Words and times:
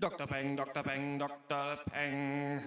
Dr. 0.00 0.28
Peng, 0.28 0.56
Dr. 0.56 0.82
Peng, 0.84 1.18
Dr. 1.18 1.76
Peng. 1.90 2.62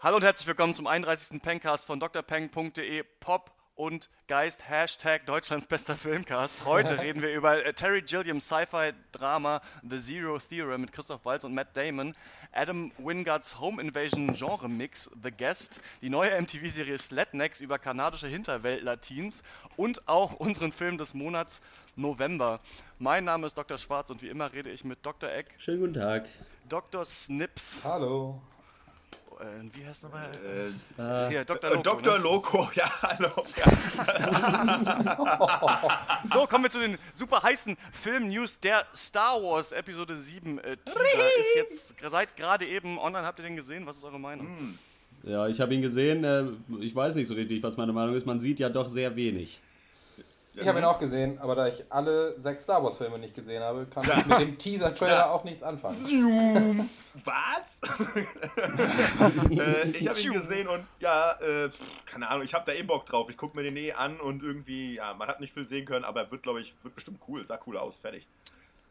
Hallo 0.00 0.16
und 0.16 0.24
herzlich 0.24 0.48
willkommen 0.48 0.74
zum 0.74 0.88
31. 0.88 1.40
Pencast 1.40 1.86
von 1.86 2.00
drpeng.de 2.00 3.04
Pop 3.20 3.57
und 3.78 4.10
Geist, 4.26 4.68
Hashtag 4.68 5.24
Deutschlands 5.24 5.66
bester 5.66 5.94
Filmcast. 5.94 6.64
Heute 6.64 6.98
reden 6.98 7.22
wir 7.22 7.32
über 7.32 7.64
äh, 7.64 7.72
Terry 7.72 8.02
Gilliam 8.02 8.40
Sci-Fi-Drama 8.40 9.60
The 9.88 9.98
Zero 9.98 10.36
Theorem 10.40 10.80
mit 10.80 10.90
Christoph 10.90 11.24
Waltz 11.24 11.44
und 11.44 11.54
Matt 11.54 11.76
Damon, 11.76 12.16
Adam 12.50 12.90
Wingards 12.98 13.60
Home 13.60 13.80
Invasion 13.80 14.32
Genre-Mix 14.34 15.10
The 15.22 15.30
Guest, 15.30 15.80
die 16.02 16.10
neue 16.10 16.40
MTV-Serie 16.42 16.98
Slatnex 16.98 17.60
über 17.60 17.78
kanadische 17.78 18.26
Hinterwelt-Latins 18.26 19.44
und 19.76 20.08
auch 20.08 20.32
unseren 20.34 20.72
Film 20.72 20.98
des 20.98 21.14
Monats 21.14 21.60
November. 21.94 22.58
Mein 22.98 23.24
Name 23.24 23.46
ist 23.46 23.56
Dr. 23.56 23.78
Schwarz 23.78 24.10
und 24.10 24.22
wie 24.22 24.28
immer 24.28 24.52
rede 24.52 24.70
ich 24.70 24.82
mit 24.82 25.06
Dr. 25.06 25.30
Eck, 25.30 25.54
Schönen 25.56 25.78
guten 25.78 25.94
Tag. 25.94 26.28
Dr. 26.68 27.04
Snips, 27.04 27.82
Hallo. 27.84 28.42
Äh, 29.40 29.44
wie 29.72 29.86
heißt 29.86 30.04
nochmal? 30.04 30.30
Äh, 30.98 31.30
Hier, 31.30 31.44
Dr. 31.44 31.70
Äh, 31.70 31.74
Loco, 31.74 31.82
Dr. 31.82 32.16
ne? 32.16 32.22
Loco, 32.22 32.70
ja, 32.74 32.90
hallo. 33.02 33.30
So, 36.32 36.46
kommen 36.46 36.64
wir 36.64 36.70
zu 36.70 36.80
den 36.80 36.98
super 37.14 37.42
heißen 37.42 37.76
Film-News. 37.92 38.60
Der 38.60 38.84
Star 38.94 39.42
Wars 39.42 39.72
Episode 39.72 40.16
7 40.16 40.58
äh, 40.58 40.76
Teaser 40.84 41.38
ist 41.38 41.54
jetzt 41.56 41.94
seit 42.10 42.36
gerade 42.36 42.66
eben 42.66 42.98
online. 42.98 43.26
Habt 43.26 43.38
ihr 43.38 43.44
den 43.44 43.56
gesehen? 43.56 43.86
Was 43.86 43.98
ist 43.98 44.04
eure 44.04 44.20
Meinung? 44.20 44.78
ja, 45.22 45.46
ich 45.48 45.60
habe 45.60 45.74
ihn 45.74 45.82
gesehen. 45.82 46.24
Äh, 46.24 46.44
ich 46.80 46.94
weiß 46.94 47.14
nicht 47.14 47.28
so 47.28 47.34
richtig, 47.34 47.62
was 47.62 47.76
meine 47.76 47.92
Meinung 47.92 48.14
ist. 48.14 48.26
Man 48.26 48.40
sieht 48.40 48.58
ja 48.58 48.68
doch 48.68 48.88
sehr 48.88 49.14
wenig. 49.16 49.60
Ich 50.60 50.68
habe 50.68 50.78
ihn 50.78 50.84
auch 50.84 50.98
gesehen, 50.98 51.38
aber 51.40 51.54
da 51.54 51.66
ich 51.68 51.84
alle 51.88 52.38
sechs 52.40 52.64
Star 52.64 52.82
Wars 52.82 52.98
Filme 52.98 53.18
nicht 53.18 53.34
gesehen 53.34 53.62
habe, 53.62 53.86
kann 53.86 54.04
ich 54.18 54.26
mit 54.26 54.40
dem 54.40 54.58
Teaser-Trailer 54.58 55.30
auch 55.30 55.44
nichts 55.44 55.62
anfangen. 55.62 56.90
Was? 57.24 57.98
äh, 59.50 59.88
ich 59.90 60.08
habe 60.08 60.20
ihn 60.20 60.32
gesehen 60.32 60.68
und 60.68 60.84
ja, 61.00 61.32
äh, 61.40 61.70
keine 62.06 62.28
Ahnung, 62.28 62.44
ich 62.44 62.54
habe 62.54 62.64
da 62.66 62.72
eh 62.72 62.82
Bock 62.82 63.06
drauf. 63.06 63.28
Ich 63.30 63.36
gucke 63.36 63.56
mir 63.56 63.62
den 63.62 63.76
eh 63.76 63.92
an 63.92 64.20
und 64.20 64.42
irgendwie, 64.42 64.94
ja, 64.94 65.14
man 65.14 65.28
hat 65.28 65.40
nicht 65.40 65.54
viel 65.54 65.66
sehen 65.66 65.84
können, 65.84 66.04
aber 66.04 66.22
er 66.22 66.30
wird, 66.30 66.42
glaube 66.42 66.60
ich, 66.60 66.74
wird 66.82 66.94
bestimmt 66.94 67.20
cool. 67.28 67.44
Sah 67.44 67.58
cool 67.66 67.76
aus, 67.76 67.96
fertig. 67.96 68.26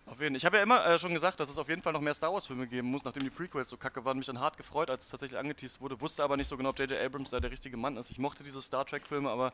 Auf 0.08 0.22
jeden 0.22 0.34
Fall. 0.34 0.38
Ich 0.38 0.46
habe 0.46 0.58
ja 0.58 0.64
immer 0.64 0.86
äh, 0.86 0.98
schon 0.98 1.14
gesagt, 1.14 1.40
dass 1.40 1.50
es 1.50 1.58
auf 1.58 1.68
jeden 1.68 1.82
Fall 1.82 1.92
noch 1.92 2.00
mehr 2.00 2.14
Star 2.14 2.34
Wars-Filme 2.34 2.68
geben 2.68 2.90
muss, 2.90 3.04
nachdem 3.04 3.24
die 3.24 3.30
Prequels 3.30 3.70
so 3.70 3.78
kacke 3.78 4.04
waren. 4.06 4.18
Mich 4.18 4.28
dann 4.28 4.40
hart 4.40 4.56
gefreut, 4.56 4.90
als 4.90 5.06
es 5.06 5.12
tatsächlich 5.12 5.38
angeteased 5.38 5.82
wurde. 5.82 6.00
Wusste 6.00 6.24
aber 6.24 6.38
nicht 6.38 6.48
so 6.48 6.56
genau, 6.56 6.70
ob 6.70 6.80
J.J. 6.80 6.98
Abrams 7.00 7.30
da 7.30 7.40
der 7.40 7.52
richtige 7.52 7.76
Mann 7.76 7.98
ist. 7.98 8.10
Ich 8.10 8.18
mochte 8.18 8.44
diese 8.44 8.62
Star 8.62 8.86
Trek-Filme, 8.86 9.30
aber 9.30 9.52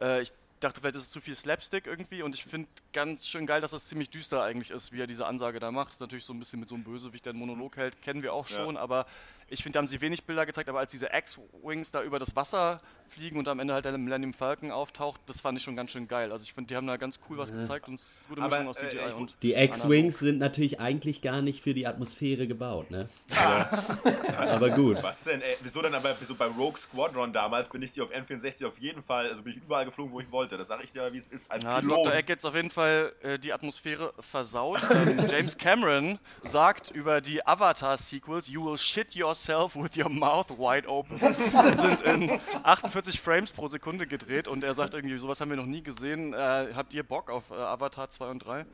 äh, 0.00 0.22
ich 0.22 0.32
dachte, 0.60 0.80
vielleicht 0.80 0.96
ist 0.96 1.02
es 1.04 1.10
zu 1.10 1.20
viel 1.20 1.34
Slapstick 1.34 1.86
irgendwie. 1.86 2.22
Und 2.22 2.34
ich 2.34 2.44
finde 2.44 2.68
ganz 2.92 3.26
schön 3.26 3.46
geil, 3.46 3.60
dass 3.60 3.70
das 3.72 3.84
ziemlich 3.84 4.10
düster 4.10 4.42
eigentlich 4.42 4.70
ist, 4.70 4.92
wie 4.92 5.00
er 5.00 5.06
diese 5.06 5.26
Ansage 5.26 5.60
da 5.60 5.70
macht. 5.70 5.88
Das 5.88 5.94
ist 5.94 6.00
natürlich 6.00 6.24
so 6.24 6.32
ein 6.32 6.38
bisschen 6.38 6.60
mit 6.60 6.68
so 6.68 6.74
einem 6.74 6.84
Bösewicht, 6.84 7.24
der 7.26 7.30
einen 7.32 7.38
Monolog 7.40 7.76
hält. 7.76 8.00
Kennen 8.02 8.22
wir 8.22 8.32
auch 8.32 8.48
Ja. 8.48 8.56
schon, 8.56 8.76
aber 8.76 9.06
ich 9.50 9.62
finde, 9.62 9.74
da 9.74 9.78
haben 9.80 9.86
sie 9.86 10.00
wenig 10.00 10.24
Bilder 10.24 10.44
gezeigt. 10.46 10.68
Aber 10.68 10.78
als 10.80 10.90
diese 10.92 11.08
X-Wings 11.12 11.90
da 11.90 12.02
über 12.02 12.18
das 12.18 12.36
Wasser 12.36 12.80
fliegen 13.08 13.38
und 13.38 13.48
am 13.48 13.58
Ende 13.58 13.72
halt 13.72 13.86
der 13.86 13.96
Millennium 13.96 14.34
Falcon 14.34 14.70
auftaucht, 14.70 15.18
das 15.26 15.40
fand 15.40 15.56
ich 15.56 15.64
schon 15.64 15.74
ganz 15.76 15.90
schön 15.92 16.06
geil. 16.06 16.30
Also 16.30 16.42
ich 16.44 16.52
finde, 16.52 16.68
die 16.68 16.76
haben 16.76 16.86
da 16.86 16.98
ganz 16.98 17.18
cool 17.28 17.38
was 17.38 17.50
gezeigt 17.50 17.88
und 17.88 17.94
es 17.94 18.02
ist 18.02 18.18
eine 18.26 18.28
gute 18.28 18.42
Aber, 18.42 18.50
Mischung 18.56 18.68
aus 18.68 18.82
äh, 18.82 18.88
CGI 18.90 19.08
ich- 19.08 19.14
und 19.14 19.36
Die 19.42 19.54
X-Wings 19.54 20.18
sind 20.18 20.38
natürlich 20.38 20.78
eigentlich 20.78 21.22
gar 21.22 21.40
nicht 21.40 21.62
für 21.62 21.72
die 21.72 21.86
Atmosphäre 21.86 22.46
gebaut, 22.46 22.90
ne? 22.90 23.08
Aber, 23.34 24.38
aber 24.50 24.70
gut. 24.70 25.02
Was 25.02 25.24
denn, 25.24 25.40
ey? 25.40 25.56
Wieso 25.62 25.80
denn 25.80 25.94
aber, 25.94 26.14
wieso 26.20 26.34
bei 26.34 26.46
Rogue 26.46 26.78
Squadron 26.78 27.32
damals 27.32 27.68
bin 27.70 27.80
ich 27.80 27.92
die 27.92 28.02
auf 28.02 28.10
N64 28.10 28.66
auf 28.66 28.78
jeden 28.78 29.02
Fall, 29.02 29.30
also 29.30 29.42
bin 29.42 29.54
ich 29.56 29.62
überall 29.62 29.86
geflogen, 29.86 30.12
wo 30.12 30.20
ich 30.20 30.30
wollte. 30.30 30.58
Das 30.58 30.68
sage 30.68 30.84
ich 30.84 30.92
dir, 30.92 31.10
wie 31.10 31.18
es 31.18 31.26
ist. 31.28 31.50
Als 31.50 31.64
Ja, 31.64 31.80
Pilot. 31.80 31.96
Dr. 32.06 32.14
Egg 32.14 32.24
jetzt 32.28 32.44
auf 32.44 32.54
jeden 32.54 32.70
Fall 32.70 33.14
äh, 33.22 33.38
die 33.38 33.54
Atmosphäre 33.54 34.12
versaut. 34.20 34.80
ähm, 34.90 35.24
James 35.30 35.56
Cameron 35.56 36.18
sagt 36.42 36.90
über 36.90 37.22
die 37.22 37.46
Avatar-Sequels, 37.46 38.48
You 38.48 38.66
will 38.66 38.76
shit 38.76 39.14
yourself 39.14 39.37
with 39.74 39.96
your 39.96 40.08
mouth 40.08 40.50
wide 40.58 40.86
open. 40.88 41.18
Die 41.20 41.74
sind 41.74 42.00
in 42.02 42.40
48 42.62 43.20
Frames 43.20 43.52
pro 43.52 43.68
Sekunde 43.68 44.06
gedreht 44.06 44.48
und 44.48 44.64
er 44.64 44.74
sagt 44.74 44.94
irgendwie, 44.94 45.16
sowas 45.18 45.40
haben 45.40 45.50
wir 45.50 45.56
noch 45.56 45.66
nie 45.66 45.82
gesehen. 45.82 46.32
Äh, 46.32 46.36
habt 46.74 46.92
ihr 46.94 47.02
Bock 47.02 47.30
auf 47.30 47.44
äh, 47.50 47.54
Avatar 47.54 48.10
2 48.10 48.30
und 48.30 48.38
3? 48.46 48.66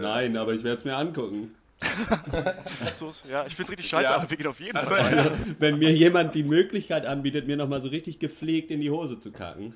Nein, 0.00 0.36
aber 0.36 0.52
ich 0.54 0.64
werde 0.64 0.78
es 0.78 0.84
mir 0.84 0.96
angucken. 0.96 1.54
Ja, 3.30 3.46
ich 3.46 3.54
find's 3.54 3.70
richtig 3.70 3.88
scheiße, 3.88 4.10
Ja. 4.10 4.16
aber 4.16 4.28
wir 4.28 4.36
gehen 4.36 4.46
auf 4.48 4.58
jeden 4.60 4.76
Also, 4.76 4.90
Fall. 4.90 5.32
Wenn 5.58 5.78
mir 5.78 5.92
jemand 5.92 6.34
die 6.34 6.42
Möglichkeit 6.42 7.06
anbietet, 7.06 7.46
mir 7.46 7.56
nochmal 7.56 7.80
so 7.80 7.88
richtig 7.88 8.18
gepflegt 8.18 8.70
in 8.70 8.80
die 8.80 8.90
Hose 8.90 9.18
zu 9.20 9.30
kacken, 9.30 9.74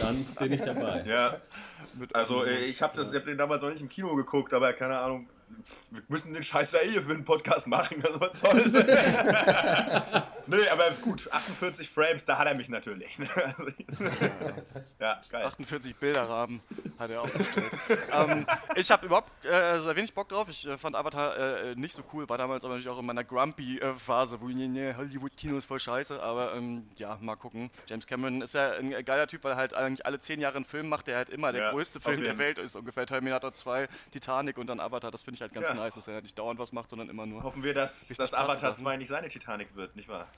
dann 0.00 0.24
bin 0.38 0.52
ich 0.52 0.62
dabei. 0.62 1.04
Ja. 1.06 1.36
Also 2.14 2.44
äh, 2.44 2.64
ich 2.64 2.80
habe 2.80 3.02
hab 3.04 3.24
den 3.26 3.36
damals 3.36 3.62
noch 3.62 3.70
nicht 3.70 3.82
im 3.82 3.88
Kino 3.88 4.14
geguckt, 4.14 4.54
aber 4.54 4.72
keine 4.72 4.98
Ahnung. 4.98 5.28
Wir 5.90 6.02
müssen 6.08 6.34
den 6.34 6.42
scheiß 6.42 6.74
Ehe 6.74 7.02
für 7.02 7.12
einen 7.12 7.24
Podcast 7.24 7.66
machen. 7.66 8.02
Also 8.04 8.20
was 8.20 8.38
soll's. 8.40 8.72
nee, 10.46 10.68
aber 10.68 10.90
gut, 11.02 11.28
48 11.30 11.88
Frames, 11.88 12.24
da 12.24 12.38
hat 12.38 12.46
er 12.46 12.54
mich 12.54 12.68
natürlich. 12.68 13.18
Also, 13.42 13.66
ja, 15.00 15.20
geil. 15.30 15.46
48 15.46 15.96
Bilderrahmen 15.96 16.60
hat 16.98 17.10
er 17.10 17.22
aufgestellt. 17.22 17.70
ähm, 18.12 18.46
ich 18.76 18.90
habe 18.90 19.06
überhaupt 19.06 19.44
äh, 19.44 19.78
sehr 19.78 19.96
wenig 19.96 20.12
Bock 20.14 20.28
drauf. 20.28 20.48
Ich 20.48 20.66
äh, 20.66 20.78
fand 20.78 20.96
Avatar 20.96 21.36
äh, 21.36 21.74
nicht 21.74 21.94
so 21.94 22.02
cool, 22.12 22.28
war 22.28 22.38
damals 22.38 22.64
aber 22.64 22.74
natürlich 22.74 22.94
auch 22.94 22.98
in 23.00 23.06
meiner 23.06 23.24
Grumpy-Phase, 23.24 24.40
wo 24.40 24.48
nee, 24.48 24.68
nee, 24.68 24.94
Hollywood-Kino 24.96 25.56
ist 25.58 25.66
voll 25.66 25.80
scheiße. 25.80 26.22
Aber 26.22 26.54
ähm, 26.54 26.88
ja, 26.96 27.18
mal 27.20 27.36
gucken. 27.36 27.70
James 27.88 28.06
Cameron 28.06 28.42
ist 28.42 28.54
ja 28.54 28.72
ein 28.72 28.90
geiler 29.04 29.26
Typ, 29.26 29.44
weil 29.44 29.52
er 29.52 29.56
halt 29.56 29.74
eigentlich 29.74 30.04
alle 30.06 30.20
10 30.20 30.40
Jahre 30.40 30.56
einen 30.56 30.64
Film 30.64 30.88
macht, 30.88 31.06
der 31.06 31.16
halt 31.16 31.30
immer 31.30 31.52
der 31.52 31.62
Ja, 31.64 31.70
größte 31.70 32.00
Film 32.00 32.22
der. 32.22 32.38
Welt 32.38 32.58
ist. 32.58 32.76
Ungefähr 32.76 33.06
Terminator 33.06 33.52
2, 33.52 33.88
Titanic 34.10 34.58
und 34.58 34.66
dann 34.66 34.80
Avatar. 34.80 35.10
Das 35.10 35.22
finde 35.22 35.36
ich 35.36 35.41
halt 35.42 35.52
ganz 35.52 35.68
Ja. 35.68 35.74
nice, 35.74 35.94
dass 35.94 36.08
er 36.08 36.14
halt 36.14 36.24
nicht 36.24 36.38
dauernd 36.38 36.58
was 36.58 36.72
macht, 36.72 36.88
sondern 36.90 37.08
immer 37.08 37.26
nur. 37.26 37.42
Hoffen 37.42 37.62
wir, 37.62 37.74
dass, 37.74 38.08
krasse 38.08 38.36
Avatar 38.38 38.56
Sachen. 38.58 38.76
2 38.84 38.96
nicht 38.96 39.08
seine 39.08 39.28
Titanic 39.28 39.74
wird, 39.76 39.94
nicht 39.96 40.08
wahr? 40.08 40.28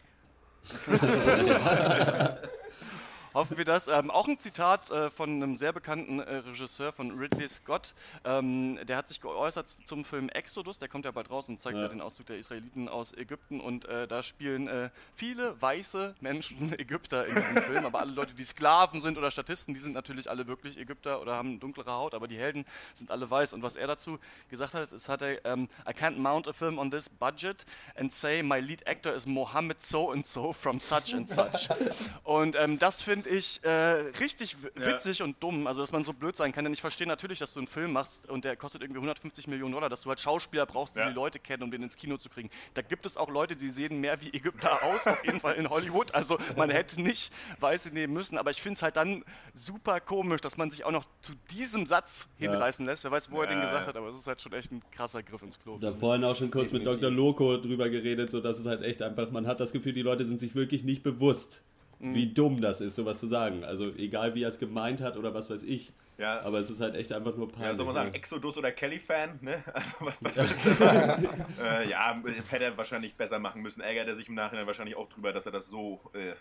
Hoffen 3.34 3.59
wir 3.59 3.65
das. 3.65 3.89
Ähm, 3.89 4.12
auch 4.12 4.28
ein 4.28 4.39
Zitat 4.39 4.93
äh, 4.93 5.11
von 5.11 5.28
einem 5.28 5.56
sehr 5.56 5.72
bekannten 5.72 6.21
äh, 6.21 6.37
Regisseur 6.37 6.93
von 6.93 7.11
Ridley 7.19 7.49
Scott. 7.49 7.93
Ähm, 8.25 8.78
der 8.87 8.97
hat 8.97 9.09
sich 9.09 9.21
geäußert 9.21 9.69
zum 9.69 10.05
Film 10.05 10.28
Exodus. 10.28 10.78
Der 10.78 10.87
kommt 10.87 11.05
ja 11.05 11.11
bald 11.11 11.31
raus 11.31 11.49
und 11.49 11.61
zeigt 11.61 11.77
ja, 11.77 11.83
Ja. 11.83 11.89
den 11.89 12.00
Auszug 12.00 12.27
der 12.27 12.39
Israeliten 12.39 12.89
aus 12.89 13.12
Ägypten. 13.12 13.61
Und 13.61 13.87
äh, 13.87 14.06
da 14.06 14.22
spielen 14.22 14.69
äh, 14.69 14.89
viele 15.17 15.61
weiße 15.61 16.15
Menschen 16.21 16.72
Ägypter 16.78 17.27
in 17.27 17.34
diesem 17.34 17.56
Film. 17.62 17.84
Aber 17.84 17.99
alle 17.99 18.12
Leute, 18.12 18.34
die 18.34 18.45
Sklaven 18.45 19.00
sind 19.00 19.19
oder 19.19 19.33
Statisten, 19.33 19.75
die 19.75 19.81
sind 19.81 19.95
natürlich 19.95 20.31
alle 20.31 20.47
wirklich 20.47 20.78
Ägypter 20.78 21.21
oder 21.21 21.34
haben 21.34 21.59
dunklere 21.59 21.91
Haut. 21.91 22.15
Aber 22.15 22.28
die 22.28 22.39
Helden 22.39 22.65
sind 22.95 23.11
alle 23.11 23.28
weiß. 23.28 23.53
Und 23.53 23.65
was 23.65 23.75
er 23.75 23.89
dazu 23.89 24.21
gesagt 24.49 24.75
hat, 24.75 24.93
ist, 24.93 25.09
hat 25.09 25.22
er, 25.22 25.45
ähm, 25.45 25.69
I 25.89 25.93
can't 25.93 26.19
mount 26.19 26.47
a 26.47 26.53
film 26.53 26.78
on 26.78 26.89
this 26.89 27.09
budget 27.09 27.66
and 27.97 28.12
say 28.12 28.45
my 28.45 28.61
lead 28.61 28.87
actor 28.87 29.12
is 29.12 29.27
Mohammed 29.27 29.83
so 29.83 30.12
and 30.12 30.25
so 30.25 30.53
from 30.53 30.78
such 30.81 31.12
and 31.15 31.28
such. 31.28 31.69
Und 32.22 32.55
ähm, 32.55 32.78
das 32.78 33.03
finde 33.03 33.24
ich 33.27 33.61
äh, 33.65 33.69
richtig 33.71 34.57
w- 34.62 34.69
Ja. 34.81 34.87
witzig 34.87 35.23
und 35.23 35.43
dumm. 35.43 35.67
Also, 35.67 35.81
dass 35.83 35.93
man 35.93 36.05
so 36.05 36.12
blöd 36.12 36.37
sein 36.37 36.53
kann. 36.53 36.65
Denn 36.65 36.73
ich 36.73 36.81
verstehe 36.81 37.07
natürlich, 37.07 37.39
dass 37.39 37.55
du 37.55 37.61
einen 37.61 37.67
Film 37.67 37.93
machst 37.93 38.29
und 38.29 38.45
der 38.45 38.57
kostet 38.57 38.83
irgendwie 38.83 38.99
150 38.99 39.47
Millionen 39.49 39.73
Dollar, 39.73 39.89
dass 39.89 40.03
du 40.03 40.09
halt 40.09 40.21
Schauspieler 40.21 40.67
brauchst, 40.67 40.95
die 40.97 41.01
Ja. 41.01 41.09
die 41.09 41.15
Leute 41.15 41.39
kennen, 41.39 41.63
um 41.63 41.71
den 41.71 41.83
ins 41.83 41.97
Kino 41.97 42.17
zu 42.17 42.29
kriegen. 42.29 42.51
Da 42.75 42.83
gibt 42.83 43.07
es 43.07 43.17
auch 43.17 43.29
Leute, 43.31 43.57
die 43.57 43.71
sehen 43.71 44.01
mehr 44.01 44.21
wie 44.21 44.29
Ägypter 44.34 44.83
aus, 44.83 45.07
auf 45.07 45.25
jeden 45.25 45.41
Fall 45.41 45.55
in 45.55 45.69
Hollywood. 45.71 46.15
Also, 46.15 46.39
man 46.57 46.71
hätte 46.71 47.01
nicht 47.03 47.33
Weiße 47.61 47.91
nehmen 47.91 48.13
müssen. 48.13 48.39
Aber 48.39 48.51
ich 48.51 48.61
finde 48.63 48.77
es 48.77 48.83
halt 48.83 48.97
dann 48.97 49.25
super 49.55 50.01
komisch, 50.01 50.41
dass 50.41 50.57
man 50.57 50.71
sich 50.71 50.84
auch 50.84 50.93
noch 50.93 51.05
zu 51.21 51.33
diesem 51.51 51.87
Satz 51.87 52.29
hinreißen 52.37 52.84
lässt. 52.87 53.05
Wer 53.05 53.11
weiß, 53.11 53.31
wo 53.31 53.41
er 53.43 53.47
den 53.49 53.59
Ja, 53.59 53.65
gesagt 53.65 53.83
ja. 53.83 53.87
hat, 53.89 53.97
aber 53.97 54.09
es 54.09 54.19
ist 54.19 54.27
halt 54.27 54.41
schon 54.43 54.53
echt 54.53 54.73
ein 54.73 54.83
krasser 54.91 55.23
Griff 55.23 55.43
ins 55.43 55.59
Klo. 55.59 55.79
Da 55.79 55.93
vorhin 55.93 56.25
auch 56.25 56.37
schon 56.37 56.51
kurz 56.51 56.73
mit 56.73 56.83
Definitiv. 56.83 57.01
Dr. 57.03 57.11
Loco 57.11 57.57
drüber 57.59 57.89
geredet, 57.89 58.31
so 58.31 58.41
dass 58.41 58.59
es 58.59 58.66
halt 58.66 58.83
echt 58.83 59.03
einfach, 59.03 59.31
man 59.31 59.47
hat 59.47 59.60
das 59.60 59.72
Gefühl, 59.72 59.93
die 59.93 60.03
Leute 60.03 60.27
sind 60.27 60.41
sich 60.41 60.54
wirklich 60.54 60.84
nicht 60.84 61.03
bewusst, 61.03 61.63
wie 62.01 62.27
dumm 62.33 62.61
das 62.61 62.81
ist, 62.81 62.97
sowas 62.97 63.19
zu 63.21 63.27
sagen. 63.27 63.65
Also 63.65 63.93
egal 63.97 64.35
wie 64.35 64.43
er 64.43 64.49
es 64.51 64.59
gemeint 64.59 65.01
hat 65.01 65.17
oder 65.17 65.35
was 65.35 65.51
weiß 65.51 65.63
ich. 65.65 65.93
Ja. 66.17 66.41
Aber 66.43 66.59
es 66.61 66.71
ist 66.71 66.81
halt 66.81 66.95
echt 66.95 67.13
einfach 67.13 67.37
nur 67.37 67.49
peinlich. 67.49 67.69
Ja, 67.71 67.75
soll 67.75 67.87
man 67.87 67.95
sagen? 67.95 68.15
Exodus 68.15 68.57
oder 68.57 68.71
Kelly-Fan, 68.71 69.39
ne? 69.41 69.65
Also, 69.75 69.97
was, 69.99 70.17
was 70.23 70.79
sagen? 70.79 71.29
äh, 71.61 71.89
ja, 71.91 72.23
hätte 72.51 72.65
er 72.65 72.77
wahrscheinlich 72.77 73.15
besser 73.17 73.41
machen 73.41 73.63
müssen. 73.63 73.81
Ärgert 73.81 74.07
er 74.07 74.15
sich 74.15 74.29
im 74.29 74.35
Nachhinein 74.35 74.67
wahrscheinlich 74.67 74.95
auch 74.97 75.09
drüber, 75.09 75.33
dass 75.33 75.47
er 75.47 75.53
das 75.53 75.67
so 75.67 76.01
äh, 76.13 76.35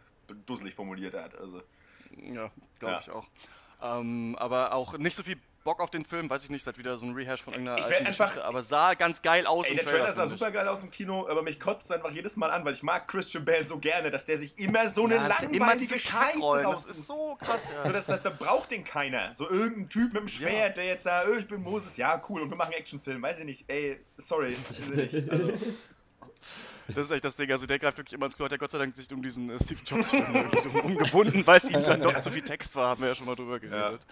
dusselig 0.46 0.76
formuliert 0.76 1.16
hat. 1.16 1.36
Also, 1.40 1.62
Ja, 2.22 2.52
glaube 2.78 2.94
Ja. 2.94 3.00
ich 3.02 3.10
auch. 3.10 3.28
Ähm, 3.82 4.36
aber 4.40 4.74
auch 4.76 4.98
nicht 5.00 5.16
so 5.16 5.24
viel 5.24 5.38
Bock 5.63 5.80
auf 5.81 5.89
den 5.89 6.04
Film, 6.04 6.30
weiß 6.30 6.44
ich 6.44 6.50
nicht, 6.50 6.63
seit 6.63 6.77
wieder 6.77 6.98
so 6.98 7.06
ein 7.06 7.13
Rehash 7.13 7.42
von 7.42 7.54
irgendeiner 7.54 7.77
Ich 7.80 7.86
alten 7.86 8.06
einfach- 8.07 8.25
Geschichte, 8.27 8.45
aber 8.45 8.63
sah 8.63 8.94
ganz 8.95 9.21
geil 9.21 9.45
aus 9.48 9.65
Ey, 9.68 9.71
im 9.71 9.77
der 9.77 9.86
Trailer 9.86 10.12
sah 10.12 10.21
finde 10.24 10.33
ich. 10.36 10.39
super 10.39 10.51
geil 10.51 10.68
aus 10.68 10.83
im 10.83 10.92
Kino, 10.92 11.27
aber 11.30 11.42
mich 11.42 11.60
kotzt 11.60 11.89
einfach 11.92 12.12
jedes 12.12 12.36
Mal 12.36 12.51
an, 12.51 12.65
weil 12.65 12.74
ich 12.74 12.83
mag 12.83 13.07
Christian 13.07 13.45
Bale 13.45 13.65
so 13.65 13.77
gerne, 13.77 14.10
dass 14.12 14.25
der 14.25 14.38
sich 14.38 14.57
immer 14.60 14.89
so 14.89 15.06
eine 15.06 15.15
Ja, 15.15 15.27
langweilige 15.27 15.56
immer 15.56 15.75
diese 15.77 16.00
Scheiße 16.00 16.63
das 16.63 16.86
ist 16.88 17.07
so 17.07 17.38
krass, 17.39 17.71
ja. 17.74 17.83
So, 17.86 17.92
dass, 17.94 18.06
dass, 18.07 18.21
da 18.21 18.30
braucht 18.30 18.71
den 18.71 18.83
keiner. 18.83 19.33
So 19.36 19.50
irgendein 19.50 19.88
Typ 19.89 20.13
mit 20.13 20.21
dem 20.24 20.27
Schwert, 20.27 20.75
der 20.77 20.86
jetzt 20.86 21.04
sagt, 21.04 21.27
oh, 21.30 21.33
ich 21.36 21.48
bin 21.48 21.62
Moses, 21.63 21.95
ja, 21.95 22.21
cool, 22.27 22.42
und 22.42 22.50
wir 22.50 22.57
machen 22.57 22.74
Actionfilm. 22.74 23.21
Weiß 23.21 23.39
ich 23.39 23.45
nicht, 23.45 23.63
ey, 23.69 24.00
sorry. 24.18 24.56
Also, 25.30 25.54
Das 26.88 27.06
ist 27.06 27.12
echt 27.12 27.24
das 27.24 27.35
Ding. 27.35 27.51
Also 27.51 27.65
der 27.65 27.80
greift 27.80 27.97
wirklich 27.97 28.13
immer 28.13 28.25
ins 28.25 28.35
Klo. 28.35 28.45
Hat 28.45 28.51
ja 28.51 28.57
Gott 28.57 28.71
sei 28.71 28.77
Dank 28.77 28.95
sich 28.95 29.12
um 29.13 29.21
diesen 29.21 29.50
äh, 29.50 29.57
Steve 29.63 29.80
Jobs 29.85 30.09
Film 30.09 30.25
irgendwie 30.33 30.69
drum 30.69 30.80
umgebunden, 30.81 31.41
weil 31.45 31.57
es 31.57 31.69
ihm 31.69 31.83
dann 31.83 32.01
doch 32.01 32.19
zu 32.19 32.31
viel 32.31 32.41
Text 32.41 32.75
war. 32.75 32.89
Haben 32.89 33.01
wir 33.01 33.09
ja 33.09 33.15
schon 33.15 33.25
mal 33.25 33.35
drüber 33.35 33.59
geredet. 33.59 34.06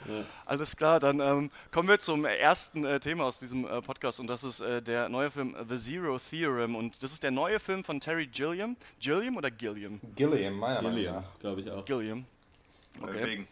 Alles 0.45 0.75
klar, 0.75 0.99
dann 0.99 1.19
ähm, 1.19 1.51
kommen 1.71 1.89
wir 1.89 1.99
zum 1.99 2.25
ersten 2.25 2.85
äh, 2.85 2.99
Thema 2.99 3.25
aus 3.25 3.39
diesem 3.39 3.65
äh, 3.65 3.81
Podcast 3.81 4.19
und 4.19 4.27
das 4.27 4.43
ist 4.43 4.61
äh, 4.61 4.81
der 4.81 5.09
neue 5.09 5.31
Film 5.31 5.55
The 5.69 5.77
Zero 5.77 6.19
Theorem 6.19 6.75
und 6.75 7.01
das 7.03 7.13
ist 7.13 7.23
der 7.23 7.31
neue 7.31 7.59
Film 7.59 7.83
von 7.83 7.99
Terry 7.99 8.27
Gilliam. 8.27 8.75
Gilliam 8.99 9.37
oder 9.37 9.51
Gilliam? 9.51 9.99
Gilliam, 10.15 10.55
meiner 10.55 10.81
Meinung 10.81 10.95
Gilliam, 10.95 11.15
nach. 11.15 11.39
glaube 11.39 11.61
ich 11.61 11.71
auch. 11.71 11.85
Gilliam. 11.85 12.25
Okay. 13.01 13.11
Deswegen. 13.13 13.47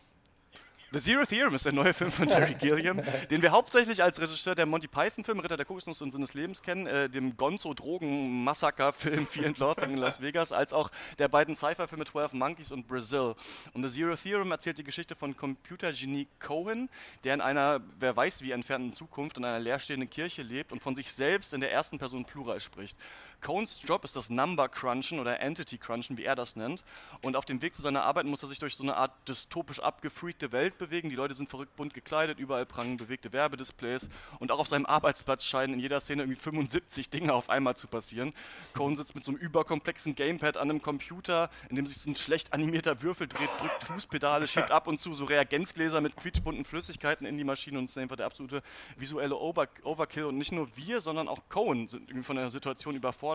The 0.92 1.00
Zero 1.00 1.24
Theorem 1.24 1.54
ist 1.54 1.66
der 1.66 1.72
neue 1.72 1.94
Film 1.94 2.12
von 2.12 2.28
Terry 2.28 2.56
Gilliam, 2.56 3.00
den 3.30 3.44
wir 3.44 3.52
hauptsächlich 3.52 4.02
als 4.02 4.20
Regisseur 4.20 4.56
der 4.56 4.66
Monty 4.66 4.88
Python-Film 4.88 5.40
Ritter 5.40 5.56
der 5.56 5.68
Kokosnuss 5.68 6.02
und 6.02 6.10
Sinn 6.10 6.22
des 6.22 6.34
Lebens 6.34 6.64
kennen, 6.64 6.88
äh, 6.88 7.08
dem 7.08 7.38
Gonzo-Drogen-Massaker-Film 7.38 9.28
Fear 9.28 9.46
and 9.46 9.60
Loathing 9.60 9.92
in 9.92 9.98
Las 10.00 10.20
Vegas, 10.20 10.52
als 10.52 10.74
auch 10.74 10.90
der 11.20 11.28
beiden 11.28 11.56
Sci-Fi-Filme 11.56 12.06
12 12.06 12.34
Monkeys 12.34 12.72
und 12.72 12.88
Brazil. 12.88 13.36
Und 13.74 13.84
The 13.84 13.92
Zero 13.92 14.16
Theorem 14.16 14.52
erzählt 14.52 14.80
die 14.80 14.84
Geschichte 14.84 15.16
von 15.16 15.38
Computergenie 15.38 16.28
Cohen, 16.40 16.90
der 17.24 17.36
in 17.36 17.42
einer, 17.42 17.82
wer 18.00 18.16
weiß 18.16 18.42
wie 18.42 18.50
entfernten 18.50 18.92
Zukunft, 18.92 19.38
in 19.38 19.46
einer 19.46 19.60
leerstehenden 19.60 20.10
Kirche 20.10 20.42
lebt 20.42 20.72
und 20.72 20.82
von 20.82 20.96
sich 20.96 21.14
selbst 21.14 21.54
in 21.54 21.62
der 21.62 21.72
ersten 21.72 22.00
Person 22.00 22.26
Plural 22.26 22.60
spricht. 22.60 22.98
Cohns 23.42 23.82
Job 23.84 24.04
ist 24.04 24.16
das 24.16 24.30
Number 24.30 24.70
Crunchen 24.70 25.20
oder 25.20 25.40
Entity 25.40 25.78
Crunchen, 25.78 26.18
wie 26.18 26.26
er 26.26 26.36
das 26.36 26.56
nennt. 26.56 26.84
Und 27.22 27.36
auf 27.36 27.46
dem 27.46 27.62
Weg 27.62 27.76
zu 27.76 27.82
seiner 27.82 28.04
Arbeit 28.04 28.26
muss 28.26 28.44
er 28.44 28.50
sich 28.50 28.60
durch 28.60 28.76
so 28.76 28.84
eine 28.84 28.98
Art 28.98 29.12
dystopisch 29.28 29.80
abgefreakte 29.80 30.52
Welt 30.52 30.78
bewegen. 30.78 31.10
Die 31.10 31.16
Leute 31.16 31.34
sind 31.34 31.50
verrückt 31.50 31.76
bunt 31.76 31.94
gekleidet, 31.94 32.40
überall 32.40 32.66
prangen 32.66 32.98
bewegte 32.98 33.34
Werbedisplays. 33.34 34.10
Und 34.40 34.52
auch 34.52 34.60
auf 34.60 34.68
seinem 34.68 34.86
Arbeitsplatz 34.86 35.46
scheinen 35.46 35.76
in 35.76 35.80
jeder 35.80 36.02
Szene 36.02 36.24
irgendwie 36.24 36.40
75 36.40 37.10
Dinge 37.10 37.34
auf 37.34 37.50
einmal 37.50 37.76
zu 37.76 37.88
passieren. 37.88 38.34
Cohen 38.74 38.96
sitzt 38.96 39.16
mit 39.16 39.26
so 39.26 39.32
einem 39.32 39.40
überkomplexen 39.40 40.16
Gamepad 40.16 40.58
an 40.58 40.70
einem 40.70 40.82
Computer, 40.82 41.50
in 41.70 41.76
dem 41.76 41.88
sich 41.88 41.98
so 41.98 42.10
ein 42.10 42.16
schlecht 42.16 42.54
animierter 42.54 43.02
Würfel 43.02 43.28
dreht, 43.28 43.50
drückt 43.60 43.84
Fußpedale, 43.84 44.48
schiebt 44.50 44.72
ab 44.72 44.88
und 44.88 45.00
zu 45.00 45.14
so 45.14 45.26
Reagenzgläser 45.26 46.02
mit 46.02 46.16
quietschbunten 46.18 46.66
Flüssigkeiten 46.66 47.26
in 47.26 47.38
die 47.38 47.44
Maschine 47.44 47.80
und 47.80 47.86
es 47.86 47.92
ist 47.92 47.98
einfach 47.98 48.18
der 48.18 48.26
absolute 48.26 48.62
visuelle 48.98 49.36
Over 49.36 49.68
Overkill. 49.84 50.26
Und 50.26 50.38
nicht 50.38 50.52
nur 50.52 50.70
wir, 50.76 51.02
sondern 51.02 51.28
auch 51.28 51.40
Cohen 51.50 51.88
sind 51.88 52.10
irgendwie 52.10 52.26
von 52.26 52.36
der 52.36 52.52
Situation 52.52 52.96
überfordert. 52.96 53.29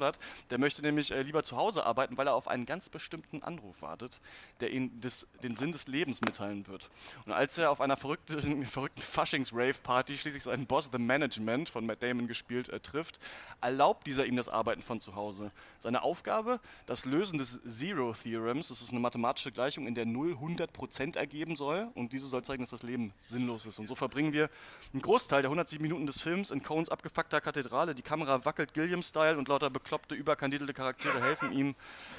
Der 0.51 0.59
möchte 0.59 0.83
nämlich 0.83 1.11
äh, 1.11 1.23
lieber 1.23 1.43
zu 1.43 1.57
Hause 1.57 1.87
arbeiten, 1.87 2.17
weil 2.17 2.27
er 2.27 2.35
auf 2.35 2.49
einen 2.49 2.67
ganz 2.67 2.89
bestimmten 2.89 3.43
Anruf 3.43 3.83
wartet, 3.83 4.21
der 4.61 4.71
des, 4.71 5.27
den 5.43 5.57
Sinn 5.57 5.73
des 5.73 5.87
Lebens 5.87 6.21
mitteilen 6.21 6.67
wird. 6.67 6.91
Und 7.27 7.33
als 7.33 7.59
er 7.59 7.71
auf 7.71 7.81
einer 7.81 7.97
verrückten, 7.97 8.65
verrückten 8.67 9.03
Faschings-Rave-Party 9.03 10.17
schließlich 10.17 10.43
seinen 10.43 10.67
Boss, 10.67 10.91
The 10.93 10.99
Management, 10.99 11.69
von 11.69 11.87
Matt 11.87 12.03
Damon 12.03 12.27
gespielt, 12.27 12.69
äh, 12.69 12.81
trifft, 12.81 13.19
erlaubt 13.61 14.07
dieser 14.07 14.27
ihm 14.27 14.37
das 14.37 14.49
Arbeiten 14.49 14.83
von 14.83 15.01
zu 15.01 15.15
Hause. 15.15 15.51
Seine 15.79 16.03
Aufgabe, 16.03 16.61
das 16.87 17.05
Lösen 17.05 17.39
des 17.39 17.61
Zero-Theorems, 17.65 18.69
das 18.69 18.83
ist 18.83 18.91
eine 18.91 19.01
mathematische 19.01 19.53
Gleichung, 19.53 19.87
in 19.87 19.95
der 19.95 20.07
0 20.07 20.35
100% 20.35 21.17
ergeben 21.17 21.57
soll 21.57 21.89
und 21.95 22.13
diese 22.13 22.27
soll 22.27 22.43
zeigen, 22.43 22.63
dass 22.63 22.71
das 22.71 22.83
Leben 22.83 23.13
sinnlos 23.27 23.67
ist. 23.67 23.79
Und 23.79 23.89
so 23.89 23.95
verbringen 23.95 24.33
wir 24.33 24.51
einen 24.93 25.03
Großteil 25.03 25.43
der 25.43 25.51
107 25.51 25.83
Minuten 25.83 26.07
des 26.07 26.21
Films 26.21 26.51
in 26.51 26.63
Coens 26.63 26.89
abgefuckter 26.89 27.41
Kathedrale. 27.41 27.95
Die 27.95 28.03
Kamera 28.03 28.45
wackelt 28.45 28.75
Gilliam-Style 28.75 29.37
und 29.39 29.49
lauter 29.49 29.71
bekloppte, 29.85 30.15
überkandidelte 30.15 30.73
Charaktere 30.73 31.23
helfen 31.23 31.53
ihm 31.53 31.75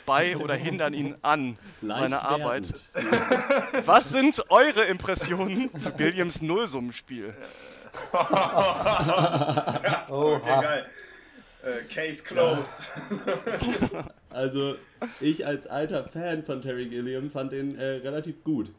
bei 0.05 0.37
oder 0.37 0.53
hindern 0.53 0.93
ihn 0.93 1.15
an 1.23 1.57
Leicht 1.81 1.99
seiner 1.99 2.21
Arbeit. 2.21 2.73
Was 3.85 4.09
sind 4.09 4.41
eure 4.49 4.83
Impressionen 4.83 5.77
zu 5.77 5.91
Gilliams 5.91 6.41
Nullsummenspiel? 6.41 7.33
Okay, 10.07 10.11
Oha. 10.11 10.61
geil. 10.61 10.85
Äh, 11.63 11.93
Case 11.93 12.23
closed. 12.23 12.77
Also, 14.29 14.75
ich 15.21 15.47
als 15.47 15.65
alter 15.65 16.03
Fan 16.03 16.43
von 16.43 16.61
Terry 16.61 16.87
Gilliam 16.87 17.31
fand 17.31 17.53
den 17.53 17.73
äh, 17.77 18.01
relativ 18.03 18.43
gut. 18.43 18.73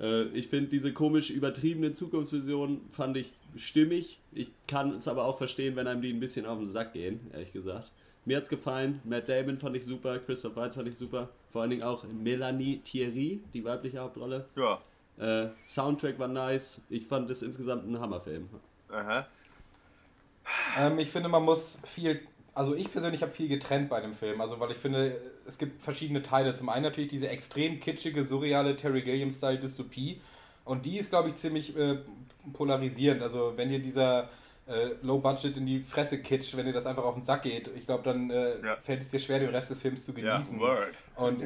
Äh, 0.00 0.24
ich 0.28 0.48
finde 0.48 0.70
diese 0.70 0.92
komisch 0.92 1.30
übertriebene 1.30 1.94
Zukunftsvision 1.94 2.80
fand 2.92 3.16
ich 3.16 3.32
stimmig. 3.56 4.20
Ich 4.32 4.50
kann 4.66 4.96
es 4.96 5.08
aber 5.08 5.24
auch 5.24 5.38
verstehen, 5.38 5.76
wenn 5.76 5.86
einem 5.86 6.02
die 6.02 6.12
ein 6.12 6.20
bisschen 6.20 6.46
auf 6.46 6.58
den 6.58 6.66
Sack 6.66 6.94
gehen, 6.94 7.20
ehrlich 7.32 7.52
gesagt. 7.52 7.92
Mir 8.24 8.36
hat's 8.36 8.48
gefallen. 8.48 9.00
Matt 9.04 9.28
Damon 9.28 9.58
fand 9.58 9.76
ich 9.76 9.84
super. 9.84 10.18
Christoph 10.18 10.56
Waltz 10.56 10.74
fand 10.74 10.88
ich 10.88 10.96
super. 10.96 11.30
Vor 11.52 11.62
allen 11.62 11.70
Dingen 11.70 11.82
auch 11.82 12.04
Melanie 12.04 12.78
Thierry, 12.78 13.40
die 13.54 13.64
weibliche 13.64 13.98
Hauptrolle. 13.98 14.46
Ja. 14.56 14.80
Äh, 15.18 15.48
Soundtrack 15.66 16.18
war 16.18 16.28
nice. 16.28 16.80
Ich 16.90 17.06
fand 17.06 17.30
es 17.30 17.42
insgesamt 17.42 17.86
ein 17.86 17.98
Hammerfilm. 17.98 18.48
Aha. 18.90 19.26
Ähm, 20.78 20.98
ich 20.98 21.10
finde, 21.10 21.28
man 21.28 21.44
muss 21.44 21.80
viel, 21.84 22.20
also 22.54 22.74
ich 22.74 22.90
persönlich 22.90 23.22
habe 23.22 23.32
viel 23.32 23.48
getrennt 23.48 23.88
bei 23.88 24.00
dem 24.00 24.12
Film, 24.14 24.40
also 24.40 24.58
weil 24.60 24.70
ich 24.72 24.76
finde, 24.78 25.20
es 25.46 25.58
gibt 25.58 25.80
verschiedene 25.82 26.22
Teile. 26.22 26.54
Zum 26.54 26.68
einen 26.68 26.82
natürlich 26.84 27.10
diese 27.10 27.28
extrem 27.28 27.80
kitschige, 27.80 28.24
surreale 28.24 28.76
Terry 28.76 29.02
Gilliam-Style-Dystopie 29.02 30.20
und 30.64 30.84
die 30.86 30.98
ist, 30.98 31.10
glaube 31.10 31.28
ich, 31.28 31.36
ziemlich 31.36 31.76
äh, 31.76 31.98
polarisierend. 32.52 33.22
Also 33.22 33.52
wenn 33.56 33.68
dir 33.68 33.80
dieser 33.80 34.28
äh, 34.66 34.90
Low-Budget 35.02 35.56
in 35.56 35.66
die 35.66 35.80
Fresse 35.80 36.18
kitsch, 36.18 36.56
wenn 36.56 36.66
dir 36.66 36.72
das 36.72 36.86
einfach 36.86 37.04
auf 37.04 37.14
den 37.14 37.24
Sack 37.24 37.42
geht, 37.42 37.70
ich 37.76 37.86
glaube, 37.86 38.02
dann 38.04 38.30
äh, 38.30 38.58
Ja. 38.64 38.76
fällt 38.76 39.02
es 39.02 39.10
dir 39.10 39.18
schwer, 39.18 39.38
den 39.38 39.50
Rest 39.50 39.70
des 39.70 39.82
Films 39.82 40.04
zu 40.04 40.12
Ja, 40.12 40.34
genießen. 40.34 40.60
Word. 40.60 40.88
Und 41.16 41.44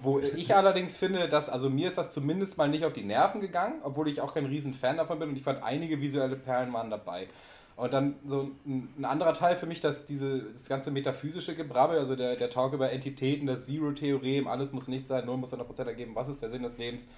wo 0.00 0.20
ich 0.20 0.54
allerdings 0.54 0.96
finde, 0.96 1.28
dass, 1.28 1.48
also 1.48 1.68
mir 1.68 1.88
ist 1.88 1.98
das 1.98 2.10
zumindest 2.10 2.56
mal 2.58 2.68
nicht 2.68 2.84
auf 2.84 2.92
die 2.92 3.02
Nerven 3.02 3.40
gegangen, 3.40 3.80
obwohl 3.82 4.08
ich 4.08 4.20
auch 4.20 4.32
kein 4.34 4.46
riesen 4.46 4.74
Fan 4.74 4.96
davon 4.96 5.18
bin 5.18 5.30
und 5.30 5.36
ich 5.36 5.42
fand 5.42 5.62
einige 5.62 6.00
visuelle 6.00 6.36
Perlen 6.36 6.72
waren 6.72 6.88
dabei. 6.90 7.26
Und 7.76 7.92
dann 7.92 8.16
so 8.26 8.50
ein, 8.66 8.92
ein 8.98 9.04
anderer 9.04 9.34
Teil 9.34 9.56
für 9.56 9.66
mich, 9.66 9.80
dass 9.80 10.06
diese, 10.06 10.40
das 10.40 10.68
ganze 10.68 10.90
metaphysische 10.90 11.54
Gebrabbel, 11.54 11.98
also 11.98 12.16
der, 12.16 12.36
der 12.36 12.50
Talk 12.50 12.72
über 12.74 12.90
Entitäten, 12.92 13.46
das 13.46 13.66
Zero-Theorem, 13.66 14.46
alles 14.46 14.72
muss 14.72 14.88
nicht 14.88 15.08
sein, 15.08 15.26
null 15.26 15.38
muss 15.38 15.54
100% 15.54 15.84
ergeben, 15.86 16.14
was 16.14 16.28
ist 16.28 16.42
der 16.42 16.50
Sinn 16.50 16.62
des 16.62 16.78
Lebens, 16.78 17.08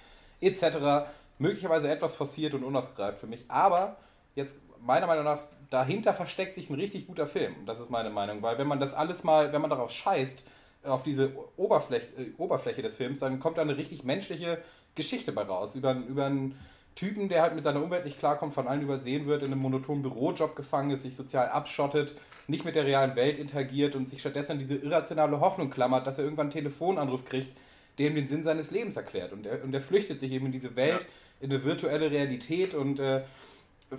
etc., 0.41 1.07
möglicherweise 1.37 1.89
etwas 1.89 2.15
forciert 2.15 2.53
und 2.53 2.63
unausgereift 2.63 3.19
für 3.19 3.27
mich. 3.27 3.45
Aber 3.49 3.97
jetzt 4.35 4.55
meiner 4.79 5.07
Meinung 5.07 5.25
nach, 5.25 5.39
dahinter 5.69 6.13
versteckt 6.13 6.55
sich 6.55 6.69
ein 6.69 6.75
richtig 6.75 7.07
guter 7.07 7.25
Film. 7.25 7.53
Das 7.65 7.79
ist 7.79 7.89
meine 7.89 8.09
Meinung, 8.09 8.41
weil 8.41 8.57
wenn 8.57 8.67
man 8.67 8.79
das 8.79 8.93
alles 8.93 9.23
mal, 9.23 9.51
wenn 9.51 9.61
man 9.61 9.69
darauf 9.69 9.91
scheißt, 9.91 10.45
auf 10.83 11.03
diese 11.03 11.31
Oberfläche, 11.57 12.07
äh, 12.17 12.31
Oberfläche 12.37 12.81
des 12.81 12.95
Films, 12.95 13.19
dann 13.19 13.39
kommt 13.39 13.57
da 13.57 13.61
eine 13.61 13.77
richtig 13.77 14.03
menschliche 14.03 14.59
Geschichte 14.93 15.31
bei 15.31 15.43
raus. 15.43 15.75
Über, 15.75 15.93
über 15.93 16.25
einen 16.25 16.57
Typen, 16.95 17.27
der 17.27 17.41
halt 17.41 17.55
mit 17.55 17.63
seiner 17.63 17.83
Umwelt 17.83 18.05
nicht 18.05 18.19
klarkommt, 18.19 18.53
von 18.53 18.67
allen 18.67 18.81
übersehen 18.81 19.27
wird, 19.27 19.43
in 19.43 19.51
einem 19.51 19.61
monotonen 19.61 20.01
Bürojob 20.01 20.55
gefangen 20.55 20.91
ist, 20.91 21.03
sich 21.03 21.15
sozial 21.15 21.49
abschottet, 21.49 22.15
nicht 22.47 22.63
mit 22.63 22.75
der 22.75 22.85
realen 22.85 23.15
Welt 23.15 23.37
interagiert 23.37 23.95
und 23.95 24.09
sich 24.09 24.21
stattdessen 24.21 24.53
an 24.53 24.59
diese 24.59 24.75
irrationale 24.75 25.39
Hoffnung 25.41 25.69
klammert, 25.69 26.07
dass 26.07 26.17
er 26.17 26.23
irgendwann 26.23 26.45
einen 26.45 26.53
Telefonanruf 26.53 27.25
kriegt, 27.25 27.57
der 27.97 28.07
ihm 28.07 28.15
den 28.15 28.27
Sinn 28.27 28.43
seines 28.43 28.71
Lebens 28.71 28.95
erklärt. 28.95 29.33
Und 29.33 29.45
er, 29.45 29.63
und 29.63 29.73
er 29.73 29.81
flüchtet 29.81 30.19
sich 30.19 30.31
eben 30.31 30.45
in 30.45 30.51
diese 30.51 30.75
Welt, 30.75 31.05
in 31.41 31.51
eine 31.51 31.63
virtuelle 31.63 32.11
Realität 32.11 32.73
und 32.73 32.99
äh, 32.99 33.23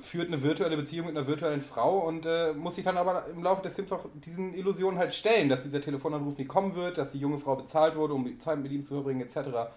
führt 0.00 0.29
eine 0.29 0.43
virtuelle 0.43 0.76
Beziehung 0.76 1.07
mit 1.07 1.17
einer 1.17 1.26
virtuellen 1.26 1.61
Frau 1.61 1.99
und 1.99 2.26
äh, 2.26 2.53
muss 2.53 2.76
sich 2.76 2.85
dann 2.85 2.97
aber 2.97 3.26
im 3.29 3.43
Laufe 3.43 3.62
des 3.62 3.75
Films 3.75 3.93
auch 3.93 4.07
diesen 4.15 4.55
Illusionen 4.55 4.99
halt 4.99 5.15
stellen, 5.15 5.49
dass 5.49 5.62
dieser 5.62 5.81
Telefonanruf 5.81 6.37
nie 6.38 6.45
kommen 6.45 6.75
wird, 6.75 6.99
dass 6.99 7.12
die 7.12 7.19
junge 7.19 7.38
Frau 7.38 7.57
bezahlt 7.57 7.95
wurde, 7.97 8.15
um 8.15 8.25
die 8.25 8.38
Zeit 8.38 8.59
mit 8.59 8.73
ihm 8.73 8.85
zu 8.85 8.95
verbringen, 8.95 9.21
etc. 9.21 9.71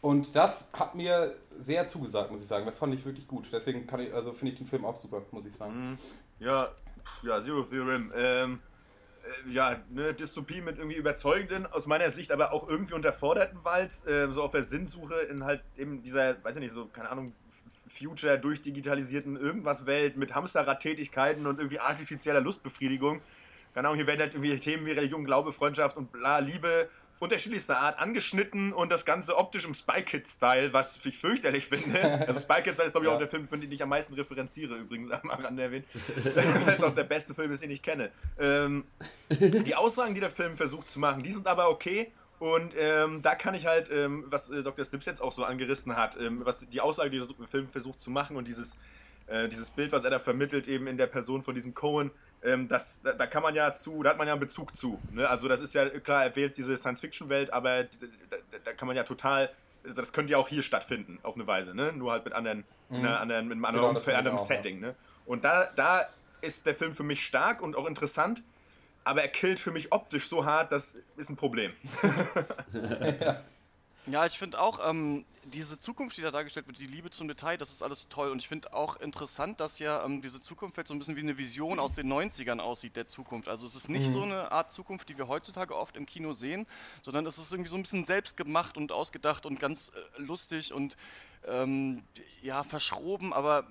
Und 0.00 0.36
das 0.36 0.70
hat 0.72 0.94
mir 0.94 1.34
sehr 1.58 1.86
zugesagt, 1.86 2.30
muss 2.30 2.40
ich 2.40 2.46
sagen. 2.46 2.64
Das 2.66 2.78
fand 2.78 2.94
ich 2.94 3.04
wirklich 3.04 3.26
gut. 3.26 3.48
Deswegen 3.52 3.86
kann 3.86 4.00
ich, 4.00 4.14
also 4.14 4.32
finde 4.32 4.52
ich 4.52 4.58
den 4.58 4.66
Film 4.66 4.84
auch 4.84 4.96
super, 4.96 5.22
muss 5.32 5.44
ich 5.44 5.54
sagen. 5.54 5.98
Ja, 6.38 6.68
ja, 7.22 7.40
Zero 7.40 7.62
Theorem. 7.62 8.12
Ähm, 8.14 8.60
äh, 9.24 9.50
ja, 9.50 9.80
eine 9.90 10.14
Dystopie 10.14 10.60
mit 10.60 10.78
irgendwie 10.78 10.96
überzeugenden, 10.96 11.66
aus 11.66 11.86
meiner 11.86 12.10
Sicht 12.10 12.30
aber 12.30 12.52
auch 12.52 12.68
irgendwie 12.68 12.94
unterforderten 12.94 13.64
Walz, 13.64 14.06
äh, 14.06 14.30
so 14.30 14.42
auf 14.42 14.52
der 14.52 14.62
Sinnsuche 14.62 15.16
in 15.22 15.44
halt 15.44 15.62
eben 15.76 16.02
dieser, 16.02 16.42
weiß 16.44 16.56
ich 16.56 16.62
nicht, 16.62 16.74
so, 16.74 16.86
keine 16.86 17.10
Ahnung, 17.10 17.32
Future 17.88 18.38
durchdigitalisierten 18.38 19.36
Irgendwas-Welt 19.36 20.16
mit 20.16 20.34
Hamsterrad-Tätigkeiten 20.34 21.46
und 21.46 21.58
irgendwie 21.58 21.80
artifizieller 21.80 22.40
Lustbefriedigung. 22.40 23.20
Keine 23.74 23.88
Ahnung, 23.88 23.96
hier 23.96 24.06
werden 24.06 24.20
halt 24.20 24.34
irgendwie 24.34 24.56
Themen 24.58 24.86
wie 24.86 24.92
Religion, 24.92 25.24
Glaube, 25.24 25.52
Freundschaft 25.52 25.96
und 25.96 26.12
bla, 26.12 26.38
Liebe 26.38 26.88
unterschiedlichster 27.20 27.78
Art 27.78 27.98
angeschnitten 27.98 28.72
und 28.72 28.90
das 28.90 29.04
Ganze 29.04 29.36
optisch 29.36 29.64
im 29.64 29.74
Spy 29.74 30.02
Kids-Style, 30.02 30.72
was 30.72 30.98
ich 31.04 31.18
fürchterlich 31.18 31.66
finde. 31.66 32.26
Also 32.26 32.40
Spy 32.40 32.62
Kids 32.62 32.78
ist, 32.78 32.92
glaube 32.92 33.06
ich, 33.06 33.10
Ja. 33.10 33.14
auch 33.14 33.18
der 33.18 33.28
Film, 33.28 33.46
von 33.48 33.60
dem 33.60 33.70
ich 33.72 33.82
am 33.82 33.88
meisten 33.88 34.14
referenziere, 34.14 34.76
übrigens 34.76 35.10
am 35.10 35.28
Rande 35.30 35.62
erwähnt. 35.62 35.86
Weil 36.34 36.76
es 36.76 36.82
auch 36.82 36.94
der 36.94 37.04
beste 37.04 37.34
Film 37.34 37.50
ist, 37.52 37.62
den 37.62 37.70
ich 37.70 37.82
kenne. 37.82 38.10
Ähm, 38.38 38.84
die 39.30 39.74
Aussagen, 39.74 40.14
die 40.14 40.20
der 40.20 40.30
Film 40.30 40.56
versucht 40.56 40.88
zu 40.88 40.98
machen, 40.98 41.22
die 41.22 41.32
sind 41.32 41.46
aber 41.46 41.70
okay. 41.70 42.12
Und 42.38 42.76
ähm, 42.78 43.20
da 43.22 43.34
kann 43.34 43.54
ich 43.54 43.66
halt, 43.66 43.90
ähm, 43.90 44.24
was 44.28 44.48
äh, 44.48 44.62
Dr. 44.62 44.84
Snips 44.84 45.06
jetzt 45.06 45.20
auch 45.20 45.32
so 45.32 45.42
angerissen 45.44 45.96
hat, 45.96 46.16
ähm, 46.20 46.42
was 46.44 46.60
die 46.68 46.80
Aussage, 46.80 47.10
die 47.10 47.18
der 47.18 47.48
Film 47.48 47.68
versucht 47.68 47.98
zu 48.00 48.10
machen 48.12 48.36
und 48.36 48.46
dieses 48.46 48.76
äh, 49.28 49.48
dieses 49.48 49.70
Bild, 49.70 49.92
was 49.92 50.04
er 50.04 50.10
da 50.10 50.18
vermittelt, 50.18 50.68
eben 50.68 50.86
in 50.86 50.96
der 50.96 51.06
Person 51.06 51.42
von 51.42 51.54
diesem 51.54 51.74
Cohen, 51.74 52.10
ähm, 52.42 52.68
das, 52.68 53.00
da, 53.02 53.12
da, 53.12 53.26
kann 53.26 53.42
man 53.42 53.54
ja 53.54 53.74
zu, 53.74 54.02
da 54.02 54.10
hat 54.10 54.18
man 54.18 54.26
ja 54.26 54.32
einen 54.32 54.40
Bezug 54.40 54.76
zu. 54.76 54.98
Ne? 55.12 55.28
Also 55.28 55.48
das 55.48 55.60
ist 55.60 55.74
ja 55.74 55.88
klar, 55.88 56.24
er 56.24 56.36
wählt 56.36 56.56
diese 56.56 56.76
Science-Fiction-Welt, 56.76 57.52
aber 57.52 57.84
da, 57.84 58.36
da, 58.64 58.72
kann 58.72 58.86
man 58.86 58.96
ja 58.96 59.02
total, 59.02 59.50
also 59.84 60.00
das 60.00 60.12
könnte 60.12 60.32
ja 60.32 60.38
auch 60.38 60.48
hier 60.48 60.62
stattfinden, 60.62 61.18
auf 61.22 61.34
eine 61.34 61.46
Weise, 61.46 61.74
ne? 61.74 61.92
Nur 61.92 62.12
halt 62.12 62.24
mit 62.24 62.34
anderen, 62.34 62.64
mhm. 62.88 63.02
ne, 63.02 63.18
anderen 63.18 63.48
mit 63.48 63.56
einem 63.56 63.64
anderen, 63.64 63.94
genau, 63.94 64.16
anderen 64.16 64.38
Setting. 64.38 64.80
Ne? 64.80 64.94
Und 65.26 65.44
da, 65.44 65.68
da 65.74 66.08
ist 66.40 66.66
der 66.66 66.74
Film 66.74 66.94
für 66.94 67.02
mich 67.02 67.24
stark 67.24 67.60
und 67.60 67.76
auch 67.76 67.86
interessant, 67.86 68.42
aber 69.04 69.22
er 69.22 69.28
killt 69.28 69.58
für 69.58 69.72
mich 69.72 69.92
optisch 69.92 70.28
so 70.28 70.44
hart, 70.44 70.70
das 70.70 70.96
ist 71.16 71.30
ein 71.30 71.36
Problem. 71.36 71.72
ja. 73.20 73.42
Ja, 74.06 74.24
ich 74.24 74.38
finde 74.38 74.60
auch, 74.60 74.80
ähm, 74.88 75.24
diese 75.44 75.80
Zukunft, 75.80 76.16
die 76.16 76.22
da 76.22 76.30
dargestellt 76.30 76.66
wird, 76.66 76.78
die 76.78 76.86
Liebe 76.86 77.10
zum 77.10 77.28
Detail, 77.28 77.56
das 77.56 77.72
ist 77.72 77.82
alles 77.82 78.08
toll. 78.08 78.30
Und 78.30 78.38
ich 78.38 78.48
finde 78.48 78.72
auch 78.72 78.96
interessant, 78.96 79.60
dass 79.60 79.78
ja 79.78 80.04
ähm, 80.04 80.22
diese 80.22 80.40
Zukunft 80.40 80.76
so 80.86 80.94
ein 80.94 80.98
bisschen 80.98 81.16
wie 81.16 81.20
eine 81.20 81.38
Vision 81.38 81.78
aus 81.78 81.94
den 81.94 82.10
90ern 82.12 82.58
aussieht, 82.58 82.96
der 82.96 83.08
Zukunft. 83.08 83.48
Also 83.48 83.66
es 83.66 83.74
ist 83.74 83.88
nicht 83.88 84.08
mhm. 84.08 84.12
so 84.12 84.22
eine 84.22 84.52
Art 84.52 84.72
Zukunft, 84.72 85.08
die 85.08 85.18
wir 85.18 85.28
heutzutage 85.28 85.76
oft 85.76 85.96
im 85.96 86.06
Kino 86.06 86.32
sehen, 86.32 86.66
sondern 87.02 87.26
es 87.26 87.38
ist 87.38 87.52
irgendwie 87.52 87.70
so 87.70 87.76
ein 87.76 87.82
bisschen 87.82 88.04
selbst 88.04 88.36
gemacht 88.36 88.76
und 88.76 88.92
ausgedacht 88.92 89.46
und 89.46 89.58
ganz 89.58 89.90
äh, 89.94 90.22
lustig 90.22 90.72
und 90.72 90.96
ähm, 91.46 92.02
ja, 92.42 92.64
verschroben, 92.64 93.32
aber 93.32 93.66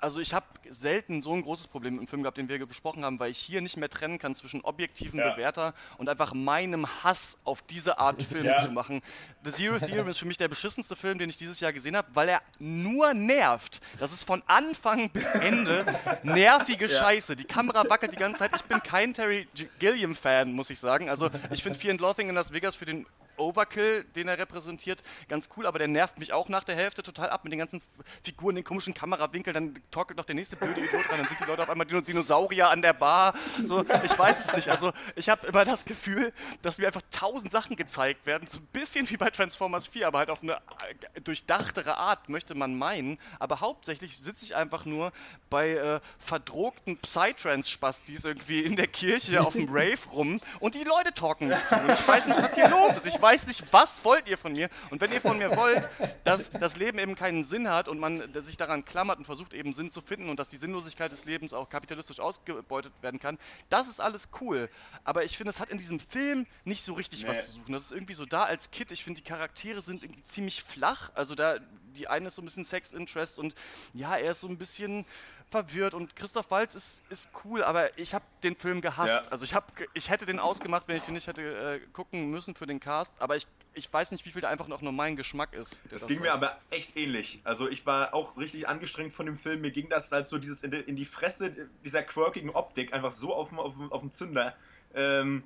also 0.00 0.20
ich 0.20 0.32
habe 0.32 0.46
selten 0.68 1.22
so 1.22 1.32
ein 1.32 1.42
großes 1.42 1.66
Problem 1.66 1.98
im 1.98 2.06
Film 2.06 2.22
gehabt, 2.22 2.38
den 2.38 2.48
wir 2.48 2.64
besprochen 2.66 3.04
haben, 3.04 3.18
weil 3.20 3.30
ich 3.30 3.38
hier 3.38 3.60
nicht 3.60 3.76
mehr 3.76 3.88
trennen 3.88 4.18
kann 4.18 4.34
zwischen 4.34 4.62
objektiven 4.62 5.18
ja. 5.18 5.30
Bewerter 5.30 5.74
und 5.98 6.08
einfach 6.08 6.32
meinem 6.32 6.86
Hass 7.04 7.38
auf 7.44 7.62
diese 7.62 7.98
Art 7.98 8.22
Film 8.30 8.44
ja. 8.44 8.56
zu 8.58 8.70
machen. 8.70 9.02
The 9.44 9.52
Zero 9.52 9.78
Theorem 9.78 10.08
ist 10.08 10.18
für 10.18 10.26
mich 10.26 10.36
der 10.36 10.48
beschissenste 10.48 10.96
Film, 10.96 11.18
den 11.18 11.28
ich 11.28 11.36
dieses 11.36 11.60
Jahr 11.60 11.72
gesehen 11.72 11.96
habe, 11.96 12.08
weil 12.14 12.28
er 12.28 12.42
nur 12.58 13.14
nervt. 13.14 13.80
Das 13.98 14.12
ist 14.12 14.24
von 14.24 14.42
Anfang 14.46 15.10
bis 15.10 15.26
Ende 15.28 15.84
nervige 16.22 16.86
ja. 16.86 16.98
Scheiße. 16.98 17.36
Die 17.36 17.44
Kamera 17.44 17.88
wackelt 17.88 18.12
die 18.12 18.16
ganze 18.16 18.40
Zeit. 18.40 18.52
Ich 18.56 18.64
bin 18.64 18.82
kein 18.82 19.12
Terry 19.12 19.48
Gilliam-Fan, 19.78 20.52
muss 20.52 20.70
ich 20.70 20.78
sagen. 20.78 21.10
Also 21.10 21.30
ich 21.50 21.62
finde 21.62 21.78
Fear 21.78 21.92
and 21.92 22.00
Loathing 22.00 22.28
in 22.28 22.34
Las 22.34 22.52
Vegas 22.52 22.74
für 22.74 22.86
den 22.86 23.06
Overkill, 23.40 24.04
den 24.14 24.28
er 24.28 24.38
repräsentiert, 24.38 25.02
ganz 25.28 25.48
cool, 25.56 25.66
aber 25.66 25.78
der 25.78 25.88
nervt 25.88 26.18
mich 26.18 26.32
auch 26.32 26.48
nach 26.48 26.64
der 26.64 26.76
Hälfte 26.76 27.02
total 27.02 27.30
ab 27.30 27.44
mit 27.44 27.52
den 27.52 27.58
ganzen 27.58 27.82
Figuren, 28.22 28.54
den 28.54 28.64
komischen 28.64 28.94
Kamerawinkel, 28.94 29.52
dann 29.52 29.80
torkelt 29.90 30.16
noch 30.16 30.24
der 30.24 30.34
nächste 30.34 30.56
blöde 30.56 30.80
Idiot 30.80 31.08
rein, 31.10 31.18
dann 31.18 31.28
sind 31.28 31.40
die 31.40 31.44
Leute 31.44 31.62
auf 31.62 31.70
einmal 31.70 31.86
Dinosaurier 31.86 32.70
an 32.70 32.82
der 32.82 32.92
Bar. 32.92 33.34
So, 33.64 33.84
ich 34.04 34.18
weiß 34.18 34.44
es 34.46 34.54
nicht. 34.54 34.68
Also 34.68 34.92
ich 35.16 35.28
habe 35.28 35.46
immer 35.46 35.64
das 35.64 35.84
Gefühl, 35.84 36.32
dass 36.62 36.78
mir 36.78 36.86
einfach 36.86 37.02
tausend 37.10 37.50
Sachen 37.50 37.76
gezeigt 37.76 38.26
werden, 38.26 38.48
so 38.48 38.58
ein 38.58 38.66
bisschen 38.72 39.08
wie 39.10 39.16
bei 39.16 39.30
Transformers 39.30 39.86
4, 39.86 40.06
aber 40.06 40.18
halt 40.18 40.30
auf 40.30 40.42
eine 40.42 40.54
äh, 40.54 41.20
durchdachtere 41.22 41.96
Art, 41.96 42.28
möchte 42.28 42.54
man 42.54 42.76
meinen. 42.76 43.18
Aber 43.38 43.60
hauptsächlich 43.60 44.18
sitze 44.18 44.44
ich 44.44 44.56
einfach 44.56 44.84
nur 44.84 45.12
bei 45.48 45.70
äh, 45.70 46.00
verdrogten 46.18 46.98
Psytrance-Spastis 46.98 48.24
irgendwie 48.24 48.60
in 48.60 48.76
der 48.76 48.86
Kirche 48.86 49.40
auf 49.40 49.54
dem 49.54 49.68
Rave 49.70 49.98
rum 50.12 50.40
und 50.60 50.74
die 50.74 50.84
Leute 50.84 51.12
talken 51.14 51.48
mich 51.48 51.64
zu. 51.66 51.76
Ich 51.76 52.08
weiß 52.08 52.26
nicht, 52.26 52.42
was 52.42 52.54
hier 52.54 52.68
los 52.68 52.96
ist. 52.96 53.06
Ich 53.06 53.20
weiß 53.20 53.29
weiß 53.30 53.46
nicht, 53.46 53.72
was 53.72 54.04
wollt 54.04 54.28
ihr 54.28 54.36
von 54.36 54.52
mir? 54.52 54.68
Und 54.90 55.00
wenn 55.00 55.12
ihr 55.12 55.20
von 55.20 55.38
mir 55.38 55.56
wollt, 55.56 55.88
dass 56.24 56.50
das 56.50 56.76
Leben 56.76 56.98
eben 56.98 57.14
keinen 57.14 57.44
Sinn 57.44 57.68
hat 57.68 57.86
und 57.88 57.98
man 57.98 58.22
sich 58.44 58.56
daran 58.56 58.84
klammert 58.84 59.18
und 59.18 59.24
versucht 59.24 59.54
eben 59.54 59.72
Sinn 59.72 59.92
zu 59.92 60.00
finden 60.00 60.28
und 60.28 60.38
dass 60.38 60.48
die 60.48 60.56
Sinnlosigkeit 60.56 61.12
des 61.12 61.24
Lebens 61.24 61.52
auch 61.52 61.68
kapitalistisch 61.68 62.18
ausgebeutet 62.18 62.92
werden 63.02 63.20
kann, 63.20 63.38
das 63.68 63.88
ist 63.88 64.00
alles 64.00 64.28
cool. 64.40 64.68
Aber 65.04 65.24
ich 65.24 65.36
finde, 65.36 65.50
es 65.50 65.60
hat 65.60 65.70
in 65.70 65.78
diesem 65.78 66.00
Film 66.00 66.46
nicht 66.64 66.82
so 66.82 66.94
richtig 66.94 67.22
nee. 67.22 67.28
was 67.28 67.46
zu 67.46 67.52
suchen. 67.52 67.72
Das 67.72 67.82
ist 67.82 67.92
irgendwie 67.92 68.14
so 68.14 68.26
da 68.26 68.44
als 68.44 68.70
Kid. 68.70 68.90
Ich 68.90 69.04
finde, 69.04 69.22
die 69.22 69.28
Charaktere 69.28 69.80
sind 69.80 70.02
irgendwie 70.02 70.24
ziemlich 70.24 70.62
flach. 70.62 71.10
Also 71.14 71.34
da, 71.34 71.58
die 71.96 72.08
eine 72.08 72.28
ist 72.28 72.36
so 72.36 72.42
ein 72.42 72.44
bisschen 72.44 72.64
Sex-Interest 72.64 73.38
und 73.38 73.54
ja, 73.92 74.16
er 74.16 74.32
ist 74.32 74.40
so 74.40 74.48
ein 74.48 74.58
bisschen 74.58 75.04
verwirrt 75.50 75.94
und 75.94 76.14
Christoph 76.14 76.50
Waltz 76.50 76.74
ist, 76.74 77.02
ist 77.10 77.28
cool, 77.44 77.62
aber 77.62 77.98
ich 77.98 78.14
habe 78.14 78.24
den 78.42 78.54
Film 78.54 78.80
gehasst. 78.80 79.24
Ja. 79.26 79.32
Also 79.32 79.44
ich, 79.44 79.54
hab, 79.54 79.72
ich 79.94 80.08
hätte 80.08 80.24
den 80.24 80.38
ausgemacht, 80.38 80.86
wenn 80.86 80.96
ich 80.96 81.02
den 81.02 81.14
nicht 81.14 81.26
hätte 81.26 81.42
äh, 81.42 81.80
gucken 81.92 82.30
müssen 82.30 82.54
für 82.54 82.66
den 82.66 82.78
Cast, 82.78 83.12
aber 83.18 83.36
ich, 83.36 83.46
ich 83.74 83.92
weiß 83.92 84.12
nicht, 84.12 84.24
wie 84.24 84.30
viel 84.30 84.42
da 84.42 84.48
einfach 84.48 84.68
noch 84.68 84.80
nur 84.80 84.92
mein 84.92 85.16
Geschmack 85.16 85.52
ist. 85.52 85.82
Das, 85.90 86.02
das 86.02 86.08
ging 86.08 86.20
mir 86.20 86.32
aber 86.32 86.58
echt 86.70 86.96
ähnlich. 86.96 87.40
Also 87.44 87.68
ich 87.68 87.84
war 87.84 88.14
auch 88.14 88.36
richtig 88.36 88.68
angestrengt 88.68 89.12
von 89.12 89.26
dem 89.26 89.36
Film. 89.36 89.60
Mir 89.60 89.72
ging 89.72 89.88
das 89.88 90.10
halt 90.12 90.28
so 90.28 90.38
dieses 90.38 90.62
in 90.62 90.70
die, 90.70 90.78
in 90.78 90.96
die 90.96 91.04
Fresse 91.04 91.68
dieser 91.84 92.02
quirkigen 92.02 92.50
Optik 92.50 92.92
einfach 92.92 93.10
so 93.10 93.34
auf 93.34 93.50
dem 93.50 94.10
Zünder. 94.12 94.54
Ähm, 94.94 95.44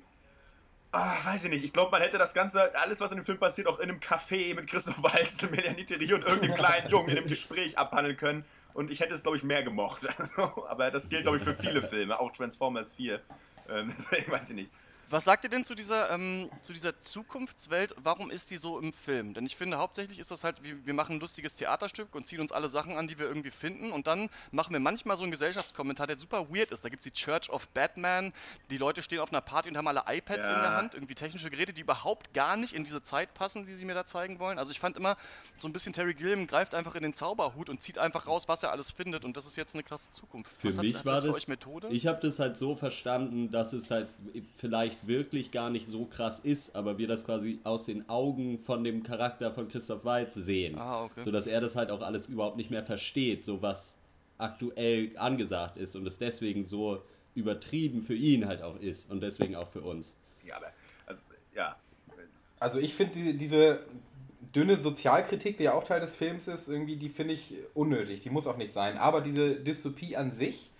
Ach, 0.97 1.25
weiß 1.25 1.43
ich 1.43 1.49
nicht. 1.49 1.65
Ich 1.65 1.73
glaube, 1.73 1.91
man 1.91 2.01
hätte 2.01 2.17
das 2.17 2.33
Ganze, 2.33 2.73
alles, 2.79 3.01
was 3.01 3.11
in 3.11 3.17
dem 3.17 3.25
Film 3.25 3.37
passiert, 3.37 3.67
auch 3.67 3.79
in 3.79 3.89
einem 3.89 3.99
Café 3.99 4.55
mit 4.55 4.65
Christoph 4.65 5.03
Waltz, 5.03 5.41
Melanie 5.51 5.83
Thierry 5.83 6.13
und 6.13 6.23
irgendeinem 6.23 6.53
kleinen 6.55 6.87
Jungen 6.87 7.09
in 7.09 7.17
einem 7.17 7.27
Gespräch 7.27 7.77
abhandeln 7.77 8.15
können 8.15 8.45
und 8.73 8.89
ich 8.89 9.01
hätte 9.01 9.13
es, 9.13 9.21
glaube 9.21 9.35
ich, 9.35 9.43
mehr 9.43 9.61
gemocht. 9.61 10.07
Also, 10.17 10.65
aber 10.69 10.91
das 10.91 11.09
gilt, 11.09 11.23
glaube 11.23 11.35
ich, 11.35 11.43
für 11.43 11.53
viele 11.53 11.81
Filme, 11.81 12.17
auch 12.17 12.31
Transformers 12.31 12.93
4. 12.93 13.19
Ähm, 13.69 13.93
deswegen 13.97 14.31
weiß 14.31 14.51
ich 14.51 14.55
nicht. 14.55 14.71
Was 15.09 15.25
sagt 15.25 15.43
ihr 15.43 15.49
denn 15.49 15.65
zu 15.65 15.75
dieser, 15.75 16.09
ähm, 16.09 16.49
zu 16.61 16.73
dieser 16.73 16.99
Zukunftswelt? 17.01 17.93
Warum 17.97 18.31
ist 18.31 18.49
die 18.49 18.57
so 18.57 18.79
im 18.79 18.91
Film? 18.91 19.33
Denn 19.33 19.45
ich 19.45 19.55
finde, 19.55 19.77
hauptsächlich 19.77 20.17
ist 20.19 20.31
das 20.31 20.43
halt, 20.43 20.57
wir 20.63 20.93
machen 20.93 21.17
ein 21.17 21.19
lustiges 21.19 21.53
Theaterstück 21.53 22.15
und 22.15 22.27
ziehen 22.27 22.41
uns 22.41 22.51
alle 22.51 22.69
Sachen 22.69 22.97
an, 22.97 23.07
die 23.07 23.19
wir 23.19 23.27
irgendwie 23.27 23.51
finden. 23.51 23.91
Und 23.91 24.07
dann 24.07 24.29
machen 24.51 24.73
wir 24.73 24.79
manchmal 24.79 25.15
so 25.15 25.23
einen 25.23 25.31
Gesellschaftskommentar, 25.31 26.07
der 26.07 26.17
super 26.17 26.49
weird 26.49 26.71
ist. 26.71 26.83
Da 26.83 26.89
gibt 26.89 27.05
es 27.05 27.13
die 27.13 27.19
Church 27.19 27.49
of 27.51 27.67
Batman. 27.69 28.33
Die 28.71 28.77
Leute 28.77 29.01
stehen 29.01 29.19
auf 29.19 29.31
einer 29.31 29.41
Party 29.41 29.69
und 29.69 29.77
haben 29.77 29.87
alle 29.87 30.03
iPads 30.07 30.47
ja. 30.47 30.55
in 30.55 30.61
der 30.61 30.75
Hand. 30.75 30.95
Irgendwie 30.95 31.15
technische 31.15 31.51
Geräte, 31.51 31.73
die 31.73 31.81
überhaupt 31.81 32.33
gar 32.33 32.57
nicht 32.57 32.73
in 32.73 32.83
diese 32.83 33.03
Zeit 33.03 33.33
passen, 33.35 33.65
die 33.65 33.75
sie 33.75 33.85
mir 33.85 33.93
da 33.93 34.05
zeigen 34.05 34.39
wollen. 34.39 34.57
Also 34.57 34.71
ich 34.71 34.79
fand 34.79 34.97
immer, 34.97 35.17
so 35.57 35.67
ein 35.67 35.73
bisschen 35.73 35.93
Terry 35.93 36.15
Gilliam 36.15 36.47
greift 36.47 36.73
einfach 36.73 36.95
in 36.95 37.03
den 37.03 37.13
Zauberhut 37.13 37.69
und 37.69 37.83
zieht 37.83 37.99
einfach 37.99 38.25
raus, 38.25 38.47
was 38.47 38.63
er 38.63 38.71
alles 38.71 38.91
findet. 38.91 39.23
Und 39.23 39.37
das 39.37 39.45
ist 39.45 39.55
jetzt 39.55 39.75
eine 39.75 39.83
krasse 39.83 40.09
Zukunft. 40.11 40.51
Für 40.57 40.69
was 40.69 40.77
mich 40.77 40.95
hat, 40.95 41.05
war 41.05 41.15
das, 41.15 41.25
für 41.25 41.33
euch 41.33 41.47
Methode? 41.47 41.89
Ich 41.89 42.07
habe 42.07 42.19
das 42.19 42.39
halt 42.39 42.57
so 42.57 42.75
verstanden, 42.75 43.51
dass 43.51 43.73
es 43.73 43.91
halt 43.91 44.07
vielleicht 44.57 44.94
vielleicht 44.95 45.07
wirklich 45.07 45.51
gar 45.51 45.69
nicht 45.69 45.87
so 45.87 46.05
krass 46.05 46.39
ist, 46.39 46.75
aber 46.75 46.97
wir 46.97 47.07
das 47.07 47.25
quasi 47.25 47.59
aus 47.63 47.85
den 47.85 48.07
Augen 48.09 48.59
von 48.59 48.83
dem 48.83 49.03
Charakter 49.03 49.51
von 49.51 49.67
Christoph 49.67 50.05
Waltz 50.05 50.33
sehen. 50.35 50.77
Ah, 50.77 51.05
okay. 51.05 51.23
Sodass 51.23 51.47
er 51.47 51.61
das 51.61 51.75
halt 51.75 51.91
auch 51.91 52.01
alles 52.01 52.27
überhaupt 52.27 52.57
nicht 52.57 52.71
mehr 52.71 52.83
versteht, 52.83 53.45
so 53.45 53.61
was 53.61 53.97
aktuell 54.37 55.11
angesagt 55.17 55.77
ist 55.77 55.95
und 55.95 56.05
es 56.05 56.17
deswegen 56.17 56.65
so 56.65 57.01
übertrieben 57.35 58.01
für 58.01 58.15
ihn 58.15 58.47
halt 58.47 58.61
auch 58.61 58.79
ist 58.79 59.09
und 59.09 59.21
deswegen 59.21 59.55
auch 59.55 59.69
für 59.69 59.81
uns. 59.81 60.15
Ja, 60.45 60.57
aber, 60.57 60.71
also, 61.05 61.21
ja. 61.53 61.75
Also 62.59 62.79
ich 62.79 62.93
finde 62.93 63.13
die, 63.13 63.37
diese 63.37 63.79
dünne 64.53 64.77
Sozialkritik, 64.77 65.57
die 65.57 65.63
ja 65.63 65.73
auch 65.73 65.83
Teil 65.83 65.99
des 65.99 66.15
Films 66.15 66.47
ist, 66.47 66.69
irgendwie, 66.69 66.95
die 66.95 67.09
finde 67.09 67.33
ich 67.33 67.55
unnötig, 67.73 68.21
die 68.21 68.29
muss 68.29 68.47
auch 68.47 68.57
nicht 68.57 68.73
sein. 68.73 68.97
Aber 68.97 69.21
diese 69.21 69.55
Dystopie 69.55 70.15
an 70.15 70.31
sich, 70.31 70.71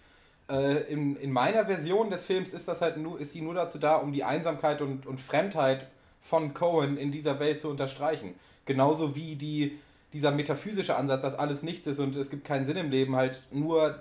äh, 0.49 0.83
in, 0.91 1.15
in 1.15 1.31
meiner 1.31 1.65
Version 1.65 2.09
des 2.09 2.25
Films 2.25 2.53
ist 2.53 2.67
das 2.67 2.81
halt 2.81 2.97
nur, 2.97 3.19
ist 3.19 3.31
sie 3.31 3.41
nur 3.41 3.53
dazu 3.53 3.79
da, 3.79 3.95
um 3.95 4.11
die 4.11 4.23
Einsamkeit 4.23 4.81
und, 4.81 5.05
und 5.05 5.19
Fremdheit 5.19 5.87
von 6.21 6.53
Cohen 6.53 6.97
in 6.97 7.11
dieser 7.11 7.39
Welt 7.39 7.61
zu 7.61 7.69
unterstreichen. 7.69 8.35
Genauso 8.65 9.15
wie 9.15 9.35
die, 9.35 9.79
dieser 10.13 10.31
metaphysische 10.31 10.95
Ansatz, 10.95 11.21
dass 11.21 11.35
alles 11.35 11.63
nichts 11.63 11.87
ist 11.87 11.99
und 11.99 12.15
es 12.15 12.29
gibt 12.29 12.45
keinen 12.45 12.65
Sinn 12.65 12.77
im 12.77 12.89
Leben, 12.89 13.15
halt 13.15 13.43
nur 13.51 13.99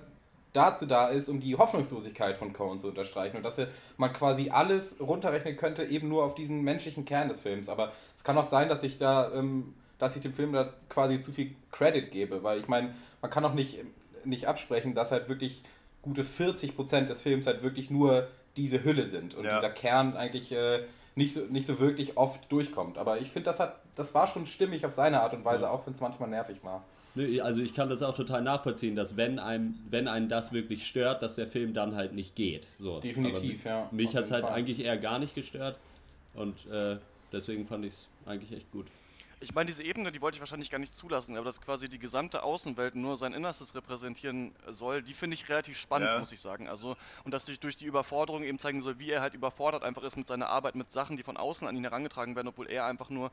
dazu 0.52 0.86
da 0.86 1.08
ist, 1.08 1.28
um 1.28 1.40
die 1.40 1.56
Hoffnungslosigkeit 1.56 2.36
von 2.36 2.52
Cohen 2.52 2.78
zu 2.78 2.88
unterstreichen 2.88 3.36
und 3.36 3.42
dass 3.42 3.60
man 3.96 4.12
quasi 4.12 4.50
alles 4.50 5.00
runterrechnen 5.00 5.56
könnte, 5.56 5.84
eben 5.84 6.08
nur 6.08 6.24
auf 6.24 6.34
diesen 6.34 6.62
menschlichen 6.62 7.04
Kern 7.04 7.28
des 7.28 7.40
Films. 7.40 7.68
Aber 7.68 7.92
es 8.16 8.22
kann 8.22 8.38
auch 8.38 8.44
sein, 8.44 8.68
dass 8.68 8.82
ich 8.84 8.96
da, 8.96 9.32
ähm, 9.34 9.74
dass 9.98 10.14
ich 10.14 10.22
dem 10.22 10.32
Film 10.32 10.52
da 10.52 10.72
quasi 10.88 11.20
zu 11.20 11.32
viel 11.32 11.56
Credit 11.72 12.10
gebe, 12.10 12.42
weil 12.42 12.60
ich 12.60 12.68
meine, 12.68 12.94
man 13.20 13.30
kann 13.30 13.44
auch 13.44 13.54
nicht, 13.54 13.84
nicht 14.24 14.46
absprechen, 14.46 14.94
dass 14.94 15.10
halt 15.10 15.28
wirklich 15.28 15.64
gute 16.04 16.22
40 16.22 16.76
Prozent 16.76 17.08
des 17.08 17.22
Films 17.22 17.46
halt 17.46 17.62
wirklich 17.62 17.90
nur 17.90 18.28
diese 18.56 18.84
Hülle 18.84 19.06
sind 19.06 19.34
und 19.34 19.44
ja. 19.44 19.56
dieser 19.56 19.70
Kern 19.70 20.16
eigentlich 20.16 20.52
äh, 20.52 20.84
nicht, 21.16 21.34
so, 21.34 21.40
nicht 21.40 21.66
so 21.66 21.80
wirklich 21.80 22.16
oft 22.16 22.40
durchkommt. 22.52 22.98
Aber 22.98 23.20
ich 23.20 23.30
finde, 23.30 23.50
das, 23.50 23.62
das 23.94 24.14
war 24.14 24.26
schon 24.26 24.46
stimmig 24.46 24.86
auf 24.86 24.92
seine 24.92 25.22
Art 25.22 25.34
und 25.34 25.44
Weise, 25.44 25.64
ja. 25.64 25.70
auch 25.70 25.86
wenn 25.86 25.94
es 25.94 26.00
manchmal 26.00 26.28
nervig 26.28 26.58
war. 26.62 26.84
Also 27.42 27.60
ich 27.60 27.74
kann 27.74 27.88
das 27.88 28.02
auch 28.02 28.14
total 28.14 28.42
nachvollziehen, 28.42 28.96
dass 28.96 29.16
wenn 29.16 29.38
einem, 29.38 29.78
wenn 29.88 30.08
einen 30.08 30.28
das 30.28 30.52
wirklich 30.52 30.84
stört, 30.84 31.22
dass 31.22 31.36
der 31.36 31.46
Film 31.46 31.72
dann 31.72 31.94
halt 31.94 32.12
nicht 32.12 32.34
geht. 32.34 32.66
So. 32.80 32.98
Definitiv, 32.98 33.64
ja. 33.64 33.88
Mich 33.92 34.16
hat 34.16 34.24
es 34.24 34.32
halt 34.32 34.44
Fall. 34.44 34.52
eigentlich 34.52 34.84
eher 34.84 34.98
gar 34.98 35.20
nicht 35.20 35.34
gestört 35.34 35.78
und 36.34 36.66
äh, 36.66 36.96
deswegen 37.32 37.66
fand 37.66 37.84
ich 37.84 37.92
es 37.92 38.08
eigentlich 38.26 38.52
echt 38.52 38.70
gut. 38.72 38.86
Ich 39.44 39.54
meine, 39.54 39.66
diese 39.66 39.82
Ebene, 39.82 40.10
die 40.10 40.22
wollte 40.22 40.36
ich 40.36 40.40
wahrscheinlich 40.40 40.70
gar 40.70 40.78
nicht 40.78 40.96
zulassen, 40.96 41.36
aber 41.36 41.44
dass 41.44 41.60
quasi 41.60 41.90
die 41.90 41.98
gesamte 41.98 42.42
Außenwelt 42.42 42.94
nur 42.94 43.18
sein 43.18 43.34
Innerstes 43.34 43.74
repräsentieren 43.74 44.54
soll, 44.68 45.02
die 45.02 45.12
finde 45.12 45.34
ich 45.34 45.50
relativ 45.50 45.78
spannend, 45.78 46.08
ja. 46.10 46.18
muss 46.18 46.32
ich 46.32 46.40
sagen. 46.40 46.66
Also, 46.66 46.96
und 47.24 47.34
dass 47.34 47.44
sich 47.44 47.60
durch 47.60 47.76
die 47.76 47.84
Überforderung 47.84 48.42
eben 48.42 48.58
zeigen 48.58 48.80
soll, 48.80 48.98
wie 48.98 49.10
er 49.10 49.20
halt 49.20 49.34
überfordert 49.34 49.84
einfach 49.84 50.02
ist 50.02 50.16
mit 50.16 50.26
seiner 50.28 50.48
Arbeit, 50.48 50.76
mit 50.76 50.90
Sachen, 50.90 51.18
die 51.18 51.22
von 51.22 51.36
außen 51.36 51.68
an 51.68 51.76
ihn 51.76 51.84
herangetragen 51.84 52.34
werden, 52.36 52.48
obwohl 52.48 52.70
er 52.70 52.86
einfach 52.86 53.10
nur 53.10 53.30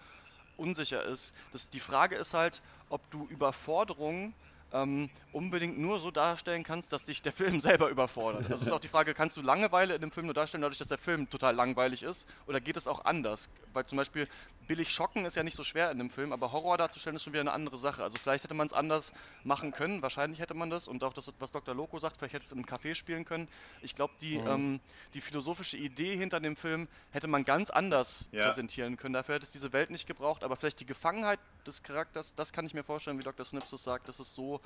unsicher 0.57 1.01
ist. 1.01 1.33
Das, 1.53 1.69
die 1.69 1.79
Frage 1.79 2.17
ist 2.17 2.33
halt, 2.33 2.61
ob 2.89 3.09
du 3.09 3.25
Überforderung 3.29 4.33
ähm, 4.73 5.09
unbedingt 5.31 5.77
nur 5.77 5.99
so 5.99 6.11
darstellen 6.11 6.63
kannst, 6.63 6.91
dass 6.93 7.03
dich 7.05 7.21
der 7.21 7.31
Film 7.57 7.59
selber 7.61 7.89
überfordert. 7.89 8.49
Also 8.49 8.65
ist 8.65 8.71
auch 8.71 8.79
die 8.79 8.87
Frage, 8.87 9.13
kannst 9.13 9.37
du 9.37 9.41
Langeweile 9.41 9.95
in 9.95 10.01
dem 10.01 10.11
Film 10.11 10.25
nur 10.27 10.33
darstellen, 10.33 10.61
dadurch, 10.61 10.77
dass 10.79 10.87
der 10.87 10.97
Film 10.97 11.29
total 11.29 11.55
langweilig 11.55 12.03
ist? 12.03 12.27
Oder 12.47 12.61
geht 12.61 12.77
es 12.77 12.87
auch 12.87 13.05
anders? 13.05 13.49
Weil 13.73 13.85
zum 13.85 13.97
Beispiel 13.97 14.27
billig 14.67 14.91
schocken 14.91 15.25
ist 15.25 15.35
ja 15.35 15.43
nicht 15.43 15.55
so 15.55 15.63
schwer 15.63 15.91
in 15.91 15.97
dem 15.97 16.09
Film, 16.09 16.31
aber 16.33 16.51
Horror 16.51 16.77
darzustellen 16.77 17.15
ist 17.15 17.23
schon 17.23 17.33
wieder 17.33 17.41
eine 17.41 17.51
andere 17.53 17.77
Sache. 17.77 18.03
Also 18.03 18.17
vielleicht 18.17 18.43
hätte 18.43 18.53
man 18.53 18.67
es 18.67 18.73
anders 18.73 19.11
machen 19.43 19.71
können, 19.73 20.01
wahrscheinlich 20.01 20.39
hätte 20.39 20.53
man 20.53 20.69
das. 20.69 20.87
Und 20.87 21.03
auch 21.03 21.13
das, 21.13 21.31
was 21.39 21.51
Dr. 21.51 21.75
Loco 21.75 21.99
sagt, 21.99 22.17
vielleicht 22.17 22.33
hätte 22.33 22.45
es 22.45 22.51
in 22.51 22.59
einem 22.59 22.65
Café 22.65 22.95
spielen 22.95 23.25
können. 23.25 23.49
Ich 23.81 23.95
glaube, 23.95 24.13
die, 24.21 24.37
Mhm. 24.39 24.47
ähm, 24.47 24.81
die 25.13 25.21
philosophische 25.21 25.77
Idee 25.77 26.15
hinter 26.15 26.39
dem 26.39 26.55
Film 26.55 26.87
hätte 27.11 27.27
man 27.27 27.43
ganz 27.43 27.69
anders 27.69 28.29
Ja. 28.31 28.45
präsentieren 28.45 28.97
können. 28.97 29.13
Dafür 29.13 29.35
hätte 29.35 29.45
es 29.45 29.51
diese 29.51 29.73
Welt 29.73 29.89
nicht 29.89 30.07
gebraucht, 30.07 30.43
aber 30.43 30.55
vielleicht 30.55 30.79
die 30.79 30.85
Gefangenheit 30.85 31.39
des 31.67 31.83
Charakters, 31.83 32.33
das 32.35 32.53
kann 32.53 32.65
ich 32.65 32.73
mir 32.73 32.83
vorstellen, 32.83 33.19
wie 33.19 33.23
Dr. 33.23 33.45
Snips 33.45 33.71
es 33.73 33.83
sagt, 33.83 34.07
dass 34.07 34.19
es 34.19 34.33
so 34.33 34.60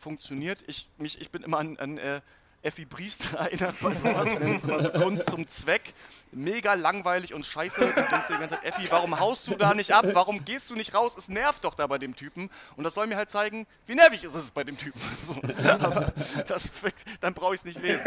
funktioniert. 0.00 0.64
Ich, 0.66 0.88
mich, 0.98 1.20
ich 1.20 1.30
bin 1.30 1.42
immer 1.42 1.58
an, 1.58 1.78
an 1.78 1.98
äh, 1.98 2.20
Effi 2.64 2.86
Briest 2.86 3.32
erinnert 3.38 3.78
bei 3.80 3.92
sowas. 3.92 4.26
Es 4.28 4.64
immer 4.64 4.82
so 4.82 4.90
Kunst 4.90 5.30
zum 5.30 5.46
Zweck. 5.48 5.92
Mega 6.32 6.74
langweilig 6.74 7.34
und 7.34 7.44
scheiße. 7.44 7.80
Du 7.80 7.86
denkst 7.92 8.26
dir 8.26 8.34
die 8.34 8.40
ganze 8.40 8.54
Zeit, 8.56 8.64
Effi, 8.64 8.90
warum 8.90 9.20
haust 9.20 9.46
du 9.46 9.54
da 9.54 9.74
nicht 9.74 9.92
ab? 9.92 10.06
Warum 10.14 10.44
gehst 10.44 10.70
du 10.70 10.74
nicht 10.74 10.94
raus? 10.94 11.14
Es 11.16 11.28
nervt 11.28 11.64
doch 11.64 11.74
da 11.74 11.86
bei 11.86 11.98
dem 11.98 12.16
Typen. 12.16 12.50
Und 12.76 12.84
das 12.84 12.94
soll 12.94 13.06
mir 13.06 13.16
halt 13.16 13.30
zeigen, 13.30 13.66
wie 13.86 13.94
nervig 13.94 14.24
ist 14.24 14.34
es 14.34 14.50
bei 14.50 14.64
dem 14.64 14.76
Typen. 14.76 15.00
So. 15.22 15.40
Aber 15.68 16.12
das, 16.46 16.72
dann 17.20 17.34
brauche 17.34 17.54
ich 17.54 17.60
es 17.60 17.64
nicht 17.64 17.80
lesen. 17.80 18.04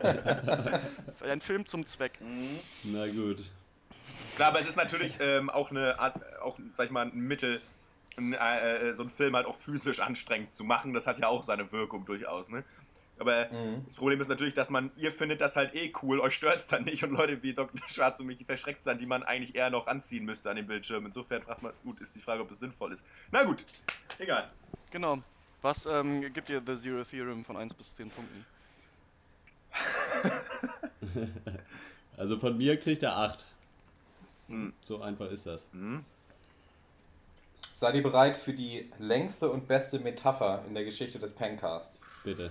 Also, 0.00 1.24
ein 1.24 1.40
Film 1.40 1.64
zum 1.64 1.86
Zweck. 1.86 2.18
Na 2.84 3.06
gut. 3.06 3.44
Klar, 4.36 4.48
aber 4.48 4.60
es 4.60 4.66
ist 4.66 4.76
natürlich 4.76 5.18
ähm, 5.20 5.48
auch 5.50 5.70
eine 5.70 5.98
Art, 5.98 6.14
auch, 6.40 6.58
sag 6.74 6.86
ich 6.86 6.92
mal, 6.92 7.06
ein 7.06 7.14
Mittel, 7.14 7.60
äh, 8.18 8.92
so 8.92 9.02
einen 9.02 9.10
Film 9.10 9.36
halt 9.36 9.46
auch 9.46 9.54
physisch 9.54 10.00
anstrengend 10.00 10.52
zu 10.52 10.64
machen. 10.64 10.92
Das 10.92 11.06
hat 11.06 11.18
ja 11.18 11.28
auch 11.28 11.42
seine 11.42 11.70
Wirkung 11.72 12.04
durchaus, 12.04 12.50
ne? 12.50 12.64
Aber 13.20 13.46
das 13.84 13.96
Problem 13.96 14.20
ist 14.20 14.28
natürlich, 14.28 14.54
dass 14.54 14.70
man, 14.70 14.92
ihr 14.96 15.10
findet 15.10 15.40
das 15.40 15.56
halt 15.56 15.74
eh 15.74 15.92
cool, 16.02 16.20
euch 16.20 16.34
stört 16.34 16.60
es 16.60 16.68
dann 16.68 16.84
nicht 16.84 17.02
und 17.02 17.10
Leute 17.10 17.42
wie 17.42 17.52
Dr. 17.52 17.80
Schwarz 17.88 18.20
und 18.20 18.26
mich, 18.26 18.36
die 18.38 18.44
verschreckt 18.44 18.84
sind, 18.84 19.00
die 19.00 19.06
man 19.06 19.24
eigentlich 19.24 19.56
eher 19.56 19.70
noch 19.70 19.88
anziehen 19.88 20.24
müsste 20.24 20.50
an 20.50 20.56
dem 20.56 20.68
Bildschirm. 20.68 21.04
Insofern 21.04 21.42
fragt 21.42 21.62
man, 21.62 21.72
gut, 21.82 22.00
ist 22.00 22.14
die 22.14 22.20
Frage, 22.20 22.42
ob 22.42 22.50
es 22.52 22.60
sinnvoll 22.60 22.92
ist. 22.92 23.04
Na 23.32 23.42
gut, 23.42 23.64
egal. 24.20 24.48
Genau. 24.92 25.18
Was 25.62 25.86
ähm, 25.86 26.32
gibt 26.32 26.48
dir 26.48 26.62
The 26.64 26.76
Zero 26.76 27.02
Theorem 27.02 27.44
von 27.44 27.56
1 27.56 27.74
bis 27.74 27.96
10 27.96 28.08
Punkten? 28.08 28.46
Also 32.18 32.36
von 32.36 32.58
mir 32.58 32.76
kriegt 32.76 33.04
er 33.04 33.16
8. 33.16 33.44
Hm. 34.48 34.72
So 34.82 35.00
einfach 35.00 35.30
ist 35.30 35.46
das. 35.46 35.68
Seid 37.78 37.94
ihr 37.94 38.02
bereit 38.02 38.36
für 38.36 38.52
die 38.52 38.90
längste 38.98 39.48
und 39.52 39.68
beste 39.68 40.00
Metapher 40.00 40.64
in 40.66 40.74
der 40.74 40.82
Geschichte 40.82 41.20
des 41.20 41.32
Pencasts? 41.32 42.04
Bitte. 42.24 42.50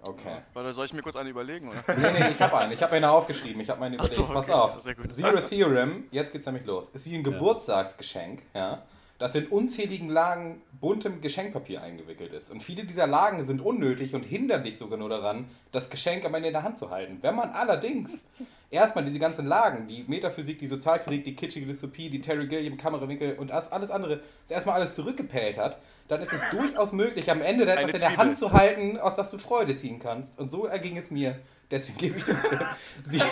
Okay. 0.00 0.38
Oder 0.54 0.72
soll 0.72 0.86
ich 0.86 0.94
mir 0.94 1.02
kurz 1.02 1.14
eine 1.14 1.28
überlegen? 1.28 1.68
Oder? 1.68 1.84
Nee, 1.94 2.20
nee, 2.20 2.30
ich 2.30 2.40
habe 2.40 2.56
einen. 2.56 2.72
Ich 2.72 2.82
habe 2.82 2.92
eine 2.94 3.10
aufgeschrieben. 3.10 3.60
Ich 3.60 3.68
habe 3.68 3.80
meine 3.80 3.96
überlegt. 3.96 4.14
so, 4.14 4.24
Pass 4.24 4.48
okay. 4.48 4.58
auf. 4.58 4.80
Sehr 4.80 4.94
gut. 4.94 5.12
Zero 5.12 5.40
Theorem, 5.42 6.04
jetzt 6.10 6.32
geht's 6.32 6.46
nämlich 6.46 6.64
los. 6.64 6.88
Ist 6.88 7.04
wie 7.04 7.14
ein 7.14 7.22
Geburtstagsgeschenk, 7.22 8.44
ja, 8.54 8.80
das 9.22 9.36
in 9.36 9.46
unzähligen 9.46 10.08
Lagen 10.08 10.60
buntem 10.80 11.20
Geschenkpapier 11.20 11.80
eingewickelt 11.80 12.32
ist. 12.32 12.50
Und 12.50 12.60
viele 12.60 12.82
dieser 12.84 13.06
Lagen 13.06 13.44
sind 13.44 13.60
unnötig 13.60 14.16
und 14.16 14.24
hindern 14.24 14.64
dich 14.64 14.78
sogar 14.78 14.98
nur 14.98 15.08
daran, 15.08 15.44
das 15.70 15.90
Geschenk 15.90 16.24
am 16.24 16.34
Ende 16.34 16.48
in 16.48 16.54
der 16.54 16.64
Hand 16.64 16.76
zu 16.76 16.90
halten. 16.90 17.18
Wenn 17.20 17.36
man 17.36 17.50
allerdings 17.50 18.24
erstmal 18.70 19.04
diese 19.04 19.20
ganzen 19.20 19.46
Lagen, 19.46 19.86
die 19.86 20.02
Metaphysik, 20.08 20.58
die 20.58 20.66
Sozialkritik, 20.66 21.22
die 21.22 21.36
kitschige 21.36 21.66
Dystopie, 21.66 22.10
die 22.10 22.20
Terry 22.20 22.48
Gilliam, 22.48 22.76
Kamerawinkel 22.76 23.36
und 23.38 23.50
das- 23.50 23.70
alles 23.70 23.92
andere, 23.92 24.22
das 24.42 24.50
erstmal 24.50 24.74
alles 24.74 24.94
zurückgepellt 24.94 25.56
hat, 25.56 25.78
dann 26.08 26.20
ist 26.20 26.32
es 26.32 26.40
durchaus 26.50 26.92
möglich, 26.92 27.30
am 27.30 27.42
Ende 27.42 27.64
etwas 27.64 27.92
in 27.94 28.00
der. 28.00 28.16
Hand 28.16 28.36
zu 28.36 28.52
halten, 28.52 28.98
aus 28.98 29.14
das 29.14 29.30
du 29.30 29.38
Freude 29.38 29.76
ziehen 29.76 30.00
kannst. 30.00 30.36
Und 30.40 30.50
so 30.50 30.66
erging 30.66 30.96
es 30.96 31.12
mir. 31.12 31.38
Deswegen 31.72 31.96
gebe 31.98 32.18
ich 32.18 32.24
dem 32.24 32.36
Film 32.36 32.60
sie- 33.04 33.22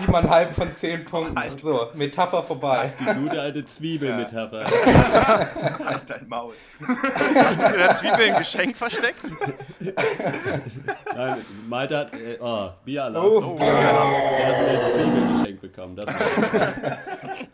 siebeneinhalb 0.00 0.54
von 0.54 0.74
zehn 0.74 1.04
Punkten. 1.04 1.36
So, 1.62 1.88
Metapher 1.94 2.42
vorbei. 2.42 2.92
Die 2.98 3.04
gute 3.14 3.40
alte 3.40 3.64
Zwiebelmetapher. 3.64 4.66
Halt 4.66 6.02
dein 6.08 6.28
Maul. 6.28 6.52
Hast 6.86 7.60
du 7.70 7.74
in 7.74 7.78
der 7.80 7.94
Zwiebel 7.94 8.20
ein 8.32 8.36
Geschenk 8.38 8.76
versteckt? 8.76 9.22
Nein, 11.14 11.36
Malte 11.68 11.96
hat. 11.98 12.12
Äh, 12.14 12.36
oh, 12.40 12.70
Bieralarm. 12.84 13.24
Oh, 13.26 13.58
Er 13.60 14.46
hat 14.48 14.54
eine 14.56 14.90
Zwiebel 14.90 15.36
geschenkt 15.38 15.60
bekommen. 15.62 15.96
Das 15.96 16.06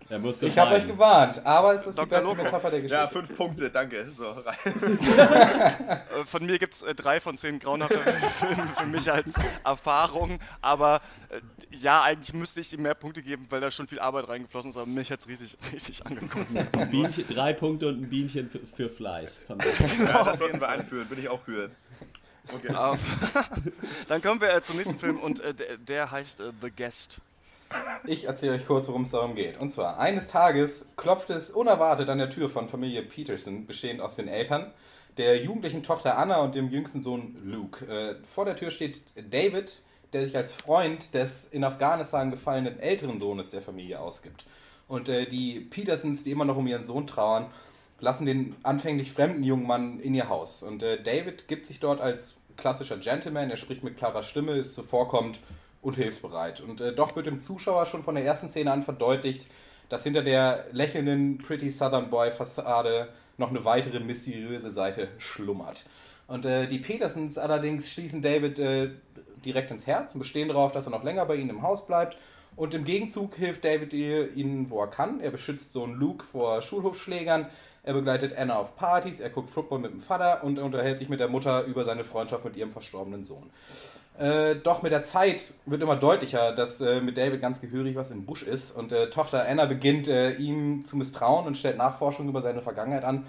er 0.08 0.18
musste 0.18 0.46
ich 0.46 0.58
habe 0.58 0.74
euch 0.76 0.86
gewarnt, 0.86 1.44
aber 1.44 1.74
es 1.74 1.86
ist 1.86 1.98
die 1.98 2.02
Dr. 2.02 2.06
beste 2.08 2.24
Loco. 2.28 2.42
Metapher 2.44 2.70
der 2.70 2.80
Geschichte. 2.80 2.96
Ja, 3.02 3.06
fünf 3.06 3.36
Punkte, 3.36 3.70
danke. 3.70 4.06
So, 4.16 4.30
rein. 4.30 4.54
Äh, 6.14 6.24
Von 6.26 6.46
mir 6.46 6.58
gibt 6.58 6.74
es 6.74 6.82
äh, 6.82 6.94
drei 6.94 7.20
von 7.20 7.36
zehn 7.36 7.58
grauenhafte 7.58 7.98
Filmen 8.38 8.68
für 8.76 8.86
mich 8.86 9.10
als 9.10 9.34
Erfahrung. 9.64 10.13
Aber 10.60 11.00
äh, 11.30 11.40
ja, 11.76 12.02
eigentlich 12.02 12.32
müsste 12.34 12.60
ich 12.60 12.72
ihm 12.72 12.82
mehr 12.82 12.94
Punkte 12.94 13.22
geben, 13.22 13.46
weil 13.50 13.60
da 13.60 13.70
schon 13.70 13.86
viel 13.86 14.00
Arbeit 14.00 14.28
reingeflossen 14.28 14.70
ist. 14.70 14.76
Aber 14.76 14.86
mich 14.86 15.10
hat 15.10 15.20
es 15.20 15.28
richtig, 15.28 15.56
richtig 15.72 16.06
angekotzt. 16.06 16.58
Bienchen, 16.90 17.24
drei 17.28 17.52
Punkte 17.52 17.88
und 17.88 18.02
ein 18.02 18.08
Bienchen 18.08 18.48
für, 18.48 18.60
für 18.60 18.88
Fleiß. 18.88 19.40
Mir. 19.48 20.06
Ja, 20.06 20.24
das 20.24 20.38
sollten 20.38 20.60
wir 20.60 20.68
einführen, 20.68 21.06
bin 21.08 21.18
ich 21.18 21.28
auch 21.28 21.40
für. 21.40 21.70
Okay. 22.52 22.74
Ähm, 22.74 23.72
Dann 24.08 24.22
kommen 24.22 24.40
wir 24.40 24.54
äh, 24.54 24.62
zum 24.62 24.76
nächsten 24.76 24.98
Film 24.98 25.18
und 25.18 25.40
äh, 25.40 25.54
der, 25.54 25.76
der 25.78 26.10
heißt 26.10 26.40
äh, 26.40 26.52
The 26.60 26.70
Guest. 26.70 27.20
Ich 28.06 28.26
erzähle 28.26 28.52
euch 28.52 28.66
kurz, 28.66 28.88
worum 28.88 29.02
es 29.02 29.10
darum 29.10 29.34
geht. 29.34 29.58
Und 29.58 29.70
zwar, 29.70 29.98
eines 29.98 30.28
Tages 30.28 30.88
klopft 30.96 31.30
es 31.30 31.50
unerwartet 31.50 32.08
an 32.08 32.18
der 32.18 32.30
Tür 32.30 32.48
von 32.48 32.68
Familie 32.68 33.02
Peterson, 33.02 33.66
bestehend 33.66 34.00
aus 34.00 34.16
den 34.16 34.28
Eltern, 34.28 34.72
der 35.16 35.42
jugendlichen 35.42 35.82
Tochter 35.82 36.18
Anna 36.18 36.38
und 36.42 36.54
dem 36.54 36.68
jüngsten 36.70 37.02
Sohn 37.02 37.36
Luke. 37.44 37.84
Äh, 37.86 38.16
vor 38.24 38.44
der 38.44 38.56
Tür 38.56 38.70
steht 38.70 39.00
David, 39.16 39.82
der 40.14 40.24
sich 40.24 40.36
als 40.36 40.54
Freund 40.54 41.12
des 41.14 41.44
in 41.44 41.64
Afghanistan 41.64 42.30
gefallenen 42.30 42.78
älteren 42.78 43.18
Sohnes 43.18 43.50
der 43.50 43.60
Familie 43.60 44.00
ausgibt. 44.00 44.44
Und 44.88 45.08
äh, 45.08 45.26
die 45.26 45.60
Petersons, 45.60 46.24
die 46.24 46.30
immer 46.30 46.44
noch 46.44 46.56
um 46.56 46.66
ihren 46.66 46.84
Sohn 46.84 47.06
trauern, 47.06 47.46
lassen 48.00 48.26
den 48.26 48.54
anfänglich 48.62 49.12
fremden 49.12 49.42
jungen 49.42 49.66
Mann 49.66 50.00
in 50.00 50.14
ihr 50.14 50.28
Haus. 50.28 50.62
Und 50.62 50.82
äh, 50.82 51.02
David 51.02 51.48
gibt 51.48 51.66
sich 51.66 51.80
dort 51.80 52.00
als 52.00 52.34
klassischer 52.56 52.98
Gentleman, 52.98 53.50
er 53.50 53.56
spricht 53.56 53.82
mit 53.82 53.96
klarer 53.96 54.22
Stimme, 54.22 54.52
ist 54.52 54.74
zuvorkommend 54.74 55.40
und 55.82 55.96
hilfsbereit. 55.96 56.60
Und 56.60 56.80
äh, 56.80 56.94
doch 56.94 57.16
wird 57.16 57.26
dem 57.26 57.40
Zuschauer 57.40 57.86
schon 57.86 58.02
von 58.02 58.14
der 58.14 58.24
ersten 58.24 58.48
Szene 58.48 58.72
an 58.72 58.82
verdeutlicht, 58.82 59.48
dass 59.88 60.04
hinter 60.04 60.22
der 60.22 60.66
lächelnden 60.72 61.38
Pretty 61.38 61.70
Southern 61.70 62.10
Boy 62.10 62.30
Fassade 62.30 63.08
noch 63.36 63.50
eine 63.50 63.64
weitere 63.64 64.00
mysteriöse 64.00 64.70
Seite 64.70 65.08
schlummert. 65.18 65.84
Und 66.26 66.46
äh, 66.46 66.66
die 66.66 66.78
Petersons 66.78 67.36
allerdings 67.36 67.90
schließen 67.90 68.22
David 68.22 68.58
äh, 68.58 68.90
direkt 69.44 69.70
ins 69.70 69.86
Herz 69.86 70.14
und 70.14 70.20
bestehen 70.20 70.48
darauf, 70.48 70.72
dass 70.72 70.86
er 70.86 70.90
noch 70.90 71.04
länger 71.04 71.24
bei 71.26 71.36
ihnen 71.36 71.50
im 71.50 71.62
Haus 71.62 71.86
bleibt. 71.86 72.16
Und 72.56 72.72
im 72.72 72.84
Gegenzug 72.84 73.34
hilft 73.34 73.64
David 73.64 73.92
ihnen, 73.92 74.70
wo 74.70 74.80
er 74.80 74.86
kann. 74.86 75.20
Er 75.20 75.30
beschützt 75.30 75.72
Sohn 75.72 75.94
Luke 75.94 76.24
vor 76.24 76.62
Schulhofschlägern. 76.62 77.46
Er 77.82 77.94
begleitet 77.94 78.36
Anna 78.36 78.56
auf 78.56 78.76
Partys. 78.76 79.20
Er 79.20 79.30
guckt 79.30 79.50
Football 79.50 79.80
mit 79.80 79.92
dem 79.92 80.00
Vater 80.00 80.44
und 80.44 80.58
er 80.58 80.64
unterhält 80.64 80.98
sich 80.98 81.08
mit 81.08 81.20
der 81.20 81.28
Mutter 81.28 81.64
über 81.64 81.84
seine 81.84 82.04
Freundschaft 82.04 82.44
mit 82.44 82.56
ihrem 82.56 82.70
verstorbenen 82.70 83.24
Sohn. 83.24 83.50
Äh, 84.18 84.56
doch 84.56 84.82
mit 84.82 84.92
der 84.92 85.02
Zeit 85.02 85.54
wird 85.66 85.82
immer 85.82 85.96
deutlicher, 85.96 86.52
dass 86.52 86.80
äh, 86.80 87.00
mit 87.00 87.18
David 87.18 87.40
ganz 87.40 87.60
gehörig 87.60 87.96
was 87.96 88.12
im 88.12 88.24
Busch 88.24 88.44
ist. 88.44 88.70
Und 88.70 88.92
äh, 88.92 89.10
Tochter 89.10 89.48
Anna 89.48 89.64
beginnt 89.64 90.06
äh, 90.06 90.34
ihm 90.34 90.84
zu 90.84 90.96
misstrauen 90.96 91.46
und 91.46 91.56
stellt 91.56 91.76
Nachforschungen 91.76 92.28
über 92.28 92.40
seine 92.40 92.62
Vergangenheit 92.62 93.02
an. 93.02 93.26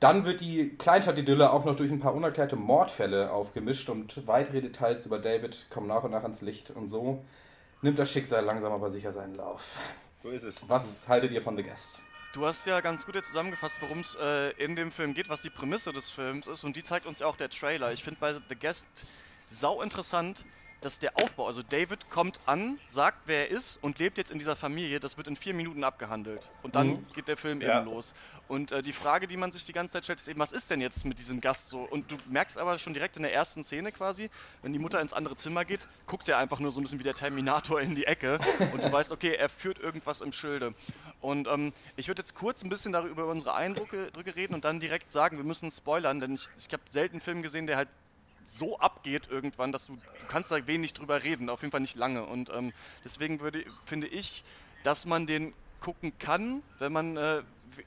Dann 0.00 0.24
wird 0.26 0.40
die 0.42 0.76
Kleinstadt-Idylle 0.76 1.50
auch 1.50 1.64
noch 1.64 1.74
durch 1.76 1.90
ein 1.90 2.00
paar 2.00 2.14
unerklärte 2.14 2.56
Mordfälle 2.56 3.30
aufgemischt 3.32 3.88
und 3.88 4.26
weitere 4.26 4.60
Details 4.60 5.06
über 5.06 5.18
David 5.18 5.68
kommen 5.70 5.86
nach 5.86 6.02
und 6.04 6.10
nach 6.10 6.22
ans 6.22 6.42
Licht. 6.42 6.70
Und 6.70 6.88
so 6.88 7.24
nimmt 7.80 7.98
das 7.98 8.10
Schicksal 8.10 8.44
langsam 8.44 8.72
aber 8.72 8.90
sicher 8.90 9.12
seinen 9.12 9.34
Lauf. 9.36 9.76
So 10.22 10.30
ist 10.30 10.42
es. 10.44 10.68
Was 10.68 11.08
haltet 11.08 11.32
ihr 11.32 11.40
von 11.40 11.56
The 11.56 11.62
Guest? 11.62 12.02
Du 12.34 12.44
hast 12.44 12.66
ja 12.66 12.80
ganz 12.82 13.06
gut 13.06 13.14
jetzt 13.14 13.28
zusammengefasst, 13.28 13.80
worum 13.80 14.00
es 14.00 14.16
äh, 14.20 14.50
in 14.62 14.76
dem 14.76 14.92
Film 14.92 15.14
geht, 15.14 15.30
was 15.30 15.40
die 15.40 15.48
Prämisse 15.48 15.94
des 15.94 16.10
Films 16.10 16.46
ist. 16.46 16.64
Und 16.64 16.76
die 16.76 16.82
zeigt 16.82 17.06
uns 17.06 17.20
ja 17.20 17.26
auch 17.26 17.36
der 17.36 17.48
Trailer. 17.48 17.92
Ich 17.92 18.04
finde 18.04 18.20
bei 18.20 18.34
The 18.34 18.56
Guest 18.60 18.86
sau 19.48 19.80
interessant, 19.80 20.44
dass 20.82 20.98
der 20.98 21.16
Aufbau, 21.16 21.46
also 21.46 21.62
David 21.62 22.10
kommt 22.10 22.38
an, 22.44 22.78
sagt, 22.88 23.20
wer 23.24 23.48
er 23.48 23.56
ist 23.56 23.82
und 23.82 23.98
lebt 23.98 24.18
jetzt 24.18 24.30
in 24.30 24.38
dieser 24.38 24.56
Familie. 24.56 25.00
Das 25.00 25.16
wird 25.16 25.26
in 25.28 25.34
vier 25.36 25.54
Minuten 25.54 25.82
abgehandelt. 25.82 26.50
Und 26.62 26.74
dann 26.76 26.88
Mhm. 26.88 27.06
geht 27.14 27.28
der 27.28 27.38
Film 27.38 27.62
Ja. 27.62 27.78
eben 27.80 27.86
los. 27.90 28.12
Und 28.48 28.72
äh, 28.72 28.82
die 28.82 28.92
Frage, 28.92 29.26
die 29.26 29.36
man 29.36 29.52
sich 29.52 29.66
die 29.66 29.72
ganze 29.72 29.94
Zeit 29.94 30.04
stellt, 30.04 30.20
ist 30.20 30.28
eben, 30.28 30.38
was 30.38 30.52
ist 30.52 30.70
denn 30.70 30.80
jetzt 30.80 31.04
mit 31.04 31.18
diesem 31.18 31.40
Gast 31.40 31.70
so? 31.70 31.80
Und 31.80 32.10
du 32.10 32.16
merkst 32.26 32.58
aber 32.58 32.78
schon 32.78 32.94
direkt 32.94 33.16
in 33.16 33.22
der 33.22 33.34
ersten 33.34 33.64
Szene 33.64 33.92
quasi, 33.92 34.30
wenn 34.62 34.72
die 34.72 34.78
Mutter 34.78 35.00
ins 35.00 35.12
andere 35.12 35.36
Zimmer 35.36 35.64
geht, 35.64 35.88
guckt 36.06 36.28
er 36.28 36.38
einfach 36.38 36.60
nur 36.60 36.70
so 36.70 36.80
ein 36.80 36.84
bisschen 36.84 36.98
wie 36.98 37.04
der 37.04 37.14
Terminator 37.14 37.80
in 37.80 37.94
die 37.94 38.04
Ecke. 38.04 38.38
Und 38.72 38.82
du 38.82 38.90
weißt, 38.90 39.12
okay, 39.12 39.34
er 39.34 39.48
führt 39.48 39.78
irgendwas 39.78 40.20
im 40.20 40.32
Schilde. 40.32 40.74
Und 41.20 41.48
ähm, 41.48 41.72
ich 41.96 42.08
würde 42.08 42.22
jetzt 42.22 42.34
kurz 42.34 42.62
ein 42.62 42.68
bisschen 42.68 42.92
darüber 42.92 43.22
über 43.22 43.26
unsere 43.26 43.54
Eindrücke 43.54 44.10
drücke 44.12 44.36
reden 44.36 44.54
und 44.54 44.64
dann 44.64 44.78
direkt 44.78 45.10
sagen, 45.10 45.38
wir 45.38 45.44
müssen 45.44 45.70
spoilern, 45.70 46.20
denn 46.20 46.34
ich, 46.34 46.48
ich 46.56 46.72
habe 46.72 46.82
selten 46.88 47.14
einen 47.14 47.20
Film 47.20 47.42
gesehen, 47.42 47.66
der 47.66 47.76
halt 47.76 47.88
so 48.46 48.78
abgeht 48.78 49.28
irgendwann, 49.28 49.72
dass 49.72 49.86
du, 49.86 49.96
du 49.96 50.26
kannst 50.28 50.50
da 50.50 50.66
wenig 50.66 50.94
drüber 50.94 51.22
reden, 51.22 51.50
auf 51.50 51.62
jeden 51.62 51.72
Fall 51.72 51.80
nicht 51.80 51.96
lange. 51.96 52.24
Und 52.24 52.50
ähm, 52.50 52.72
deswegen 53.04 53.40
würde, 53.40 53.64
finde 53.86 54.06
ich, 54.06 54.44
dass 54.84 55.04
man 55.04 55.26
den 55.26 55.52
gucken 55.80 56.18
kann, 56.18 56.62
wenn 56.78 56.92
man, 56.92 57.16
äh, 57.16 57.42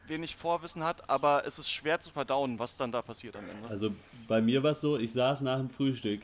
wenig 0.08 0.36
Vorwissen 0.36 0.84
hat, 0.84 1.10
aber 1.10 1.44
es 1.46 1.60
ist 1.60 1.72
schwer 1.72 2.00
zu 2.00 2.10
verdauen, 2.10 2.60
was 2.60 2.78
dann 2.78 2.92
da 2.92 3.02
passiert 3.02 3.36
am 3.36 3.44
Ende. 3.50 3.70
Also 3.70 3.92
bei 4.28 4.42
mir 4.42 4.64
war 4.64 4.72
es 4.72 4.82
so, 4.82 4.98
ich 4.98 5.14
saß 5.14 5.42
nach 5.42 5.58
dem 5.58 5.70
Frühstück 5.70 6.22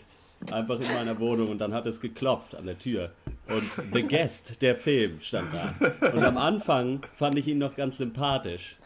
einfach 0.51 0.79
in 0.79 0.87
meiner 0.93 1.19
Wohnung 1.19 1.49
und 1.49 1.59
dann 1.59 1.73
hat 1.73 1.85
es 1.85 1.99
geklopft 1.99 2.55
an 2.55 2.65
der 2.65 2.77
Tür. 2.77 3.11
Und 3.47 3.69
The 3.93 4.03
Guest, 4.03 4.61
der 4.61 4.75
Film, 4.75 5.19
stand 5.19 5.53
da. 5.53 6.09
Und 6.09 6.23
am 6.23 6.37
Anfang 6.37 7.01
fand 7.15 7.37
ich 7.37 7.47
ihn 7.47 7.57
noch 7.57 7.75
ganz 7.75 7.97
sympathisch. 7.97 8.77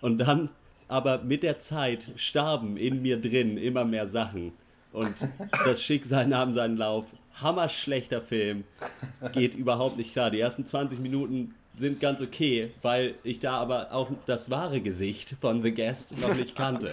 Und 0.00 0.18
dann, 0.18 0.50
aber 0.88 1.18
mit 1.22 1.42
der 1.42 1.58
Zeit 1.58 2.10
starben 2.16 2.76
in 2.76 3.02
mir 3.02 3.20
drin 3.20 3.58
immer 3.58 3.84
mehr 3.84 4.08
Sachen. 4.08 4.52
Und 4.92 5.28
das 5.64 5.82
Schicksal 5.82 6.26
nahm 6.26 6.52
seinen 6.52 6.76
Lauf. 6.76 7.06
Hammerschlechter 7.40 8.20
Film. 8.20 8.64
Geht 9.32 9.54
überhaupt 9.54 9.96
nicht 9.96 10.12
klar. 10.12 10.30
Die 10.30 10.40
ersten 10.40 10.66
20 10.66 10.98
Minuten 10.98 11.54
sind 11.78 12.00
ganz 12.00 12.20
okay, 12.20 12.72
weil 12.82 13.14
ich 13.22 13.40
da 13.40 13.52
aber 13.58 13.92
auch 13.92 14.10
das 14.26 14.50
wahre 14.50 14.80
Gesicht 14.80 15.36
von 15.40 15.62
The 15.62 15.72
Guest 15.72 16.18
noch 16.18 16.34
nicht 16.34 16.56
kannte. 16.56 16.92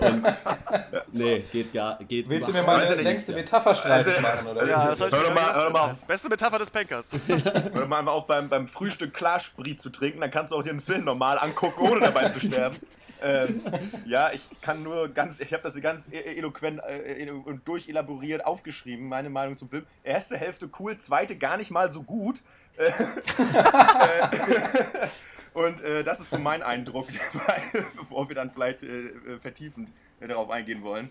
Und, 0.00 0.24
nee, 1.12 1.44
geht 1.52 1.72
gar 1.72 1.98
geht 2.04 2.28
Willst 2.28 2.48
du 2.48 2.52
mir 2.52 2.62
mal 2.62 2.78
Weiß 2.80 2.90
eine 2.90 2.96
ich 3.00 3.04
längste 3.04 3.32
nicht. 3.32 3.40
Metapher 3.42 3.74
streitig 3.74 4.14
Also- 4.14 4.20
machen, 4.22 4.46
oder? 4.46 4.66
ja, 4.68 4.88
das 4.88 5.00
Hör 5.00 5.10
doch 5.10 5.34
mal- 5.34 5.54
hör 5.54 5.70
mal 5.70 5.80
auf. 5.82 5.88
Das 5.90 6.04
Beste 6.04 6.28
Metapher 6.28 6.58
des 6.58 6.70
Pankers. 6.70 7.10
Oder 7.74 7.86
mal 7.86 8.06
auch 8.08 8.24
beim, 8.24 8.48
beim 8.48 8.66
Frühstück 8.68 9.12
Klarsprit 9.14 9.80
zu 9.80 9.90
trinken, 9.90 10.20
dann 10.20 10.30
kannst 10.30 10.52
du 10.52 10.56
auch 10.56 10.62
dir 10.62 10.70
einen 10.70 10.80
Film 10.80 11.04
normal 11.04 11.38
angucken, 11.38 11.80
ohne 11.80 12.00
dabei 12.00 12.28
zu 12.30 12.40
sterben. 12.40 12.76
Ähm, 13.22 13.62
ja, 14.04 14.30
ich 14.32 14.42
kann 14.60 14.82
nur 14.82 15.08
ganz, 15.08 15.40
ich 15.40 15.50
habe 15.54 15.62
das 15.62 15.74
ganz 15.80 16.06
e- 16.12 16.36
eloquent 16.36 16.80
äh, 16.86 17.30
und 17.30 17.66
durchelaboriert 17.66 18.44
aufgeschrieben, 18.44 19.08
meine 19.08 19.30
Meinung 19.30 19.56
zum 19.56 19.70
Film. 19.70 19.86
Erste 20.04 20.36
Hälfte 20.36 20.68
cool, 20.78 20.98
zweite 20.98 21.34
gar 21.36 21.56
nicht 21.56 21.70
mal 21.70 21.90
so 21.90 22.02
gut. 22.02 22.42
Äh, 22.76 22.92
und 25.54 25.80
äh, 25.82 26.04
das 26.04 26.20
ist 26.20 26.30
so 26.30 26.38
mein 26.38 26.62
Eindruck 26.62 27.08
dabei, 27.32 27.62
bevor 27.96 28.28
wir 28.28 28.34
dann 28.34 28.50
vielleicht 28.50 28.82
äh, 28.82 28.86
äh, 28.86 29.38
vertiefend 29.38 29.90
äh, 30.20 30.28
darauf 30.28 30.50
eingehen 30.50 30.82
wollen. 30.82 31.10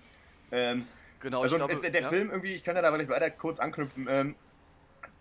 Ähm, 0.51 0.86
Genau, 1.25 1.41
also 1.41 1.56
ich 1.56 1.60
glaube, 1.60 1.73
es, 1.73 1.82
der 1.82 2.01
ja. 2.01 2.10
Film 2.10 2.30
irgendwie, 2.30 2.54
ich 2.54 2.63
kann 2.63 2.75
ja 2.75 2.84
da 2.84 2.91
vielleicht 2.91 3.10
weiter 3.10 3.32
kurz 3.32 3.60
anknüpfen. 3.60 4.06
Ähm, 4.08 4.36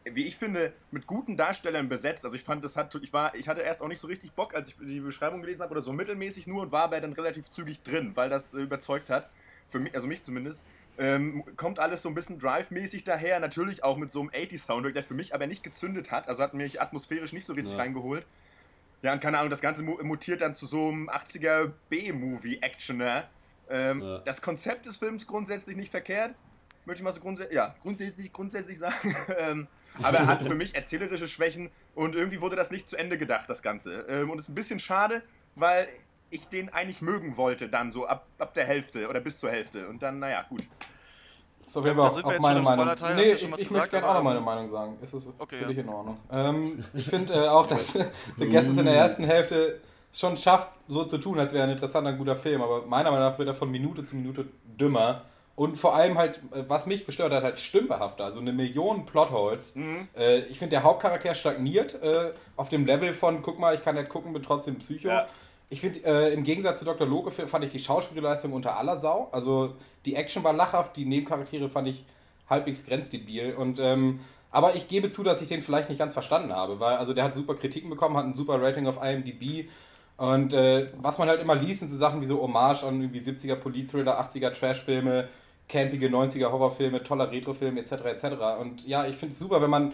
wie 0.04 0.26
ich 0.26 0.36
finde, 0.36 0.74
mit 0.90 1.06
guten 1.06 1.34
Darstellern 1.34 1.88
besetzt. 1.88 2.26
Also 2.26 2.36
ich 2.36 2.42
fand, 2.42 2.62
das 2.62 2.76
hat, 2.76 2.94
ich 2.96 3.14
war, 3.14 3.34
ich 3.34 3.48
hatte 3.48 3.62
erst 3.62 3.80
auch 3.80 3.88
nicht 3.88 4.00
so 4.00 4.06
richtig 4.06 4.32
Bock, 4.32 4.54
als 4.54 4.68
ich 4.68 4.76
die 4.76 5.00
Beschreibung 5.00 5.40
gelesen 5.40 5.62
habe, 5.62 5.72
oder 5.72 5.80
so 5.80 5.94
mittelmäßig 5.94 6.46
nur 6.46 6.60
und 6.60 6.72
war 6.72 6.84
aber 6.84 7.00
dann 7.00 7.14
relativ 7.14 7.48
zügig 7.48 7.82
drin, 7.82 8.12
weil 8.14 8.28
das 8.28 8.52
überzeugt 8.52 9.08
hat. 9.08 9.30
Für 9.68 9.78
mich, 9.78 9.94
also 9.94 10.06
mich 10.06 10.22
zumindest. 10.22 10.60
Ähm, 10.96 11.42
kommt 11.56 11.78
alles 11.80 12.02
so 12.02 12.08
ein 12.08 12.14
bisschen 12.14 12.38
Drive-mäßig 12.38 13.02
daher, 13.04 13.40
natürlich 13.40 13.82
auch 13.82 13.96
mit 13.96 14.12
so 14.12 14.20
einem 14.20 14.30
80s-Soundtrack, 14.30 14.94
der 14.94 15.02
für 15.02 15.14
mich 15.14 15.34
aber 15.34 15.46
nicht 15.48 15.64
gezündet 15.64 16.10
hat, 16.12 16.28
also 16.28 16.42
hat 16.42 16.54
mich 16.54 16.80
atmosphärisch 16.80 17.32
nicht 17.32 17.46
so 17.46 17.52
richtig 17.54 17.72
Ja. 17.74 17.80
reingeholt. 17.80 18.24
Ja, 19.02 19.12
und 19.12 19.20
keine 19.20 19.38
Ahnung, 19.38 19.50
das 19.50 19.60
Ganze 19.60 19.82
mu- 19.82 20.02
mutiert 20.02 20.40
dann 20.40 20.54
zu 20.54 20.66
so 20.66 20.88
einem 20.88 21.10
80er 21.10 21.72
B-Movie-Actioner. 21.90 23.24
Ähm, 23.68 24.00
Ja. 24.02 24.18
Das 24.18 24.40
Konzept 24.42 24.86
des 24.86 24.96
Films 24.98 25.26
grundsätzlich 25.26 25.76
nicht 25.76 25.90
verkehrt, 25.90 26.34
möchte 26.84 27.00
ich 27.00 27.04
mal 27.04 27.12
so 27.12 27.20
grundsätzlich, 27.20 27.56
ja, 27.56 27.74
grundsätzlich, 27.82 28.32
grundsätzlich 28.32 28.78
sagen. 28.78 28.94
ähm, 29.38 29.66
aber 30.02 30.18
er 30.18 30.26
hat 30.26 30.42
für 30.42 30.54
mich 30.54 30.74
erzählerische 30.74 31.28
Schwächen 31.28 31.70
und 31.94 32.14
irgendwie 32.14 32.40
wurde 32.40 32.56
das 32.56 32.70
nicht 32.70 32.88
zu 32.88 32.96
Ende 32.96 33.16
gedacht, 33.18 33.48
das 33.48 33.62
Ganze. 33.62 34.04
Ähm, 34.08 34.30
und 34.30 34.38
es 34.38 34.44
ist 34.46 34.48
ein 34.50 34.54
bisschen 34.54 34.78
schade, 34.80 35.22
weil 35.54 35.88
ich 36.34 36.48
den 36.48 36.68
eigentlich 36.68 37.00
mögen 37.00 37.36
wollte, 37.36 37.68
dann 37.68 37.92
so 37.92 38.06
ab, 38.06 38.26
ab 38.38 38.54
der 38.54 38.66
Hälfte 38.66 39.08
oder 39.08 39.20
bis 39.20 39.38
zur 39.38 39.50
Hälfte. 39.50 39.88
Und 39.88 40.02
dann, 40.02 40.18
naja, 40.18 40.44
gut. 40.48 40.68
So, 41.64 41.82
wir 41.82 41.94
Da 41.94 42.02
auch, 42.02 42.14
sind 42.14 42.26
wir 42.26 42.36
auch 42.36 42.42
meine 42.42 42.60
Meinung. 42.60 42.94
Nee, 43.16 43.32
ich, 43.32 43.40
gesagt, 43.40 43.70
möchte 43.70 43.90
gerne 43.90 44.08
auch 44.08 44.14
noch 44.14 44.22
meine 44.22 44.40
Meinung 44.40 44.68
sagen. 44.68 44.98
Ist 45.02 45.14
es 45.14 45.28
Okay, 45.38 45.58
völlig 45.60 45.76
ja. 45.76 45.82
in 45.82 45.88
Ordnung. 45.88 46.18
Ähm, 46.30 46.84
ich 46.94 47.06
finde 47.06 47.32
äh, 47.34 47.48
auch, 47.48 47.66
dass 47.66 47.92
The 48.38 48.48
Guest 48.48 48.70
es 48.70 48.76
in 48.76 48.84
der 48.84 48.94
ersten 48.94 49.24
Hälfte 49.24 49.80
schon 50.12 50.36
schafft, 50.36 50.68
so 50.88 51.04
zu 51.04 51.18
tun, 51.18 51.38
als 51.38 51.52
wäre 51.52 51.64
ein 51.64 51.70
interessanter, 51.70 52.12
guter 52.12 52.36
Film. 52.36 52.60
Aber 52.62 52.84
meiner 52.86 53.10
Meinung 53.10 53.30
nach 53.30 53.38
wird 53.38 53.48
er 53.48 53.54
von 53.54 53.70
Minute 53.70 54.04
zu 54.04 54.16
Minute 54.16 54.46
dümmer. 54.78 55.22
Und 55.56 55.78
vor 55.78 55.94
allem 55.94 56.18
halt, 56.18 56.38
äh, 56.52 56.64
was 56.66 56.86
mich 56.86 57.06
gestört 57.06 57.32
hat, 57.32 57.44
halt 57.44 57.58
stümperhafter. 57.58 58.24
Also 58.24 58.40
eine 58.40 58.52
Million 58.52 59.06
Plotholes. 59.06 59.76
Äh, 60.16 60.40
ich 60.40 60.58
finde, 60.58 60.70
der 60.70 60.82
Hauptcharakter 60.82 61.34
stagniert 61.34 62.02
äh, 62.02 62.32
auf 62.56 62.68
dem 62.68 62.86
Level 62.86 63.14
von, 63.14 63.40
guck 63.40 63.58
mal, 63.58 63.74
ich 63.74 63.82
kann 63.82 63.94
nicht 63.94 64.08
gucken, 64.08 64.32
bin 64.32 64.42
trotzdem 64.42 64.76
Psycho. 64.80 65.08
Ja. 65.08 65.26
Ich 65.74 65.80
finde, 65.80 66.04
äh, 66.04 66.32
im 66.32 66.44
Gegensatz 66.44 66.78
zu 66.78 66.84
Dr. 66.84 67.04
Loke 67.04 67.32
fand 67.32 67.64
ich 67.64 67.70
die 67.70 67.80
Schauspielleistung 67.80 68.52
unter 68.52 68.78
aller 68.78 69.00
Sau. 69.00 69.28
Also 69.32 69.74
die 70.04 70.14
Action 70.14 70.44
war 70.44 70.52
lachhaft, 70.52 70.96
die 70.96 71.04
Nebencharaktere 71.04 71.68
fand 71.68 71.88
ich 71.88 72.06
halbwegs 72.48 72.86
grenzdebil. 72.86 73.54
Und, 73.54 73.80
ähm, 73.80 74.20
aber 74.52 74.76
ich 74.76 74.86
gebe 74.86 75.10
zu, 75.10 75.24
dass 75.24 75.42
ich 75.42 75.48
den 75.48 75.62
vielleicht 75.62 75.88
nicht 75.88 75.98
ganz 75.98 76.12
verstanden 76.12 76.52
habe, 76.52 76.78
weil 76.78 76.96
also 76.98 77.12
der 77.12 77.24
hat 77.24 77.34
super 77.34 77.56
Kritiken 77.56 77.90
bekommen, 77.90 78.16
hat 78.16 78.24
ein 78.24 78.36
super 78.36 78.62
Rating 78.62 78.86
auf 78.86 79.02
IMDb. 79.02 79.68
Und 80.16 80.54
äh, 80.54 80.90
was 80.96 81.18
man 81.18 81.28
halt 81.28 81.40
immer 81.40 81.56
liest, 81.56 81.80
sind 81.80 81.88
so 81.88 81.96
Sachen 81.96 82.20
wie 82.20 82.26
so 82.26 82.40
Hommage 82.40 82.84
an 82.84 83.00
irgendwie 83.00 83.18
70er 83.18 83.56
Polit-Thriller, 83.56 84.20
80er 84.20 84.52
Trash-Filme, 84.52 85.26
campige 85.68 86.06
90er 86.06 86.52
Horrorfilme, 86.52 87.02
toller 87.02 87.32
Retrofilm 87.32 87.78
etc. 87.78 87.92
etc. 88.04 88.24
Und 88.60 88.86
ja, 88.86 89.06
ich 89.06 89.16
finde 89.16 89.32
es 89.32 89.40
super, 89.40 89.60
wenn 89.60 89.70
man 89.70 89.92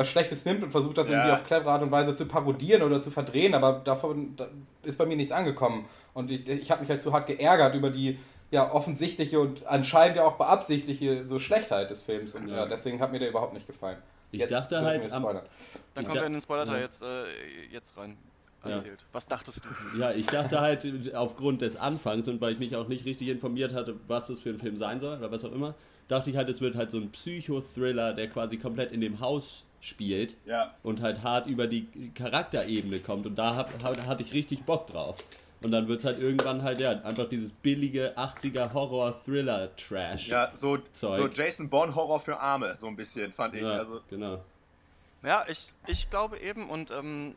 was 0.00 0.08
Schlechtes 0.08 0.44
nimmt 0.44 0.62
und 0.64 0.70
versucht 0.70 0.96
das 0.98 1.08
Ja. 1.08 1.14
irgendwie 1.14 1.32
auf 1.32 1.44
clevere 1.44 1.70
Art 1.70 1.82
und 1.82 1.90
Weise 1.90 2.14
zu 2.14 2.26
parodieren 2.26 2.82
oder 2.82 3.00
zu 3.00 3.10
verdrehen, 3.10 3.54
aber 3.54 3.74
davon 3.84 4.34
da 4.36 4.48
ist 4.82 4.96
bei 4.98 5.06
mir 5.06 5.16
nichts 5.16 5.32
angekommen. 5.32 5.84
Und 6.14 6.30
ich, 6.30 6.48
ich 6.48 6.70
habe 6.70 6.80
mich 6.80 6.90
halt 6.90 7.02
zu 7.02 7.12
hart 7.12 7.26
geärgert 7.26 7.74
über 7.74 7.90
die 7.90 8.18
ja, 8.50 8.72
offensichtliche 8.72 9.38
und 9.38 9.64
anscheinend 9.66 10.16
ja 10.16 10.24
auch 10.24 10.36
beabsichtliche 10.36 11.26
so 11.26 11.38
Schlechtheit 11.38 11.90
des 11.90 12.00
Films. 12.02 12.34
Und 12.34 12.48
ja, 12.48 12.56
Ja. 12.56 12.66
deswegen 12.66 13.00
hat 13.00 13.12
mir 13.12 13.20
der 13.20 13.28
überhaupt 13.28 13.52
nicht 13.54 13.66
gefallen. 13.66 13.98
Ich 14.32 14.40
Jetzt 14.40 14.50
dachte 14.50 14.80
halt 14.80 15.12
am-. 15.12 15.22
Dann 15.94 16.04
kommen 16.04 16.16
wir 16.18 16.26
in 16.26 16.32
den 16.32 16.42
Spoiler-Teil 16.42 16.76
ja. 16.76 16.80
jetzt, 16.82 17.02
äh, 17.02 17.06
jetzt 17.70 17.96
rein. 17.98 18.16
Ja. 18.64 18.72
Erzählt. 18.72 19.04
Was 19.12 19.26
dachtest 19.26 19.62
du? 19.64 19.98
Ja, 19.98 20.10
ich 20.12 20.26
dachte 20.26 20.60
halt 20.60 21.14
aufgrund 21.14 21.62
des 21.62 21.76
Anfangs 21.76 22.28
und 22.28 22.40
weil 22.40 22.52
ich 22.52 22.58
mich 22.58 22.76
auch 22.76 22.88
nicht 22.88 23.04
richtig 23.06 23.28
informiert 23.28 23.72
hatte, 23.72 23.96
was 24.06 24.26
das 24.26 24.38
für 24.40 24.50
ein 24.50 24.58
Film 24.58 24.76
sein 24.76 25.00
soll 25.00 25.16
oder 25.18 25.30
was 25.32 25.44
auch 25.44 25.52
immer, 25.52 25.74
dachte 26.08 26.28
ich 26.30 26.36
halt, 26.36 26.48
es 26.48 26.60
wird 26.60 26.74
halt 26.76 26.90
so 26.90 26.98
ein 26.98 27.10
Psychothriller, 27.10 28.12
der 28.12 28.28
quasi 28.28 28.56
komplett 28.58 28.92
in 28.92 29.00
dem 29.00 29.20
Haus 29.20 29.64
spielt 29.80 30.34
Ja. 30.44 30.74
und 30.82 31.00
halt 31.02 31.22
hart 31.22 31.46
über 31.46 31.66
die 31.66 31.86
Charakterebene 32.14 33.00
kommt 33.00 33.26
und 33.26 33.36
da 33.36 33.54
hab, 33.56 33.82
hab, 33.82 34.06
hatte 34.06 34.22
ich 34.22 34.32
richtig 34.32 34.64
Bock 34.64 34.86
drauf. 34.88 35.16
Und 35.62 35.72
dann 35.72 35.88
wird 35.88 35.98
es 36.00 36.06
halt 36.06 36.18
irgendwann 36.18 36.62
halt, 36.62 36.80
ja, 36.80 36.92
einfach 37.02 37.28
dieses 37.28 37.52
billige 37.52 38.16
80er 38.16 38.72
Horror-Thriller-Trash. 38.72 40.28
Ja, 40.28 40.50
so, 40.54 40.78
Zeug. 40.94 41.16
so 41.16 41.26
Jason 41.28 41.68
Bourne 41.68 41.94
Horror 41.94 42.20
für 42.20 42.38
Arme, 42.40 42.76
so 42.76 42.86
ein 42.86 42.96
bisschen, 42.96 43.32
fand 43.32 43.54
ich. 43.54 43.62
Ja, 43.62 43.72
Also, 43.72 44.00
genau. 44.08 44.42
Ja, 45.22 45.44
ich, 45.48 45.72
ich 45.86 46.08
glaube 46.08 46.38
eben 46.38 46.70
und 46.70 46.90
ähm, 46.90 47.34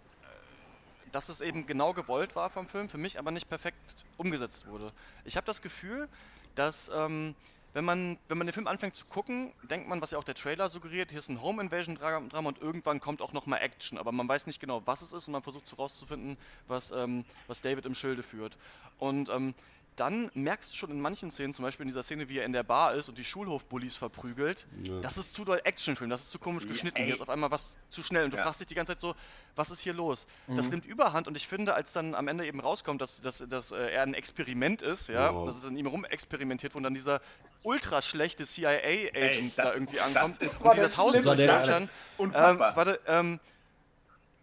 dass 1.12 1.28
es 1.30 1.42
eben 1.42 1.66
genau 1.68 1.92
gewollt 1.94 2.36
war 2.36 2.50
vom 2.50 2.66
Film, 2.68 2.88
für 2.90 2.98
mich 2.98 3.20
aber 3.20 3.32
nicht 3.32 3.50
perfekt 3.50 3.78
umgesetzt 4.18 4.68
wurde. 4.68 4.88
Ich 5.26 5.36
habe 5.36 5.46
das 5.46 5.62
Gefühl, 5.62 6.08
dass 6.56 6.90
ähm, 6.96 7.36
wenn 7.74 7.86
man, 7.86 8.18
wenn 8.28 8.38
man 8.38 8.48
den 8.48 8.54
Film 8.54 8.68
anfängt 8.68 8.96
zu 8.96 9.06
gucken, 9.06 9.52
denkt 9.64 9.88
man, 9.88 10.02
was 10.02 10.12
ja 10.12 10.18
auch 10.18 10.24
der 10.24 10.36
Trailer 10.36 10.70
suggeriert, 10.70 11.10
hier 11.10 11.20
ist 11.20 11.30
ein 11.30 11.42
Home 11.42 11.62
Invasion 11.62 11.96
Drama 11.96 12.48
und 12.48 12.62
irgendwann 12.62 13.00
kommt 13.00 13.22
auch 13.22 13.34
noch 13.34 13.48
mal 13.48 13.58
Action, 13.58 13.98
aber 13.98 14.12
man 14.12 14.28
weiß 14.28 14.48
nicht 14.48 14.60
genau, 14.60 14.82
was 14.86 15.02
es 15.02 15.14
ist 15.14 15.28
und 15.28 15.34
man 15.34 15.42
versucht 15.42 15.72
herauszufinden, 15.72 16.38
was, 16.68 16.92
ähm, 16.92 17.26
was 17.48 17.62
David 17.62 17.86
im 17.86 17.96
Schilde 17.96 18.24
führt. 18.24 18.58
Und 19.00 19.30
ähm, 19.30 19.56
dann 19.96 20.32
merkst 20.34 20.72
du 20.72 20.76
schon 20.76 20.90
in 20.92 21.00
manchen 21.00 21.30
Szenen, 21.30 21.54
zum 21.54 21.64
Beispiel 21.64 21.84
in 21.84 21.88
dieser 21.88 22.02
Szene, 22.04 22.28
wie 22.28 22.40
er 22.40 22.46
in 22.46 22.54
der 22.54 22.64
Bar 22.64 22.96
ist 22.96 23.10
und 23.10 23.18
die 23.18 23.24
Schulhofbullies 23.26 23.96
verprügelt, 23.96 24.66
das 25.02 25.18
ist 25.18 25.34
zu 25.36 25.46
doll 25.46 25.62
Actionfilm, 25.64 26.10
das 26.10 26.22
ist 26.24 26.32
zu 26.32 26.40
komisch 26.40 26.68
geschnitten, 26.68 26.98
ey. 26.98 27.06
hier 27.06 27.14
ist 27.14 27.22
auf 27.22 27.30
einmal 27.30 27.52
was 27.52 27.76
zu 27.90 28.02
schnell 28.02 28.26
und 28.26 28.32
du 28.32 28.38
Ja. 28.38 28.44
fragst 28.44 28.60
dich 28.60 28.68
die 28.68 28.76
ganze 28.76 28.94
Zeit 28.94 29.02
so, 29.02 29.14
was 29.56 29.70
ist 29.70 29.82
hier 29.82 29.94
los? 29.94 30.26
Das 30.48 30.72
nimmt 30.72 30.86
Überhand 30.86 31.28
und 31.28 31.38
ich 31.38 31.48
finde, 31.48 31.76
als 31.76 31.94
dann 31.94 32.16
am 32.16 32.28
Ende 32.28 32.46
eben 32.48 32.60
rauskommt, 32.60 33.02
dass, 33.02 33.22
dass, 33.22 33.44
dass 33.48 33.72
äh, 33.72 33.92
er 33.92 34.02
ein 34.04 34.14
Experiment 34.16 34.82
ist, 34.82 35.10
ja, 35.10 35.34
Wow. 35.34 35.48
dass 35.48 35.58
es 35.60 35.66
an 35.66 35.78
ihm 35.78 35.86
rum 35.88 36.06
experimentiert 36.06 36.74
wurde 36.74 36.80
und 36.80 36.84
dann 36.86 36.94
dieser 36.96 37.22
ultra 37.62 38.02
schlechte 38.02 38.46
CIA-Agent 38.46 39.58
das- 39.58 39.66
da 39.68 39.74
irgendwie 39.74 39.98
das 39.98 40.16
ankommt 40.16 40.42
ist- 40.42 40.62
und 40.62 40.76
die 40.76 40.80
das 40.80 40.98
Haus 40.98 41.22
durchlöchern. 41.22 41.90
Unfassbar. 42.18 42.70
Ähm, 42.72 42.76
warte, 42.76 43.00
ähm, 43.08 43.40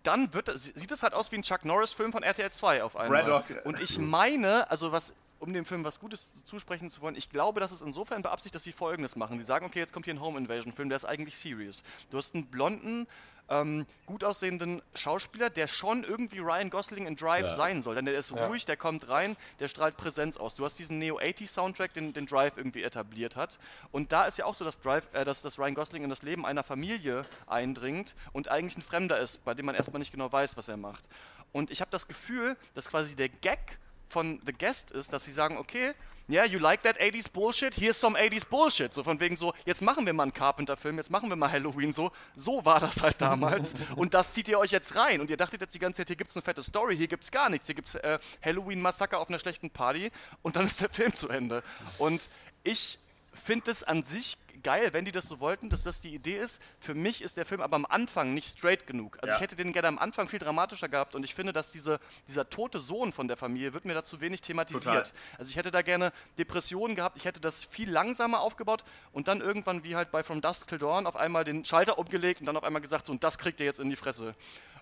dann 0.03 0.33
wird 0.33 0.49
das, 0.49 0.63
sieht 0.63 0.91
es 0.91 1.03
halt 1.03 1.13
aus 1.13 1.31
wie 1.31 1.37
ein 1.37 1.43
Chuck 1.43 1.65
Norris-Film 1.65 2.13
von 2.13 2.23
RTL 2.23 2.51
2 2.51 2.83
auf 2.83 2.97
einmal. 2.97 3.23
Braddock. 3.25 3.65
Und 3.67 3.81
ich 3.81 3.99
meine, 3.99 4.71
also 4.71 4.93
was, 4.93 5.13
um 5.41 5.53
dem 5.53 5.65
Film 5.65 5.85
was 5.85 5.99
Gutes 5.99 6.33
zusprechen 6.45 6.91
zu 6.91 7.01
wollen, 7.01 7.17
ich 7.17 7.31
glaube, 7.31 7.61
dass 7.61 7.73
es 7.73 7.81
insofern 7.83 8.23
beabsichtigt, 8.23 8.55
dass 8.55 8.65
sie 8.65 8.73
folgendes 8.73 9.17
machen. 9.17 9.39
Sie 9.39 9.45
sagen, 9.45 9.67
okay, 9.67 9.79
jetzt 9.81 9.93
kommt 9.93 10.05
hier 10.05 10.15
ein 10.15 10.21
Home 10.21 10.39
Invasion-Film, 10.39 10.89
der 10.91 10.97
ist 10.97 11.05
eigentlich 11.07 11.37
serious. 11.37 11.83
Du 12.11 12.19
hast 12.19 12.35
einen 12.35 12.47
blonden, 12.47 13.07
ähm, 13.49 13.85
gut 14.07 14.23
aussehenden 14.23 14.81
Schauspieler, 14.95 15.51
der 15.51 15.67
schon 15.67 16.05
irgendwie 16.05 16.39
Ryan 16.39 16.71
Gosling 16.71 17.07
in 17.07 17.17
Drive 17.17 17.47
Ja. 17.47 17.57
sein 17.57 17.83
soll. 17.83 17.97
Denn 17.97 18.05
der 18.05 18.15
ist 18.15 18.31
Ja. 18.31 18.47
ruhig, 18.47 18.65
der 18.65 18.77
kommt 18.77 19.09
rein, 19.09 19.37
der 19.59 19.67
strahlt 19.67 19.97
Präsenz 19.97 20.37
aus. 20.37 20.55
Du 20.55 20.65
hast 20.65 20.79
diesen 20.79 20.99
Neo-80-Soundtrack, 21.01 21.93
den, 21.95 22.13
den 22.13 22.27
Drive 22.27 22.57
irgendwie 22.57 22.85
etabliert 22.85 23.35
hat. 23.35 23.59
Und 23.91 24.13
da 24.13 24.27
ist 24.27 24.39
ja 24.39 24.45
auch 24.45 24.55
so, 24.55 24.65
dass, 24.65 24.79
Drive, 24.79 25.09
äh, 25.15 25.25
dass, 25.25 25.43
dass 25.43 25.59
Ryan 25.59 25.75
Gosling 25.75 26.05
in 26.05 26.11
das 26.11 26.23
Leben 26.23 26.47
einer 26.47 26.63
Familie 26.63 27.25
eindringt 27.49 28.15
und 28.33 28.47
eigentlich 28.49 28.77
ein 28.79 28.83
Fremder 28.83 29.19
ist, 29.19 29.45
bei 29.45 29.55
dem 29.55 29.67
man 29.67 29.75
erstmal 29.75 29.99
nicht 29.99 30.13
genau 30.13 30.31
weiß, 30.31 30.57
was 30.57 30.69
er 30.69 30.77
macht. 30.77 31.09
Und 31.53 31.73
ich 31.73 31.81
habe 31.81 31.91
das 31.91 32.07
Gefühl, 32.07 32.57
dass 32.75 32.89
quasi 32.89 33.17
der 33.17 33.31
Gag 33.31 33.79
von 34.11 34.41
The 34.45 34.53
Guest 34.53 34.91
ist, 34.91 35.13
dass 35.13 35.25
sie 35.25 35.33
sagen, 35.33 35.57
okay, 35.57 35.95
yeah, 36.31 36.45
you 36.45 36.59
like 36.59 36.83
that 36.83 36.99
80s 36.99 37.31
Bullshit? 37.31 37.75
Here's 37.75 37.99
some 37.99 38.17
80s 38.17 38.45
Bullshit. 38.47 38.95
So 38.95 39.03
von 39.03 39.19
wegen 39.21 39.37
so, 39.37 39.53
jetzt 39.65 39.83
machen 39.83 40.07
wir 40.07 40.13
mal 40.13 40.25
einen 40.25 40.33
Carpenter-Film, 40.33 40.97
jetzt 40.99 41.11
machen 41.11 41.29
wir 41.29 41.37
mal 41.37 41.51
Halloween 41.51 41.93
so. 41.93 42.11
So 42.37 42.65
war 42.65 42.81
das 42.81 43.03
halt 43.03 43.21
damals. 43.21 43.75
und 43.97 44.15
das 44.15 44.33
zieht 44.33 44.49
ihr 44.49 44.59
euch 44.59 44.71
jetzt 44.71 44.95
rein. 44.97 45.21
Und 45.21 45.31
ihr 45.31 45.37
dachtet 45.37 45.61
jetzt 45.61 45.75
die 45.75 45.79
ganze 45.79 45.99
Zeit, 45.99 46.09
hier 46.09 46.17
gibt's 46.17 46.37
eine 46.37 46.43
fette 46.43 46.63
Story, 46.63 46.97
hier 46.97 47.09
gibt's 47.09 47.31
gar 47.31 47.49
nichts. 47.49 47.67
Hier 47.67 47.75
gibt's 47.75 47.95
äh, 47.95 48.19
Halloween-Massaker 48.45 49.19
auf 49.19 49.29
einer 49.29 49.39
schlechten 49.39 49.71
Party 49.71 50.11
und 50.43 50.57
dann 50.57 50.67
ist 50.67 50.81
der 50.81 50.91
Film 50.91 51.15
zu 51.15 51.29
Ende. 51.29 51.63
Und 51.99 52.29
ich 52.63 52.99
finde 53.41 53.71
es 53.71 53.83
an 53.83 54.05
sich 54.05 54.37
geil, 54.63 54.93
wenn 54.93 55.05
die 55.05 55.13
das 55.13 55.25
so 55.25 55.41
wollten, 55.41 55.71
dass 55.71 55.83
das 55.85 56.01
die 56.01 56.15
Idee 56.15 56.37
ist. 56.37 56.61
Für 56.79 56.95
mich 56.95 57.23
ist 57.23 57.37
der 57.37 57.47
Film 57.47 57.61
aber 57.61 57.77
am 57.77 57.87
Anfang 57.87 58.35
nicht 58.35 58.59
straight 58.59 58.87
genug. 58.87 59.17
Also 59.23 59.29
Ja. 59.31 59.37
ich 59.37 59.41
hätte 59.41 59.57
den 59.57 59.73
gerne 59.73 59.89
am 59.89 59.99
Anfang 59.99 60.29
viel 60.29 60.39
dramatischer 60.39 60.89
gehabt 60.89 61.15
und 61.15 61.25
ich 61.25 61.35
finde, 61.35 61.53
dass 61.53 61.73
diese, 61.73 61.99
dieser 62.29 62.49
tote 62.51 62.79
Sohn 62.81 63.13
von 63.13 63.27
der 63.29 63.37
Familie 63.37 63.73
wird 63.73 63.85
mir 63.85 63.95
da 63.95 64.05
zu 64.05 64.21
wenig 64.21 64.43
thematisiert. 64.43 64.85
Total. 65.09 65.13
Also 65.39 65.51
ich 65.51 65.57
hätte 65.57 65.71
da 65.71 65.83
gerne 65.83 66.13
Depressionen 66.39 66.95
gehabt, 66.95 67.17
ich 67.17 67.25
hätte 67.25 67.41
das 67.41 67.65
viel 67.65 67.91
langsamer 67.91 68.41
aufgebaut 68.41 68.85
und 69.13 69.29
dann 69.29 69.41
irgendwann 69.41 69.83
wie 69.85 69.97
halt 69.97 70.11
bei 70.11 70.23
From 70.23 70.41
Dusk 70.41 70.69
Till 70.69 70.79
Dawn 70.79 71.07
auf 71.07 71.17
einmal 71.17 71.45
den 71.45 71.65
Schalter 71.65 71.99
umgelegt 71.99 72.41
und 72.41 72.47
dann 72.47 72.57
auf 72.57 72.65
einmal 72.65 72.83
gesagt, 72.83 73.07
so 73.07 73.13
und 73.13 73.25
das 73.25 73.39
kriegt 73.39 73.61
ihr 73.61 73.67
jetzt 73.67 73.81
in 73.81 73.89
die 73.89 73.97
Fresse. 73.97 74.35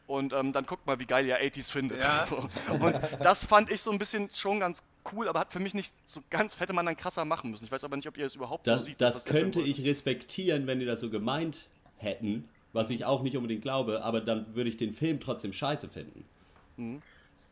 Und 0.09 0.33
ähm, 0.33 0.53
dann 0.53 0.65
guckt 0.67 0.87
mal, 0.87 0.99
wie 0.99 1.05
geil 1.07 1.27
ihr 1.27 1.39
80s 1.41 1.71
findet. 1.71 2.03
Ja. 2.03 2.27
Und 2.81 2.99
das 3.23 3.45
fand 3.45 3.71
ich 3.71 3.83
so 3.83 3.91
ein 3.93 3.99
bisschen 3.99 4.29
schon 4.35 4.59
ganz 4.59 4.83
cool, 5.13 5.29
aber 5.29 5.41
hat 5.41 5.53
für 5.53 5.61
mich 5.61 5.75
nicht 5.75 5.95
so 6.07 6.23
ganz, 6.31 6.59
hätte 6.59 6.73
man 6.73 6.87
dann 6.87 6.97
krasser 6.97 7.25
machen 7.27 7.51
müssen. 7.51 7.65
Ich 7.67 7.71
weiß 7.73 7.85
aber 7.85 7.95
nicht, 7.97 8.09
ob 8.09 8.17
ihr 8.17 8.27
es 8.27 8.35
überhaupt 8.35 8.65
so 8.67 8.75
Das, 8.75 8.87
seht. 8.87 9.01
dass 9.01 9.15
das 9.15 9.23
Film 9.25 9.53
könnte 9.53 9.61
ich 9.61 9.85
respektieren, 9.85 10.67
wenn 10.67 10.81
die 10.81 10.87
das 10.87 11.01
so 11.01 11.11
gemeint 11.11 11.67
hätten, 11.99 12.49
was 12.73 12.89
ich 12.91 13.05
auch 13.05 13.23
nicht 13.23 13.37
unbedingt 13.37 13.61
glaube, 13.63 14.03
aber 14.03 14.21
dann 14.23 14.55
würde 14.55 14.71
ich 14.71 14.77
den 14.79 14.95
Film 14.95 15.21
trotzdem 15.21 15.53
scheiße 15.53 15.89
finden. 15.91 16.25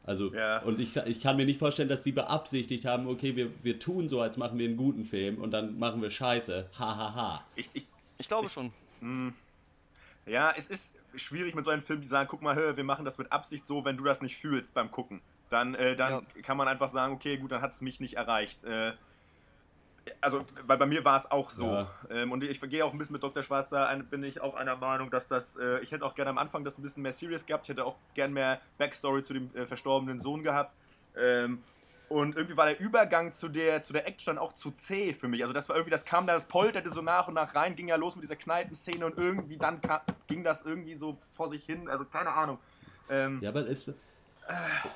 Also, 0.05 0.33
Ja. 0.33 0.61
und 0.63 0.81
ich, 0.81 0.97
ich 0.97 1.21
kann 1.21 1.37
mir 1.37 1.45
nicht 1.45 1.59
vorstellen, 1.59 1.89
dass 1.91 2.01
die 2.01 2.13
beabsichtigt 2.13 2.85
haben, 2.87 3.07
okay, 3.07 3.37
wir, 3.37 3.51
wir 3.63 3.79
tun 3.79 4.09
so, 4.09 4.21
als 4.23 4.37
machen 4.39 4.59
wir 4.59 4.67
einen 4.67 4.77
guten 4.79 5.05
Film 5.05 5.43
und 5.43 5.51
dann 5.51 5.79
machen 5.79 6.01
wir 6.01 6.11
Scheiße. 6.11 6.71
Ha, 6.79 6.97
ha, 6.97 7.15
ha. 7.15 7.45
Ich, 7.55 7.69
ich, 7.75 7.87
Ich 8.19 8.29
glaube 8.29 8.49
schon. 8.49 8.73
ja, 10.27 10.55
es 10.57 10.69
ist 10.69 10.95
schwierig 11.17 11.55
mit 11.55 11.65
so 11.65 11.71
einem 11.71 11.83
Film, 11.83 12.01
die 12.01 12.09
sagen, 12.09 12.29
guck 12.31 12.43
mal, 12.43 12.55
hör, 12.55 12.77
wir 12.77 12.85
machen 12.85 13.05
das 13.05 13.19
mit 13.19 13.33
Absicht 13.33 13.67
so, 13.67 13.85
wenn 13.85 13.97
du 13.97 14.05
das 14.05 14.23
nicht 14.23 14.37
fühlst 14.37 14.75
beim 14.75 14.91
Gucken. 14.91 15.21
Dann, 15.49 15.75
äh, 15.75 15.97
dann 15.97 16.27
kann 16.43 16.57
man 16.57 16.69
einfach 16.69 16.89
sagen, 16.89 17.13
okay, 17.13 17.37
gut, 17.37 17.53
dann 17.53 17.63
hat 17.63 17.73
es 17.73 17.81
mich 17.81 18.01
nicht 18.01 18.15
erreicht. 18.15 18.65
Äh, 18.65 18.93
also, 20.21 20.45
weil 20.67 20.79
bei 20.79 20.87
mir 20.87 21.05
war 21.05 21.17
es 21.17 21.31
auch 21.31 21.51
so. 21.51 21.67
Ja. 21.67 21.91
Ähm, 22.11 22.33
und 22.33 22.43
ich 22.45 22.61
gehe 22.61 22.85
auch 22.85 22.93
ein 22.93 22.99
bisschen 22.99 23.15
mit 23.15 23.23
Dr. 23.23 23.43
Schwarz 23.43 23.71
da, 23.71 23.87
ein, 23.87 24.07
bin 24.07 24.23
ich 24.23 24.41
auch 24.41 24.55
einer 24.55 24.77
Meinung, 24.77 25.11
dass 25.11 25.29
das, 25.29 25.57
äh, 25.57 25.81
ich 25.81 25.93
hätte 25.93 26.05
auch 26.05 26.15
gerne 26.15 26.31
am 26.31 26.39
Anfang 26.39 26.65
das 26.65 26.79
ein 26.79 26.83
bisschen 26.83 27.03
mehr 27.03 27.13
serious 27.13 27.47
gehabt, 27.47 27.65
ich 27.65 27.71
hätte 27.71 27.85
auch 27.85 27.97
gern 28.15 28.33
mehr 28.33 28.61
Backstory 28.79 29.23
zu 29.23 29.35
dem 29.35 29.55
äh, 29.55 29.67
verstorbenen 29.67 30.19
Sohn 30.21 30.43
gehabt. 30.43 30.75
Ähm, 31.17 31.63
und 32.09 32.37
irgendwie 32.37 32.57
war 32.57 32.67
der 32.67 32.79
Übergang 32.81 33.33
zu 33.33 33.49
der, 33.49 33.83
zu 33.83 33.93
der 33.93 34.07
Action 34.07 34.35
dann 34.37 34.39
auch 34.39 34.53
zu 34.53 34.71
zäh 34.71 35.13
für 35.13 35.29
mich. 35.29 35.43
Also 35.43 35.53
das 35.53 35.69
war 35.69 35.77
irgendwie, 35.77 35.91
das 35.91 36.05
kam 36.05 36.27
da, 36.27 36.35
das 36.35 36.45
polterte 36.45 36.91
so 36.91 37.03
nach 37.03 37.29
und 37.29 37.35
nach 37.35 37.55
rein, 37.55 37.75
ging 37.77 37.89
ja 37.89 37.97
los 37.97 38.15
mit 38.17 38.23
dieser 38.25 38.37
Kneipenszene 38.37 39.05
und 39.05 39.19
irgendwie 39.19 39.57
dann 39.57 39.81
kam, 39.81 40.01
ging 40.27 40.45
das 40.45 40.63
irgendwie 40.63 40.95
so 40.97 41.17
vor 41.33 41.49
sich 41.49 41.65
hin. 41.65 41.89
Also 41.89 42.05
keine 42.05 42.31
Ahnung. 42.31 42.59
Ähm, 43.11 43.39
Ja, 43.43 43.51
aber 43.51 43.69
es, 43.69 43.89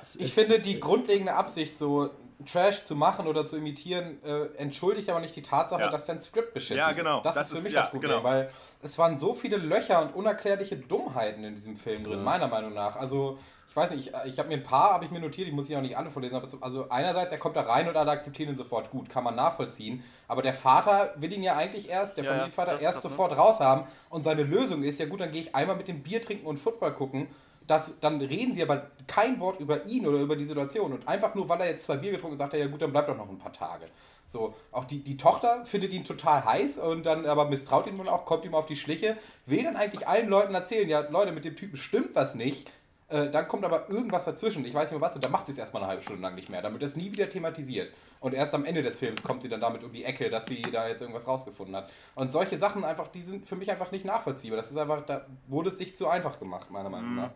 es 0.01 0.15
Ich 0.15 0.27
es- 0.29 0.33
finde 0.33 0.59
die 0.59 0.79
grundlegende 0.79 1.33
Absicht, 1.33 1.77
so 1.77 2.11
Trash 2.45 2.85
zu 2.85 2.95
machen 2.95 3.27
oder 3.27 3.45
zu 3.45 3.57
imitieren, 3.57 4.23
äh, 4.23 4.45
entschuldigt 4.57 5.09
aber 5.09 5.19
nicht 5.19 5.35
die 5.35 5.43
Tatsache, 5.43 5.81
Ja. 5.81 5.89
dass 5.89 6.05
dein 6.05 6.19
Skript 6.19 6.53
beschissen 6.55 6.77
Ja, 6.77 6.91
genau. 6.93 7.17
ist. 7.17 7.25
Das, 7.25 7.35
Das 7.35 7.47
ist 7.47 7.51
für 7.51 7.57
ist- 7.59 7.63
mich 7.65 7.73
ja, 7.73 7.81
das 7.81 7.91
Problem, 7.91 8.11
genau. 8.11 8.23
weil 8.23 8.49
es 8.81 8.97
waren 8.97 9.17
so 9.17 9.33
viele 9.35 9.57
Löcher 9.57 10.01
und 10.01 10.15
unerklärliche 10.15 10.75
Dummheiten 10.77 11.43
in 11.43 11.53
diesem 11.53 11.75
Film 11.75 12.03
drin, 12.03 12.23
meiner 12.23 12.47
Meinung 12.47 12.73
nach. 12.73 12.95
Also, 12.95 13.37
ich 13.71 13.75
weiß 13.77 13.91
nicht, 13.91 14.07
ich, 14.07 14.33
ich 14.33 14.37
habe 14.37 14.49
mir 14.49 14.55
ein 14.55 14.63
paar, 14.63 14.91
habe 14.91 15.05
ich 15.05 15.11
mir 15.11 15.21
notiert, 15.21 15.47
ich 15.47 15.53
muss 15.53 15.67
sie 15.67 15.77
auch 15.77 15.81
nicht 15.81 15.97
alle 15.97 16.11
vorlesen, 16.11 16.35
aber 16.35 16.49
zum, 16.49 16.61
also 16.61 16.89
einerseits, 16.89 17.31
er 17.31 17.37
kommt 17.37 17.55
da 17.55 17.61
rein 17.61 17.87
und 17.87 17.95
alle 17.95 18.11
akzeptieren 18.11 18.49
ihn 18.49 18.57
sofort, 18.57 18.91
gut, 18.91 19.09
kann 19.09 19.23
man 19.23 19.33
nachvollziehen, 19.35 20.03
aber 20.27 20.41
der 20.41 20.53
Vater 20.53 21.13
will 21.15 21.31
ihn 21.31 21.41
ja 21.41 21.55
eigentlich 21.55 21.87
erst, 21.87 22.17
der 22.17 22.25
Ja, 22.25 22.31
Familienvater, 22.31 22.73
erst 22.73 22.83
krass, 22.83 22.95
ne? 22.95 23.09
sofort 23.09 23.37
raushaben 23.37 23.85
und 24.09 24.23
seine 24.23 24.43
Lösung 24.43 24.83
ist, 24.83 24.99
ja 24.99 25.05
gut, 25.05 25.21
dann 25.21 25.31
gehe 25.31 25.39
ich 25.39 25.55
einmal 25.55 25.77
mit 25.77 25.87
dem 25.87 26.03
Bier 26.03 26.21
trinken 26.21 26.45
und 26.47 26.59
Football 26.59 26.93
gucken 26.93 27.29
das, 27.67 27.99
dann 27.99 28.19
reden 28.19 28.51
sie 28.51 28.61
aber 28.61 28.87
kein 29.07 29.39
Wort 29.39 29.59
über 29.59 29.85
ihn 29.85 30.05
oder 30.05 30.17
über 30.17 30.35
die 30.35 30.45
Situation. 30.45 30.93
Und 30.93 31.07
einfach 31.07 31.35
nur, 31.35 31.47
weil 31.47 31.61
er 31.61 31.69
jetzt 31.69 31.85
zwei 31.85 31.95
Bier 31.95 32.11
getrunken 32.11 32.33
hat, 32.33 32.39
sagt 32.39 32.53
er, 32.53 32.59
ja 32.59 32.67
gut, 32.67 32.81
dann 32.81 32.91
bleibt 32.91 33.07
doch 33.07 33.15
noch 33.15 33.29
ein 33.29 33.37
paar 33.37 33.53
Tage. 33.53 33.85
So, 34.27 34.53
auch 34.71 34.85
die, 34.85 35.03
die 35.03 35.17
Tochter 35.17 35.63
findet 35.65 35.93
ihn 35.93 36.03
total 36.03 36.43
heiß 36.43 36.79
und 36.79 37.05
dann 37.05 37.25
aber 37.25 37.45
misstraut 37.49 37.87
ihn 37.87 37.97
wohl 37.97 38.09
auch, 38.09 38.25
kommt 38.25 38.45
ihm 38.45 38.55
auf 38.55 38.65
die 38.65 38.75
Schliche, 38.75 39.17
will 39.45 39.63
dann 39.63 39.75
eigentlich 39.75 40.07
allen 40.07 40.27
Leuten 40.27 40.53
erzählen, 40.53 40.89
ja 40.89 41.01
Leute, 41.01 41.31
mit 41.31 41.45
dem 41.45 41.55
Typen 41.55 41.77
stimmt 41.77 42.15
was 42.15 42.35
nicht. 42.35 42.71
Äh, 43.11 43.29
dann 43.29 43.47
kommt 43.47 43.65
aber 43.65 43.89
irgendwas 43.89 44.23
dazwischen, 44.23 44.63
ich 44.63 44.73
weiß 44.73 44.89
nicht 44.89 44.99
mehr 44.99 45.07
was, 45.07 45.15
und 45.15 45.23
dann 45.23 45.31
macht 45.31 45.45
sie 45.45 45.51
es 45.51 45.57
erstmal 45.57 45.83
eine 45.83 45.89
halbe 45.89 46.01
Stunde 46.01 46.21
lang 46.21 46.33
nicht 46.33 46.49
mehr. 46.49 46.61
Dann 46.61 46.71
wird 46.71 46.81
das 46.81 46.95
nie 46.95 47.11
wieder 47.11 47.29
thematisiert. 47.29 47.91
Und 48.21 48.33
erst 48.33 48.53
am 48.55 48.63
Ende 48.63 48.81
des 48.81 48.99
Films 48.99 49.21
kommt 49.21 49.41
sie 49.41 49.49
dann 49.49 49.59
damit 49.59 49.83
um 49.83 49.91
die 49.91 50.05
Ecke, 50.05 50.29
dass 50.29 50.45
sie 50.45 50.61
da 50.61 50.87
jetzt 50.87 51.01
irgendwas 51.01 51.27
rausgefunden 51.27 51.75
hat. 51.75 51.91
Und 52.15 52.31
solche 52.31 52.57
Sachen 52.57 52.85
einfach, 52.85 53.09
die 53.09 53.21
sind 53.21 53.49
für 53.49 53.57
mich 53.57 53.69
einfach 53.69 53.91
nicht 53.91 54.05
nachvollziehbar. 54.05 54.55
Das 54.55 54.71
ist 54.71 54.77
einfach, 54.77 55.05
da 55.05 55.25
wurde 55.47 55.71
es 55.71 55.77
sich 55.77 55.97
zu 55.97 56.07
einfach 56.07 56.39
gemacht, 56.39 56.71
meiner 56.71 56.89
Meinung 56.89 57.15
nach. 57.15 57.31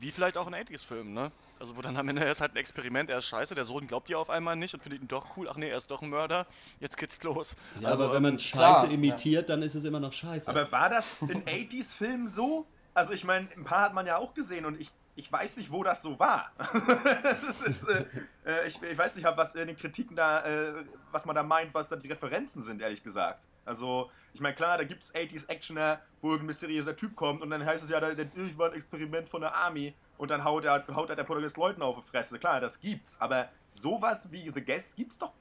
Wie 0.00 0.10
vielleicht 0.10 0.36
auch 0.36 0.46
ein 0.46 0.54
80s-Film, 0.54 1.14
ne? 1.14 1.32
Also 1.58 1.76
wo 1.76 1.80
dann 1.80 1.96
am 1.96 2.08
Ende 2.08 2.22
ist 2.24 2.40
halt 2.40 2.52
ein 2.52 2.56
Experiment, 2.56 3.10
er 3.10 3.18
ist 3.18 3.26
scheiße, 3.26 3.54
der 3.54 3.64
Sohn 3.64 3.86
glaubt 3.86 4.08
ihr 4.10 4.18
auf 4.18 4.30
einmal 4.30 4.54
nicht 4.54 4.74
und 4.74 4.80
findet 4.80 5.00
ihn 5.00 5.08
doch 5.08 5.36
cool, 5.36 5.48
ach 5.50 5.56
nee, 5.56 5.70
er 5.70 5.78
ist 5.78 5.90
doch 5.90 6.02
ein 6.02 6.10
Mörder, 6.10 6.46
jetzt 6.78 6.96
geht's 6.96 7.20
los. 7.24 7.56
ja, 7.80 7.88
also, 7.88 8.04
aber 8.04 8.14
wenn 8.14 8.22
man 8.22 8.38
Scheiße 8.38 8.58
klar, 8.58 8.90
imitiert, 8.90 9.48
dann 9.48 9.62
ist 9.62 9.74
es 9.74 9.84
immer 9.84 9.98
noch 9.98 10.12
Scheiße. 10.12 10.48
Aber 10.48 10.70
war 10.70 10.88
das 10.88 11.16
in 11.22 11.42
80s-Filmen 11.44 12.28
so? 12.28 12.64
Also 12.94 13.12
ich 13.12 13.24
meine, 13.24 13.48
ein 13.56 13.64
paar 13.64 13.82
hat 13.82 13.94
man 13.94 14.06
ja 14.06 14.16
auch 14.16 14.34
gesehen 14.34 14.64
und 14.64 14.80
ich, 14.80 14.90
ich 15.14 15.30
weiß 15.30 15.56
nicht, 15.56 15.72
wo 15.72 15.82
das 15.82 16.02
so 16.02 16.18
war. 16.18 16.52
das 16.58 17.62
ist, 17.62 17.88
äh, 17.88 18.04
äh, 18.44 18.66
ich, 18.66 18.82
ich 18.82 18.98
weiß 18.98 19.16
nicht, 19.16 19.26
was 19.36 19.54
in 19.54 19.68
den 19.68 19.76
Kritiken 19.76 20.16
da, 20.16 20.44
äh, 20.44 20.84
was 21.12 21.24
man 21.24 21.34
da 21.34 21.42
meint, 21.42 21.74
was 21.74 21.88
da 21.88 21.96
die 21.96 22.08
Referenzen 22.08 22.62
sind, 22.62 22.80
ehrlich 22.80 23.02
gesagt. 23.02 23.42
Also, 23.64 24.10
ich 24.32 24.40
meine, 24.40 24.54
klar, 24.54 24.78
da 24.78 24.84
gibt 24.84 25.04
es 25.04 25.14
80s-Actioner, 25.14 26.00
wo 26.22 26.32
ein 26.32 26.46
mysteriöser 26.46 26.96
Typ 26.96 27.14
kommt 27.14 27.42
und 27.42 27.50
dann 27.50 27.64
heißt 27.64 27.84
es 27.84 27.90
ja, 27.90 28.00
der, 28.00 28.14
der, 28.14 28.26
ich 28.34 28.56
war 28.56 28.70
ein 28.70 28.76
Experiment 28.76 29.28
von 29.28 29.42
der 29.42 29.54
Army 29.54 29.94
und 30.16 30.30
dann 30.30 30.42
haut 30.42 30.64
er, 30.64 30.86
haut 30.94 31.10
er 31.10 31.16
der 31.16 31.24
Protagonist 31.24 31.56
Leuten 31.56 31.82
auf 31.82 31.96
die 31.96 32.10
Fresse. 32.10 32.38
Klar, 32.38 32.60
das 32.60 32.80
gibt's, 32.80 33.16
aber 33.20 33.50
sowas 33.70 34.32
wie 34.32 34.50
The 34.50 34.64
Guest 34.64 34.96
gibt's 34.96 35.18
doch 35.18 35.32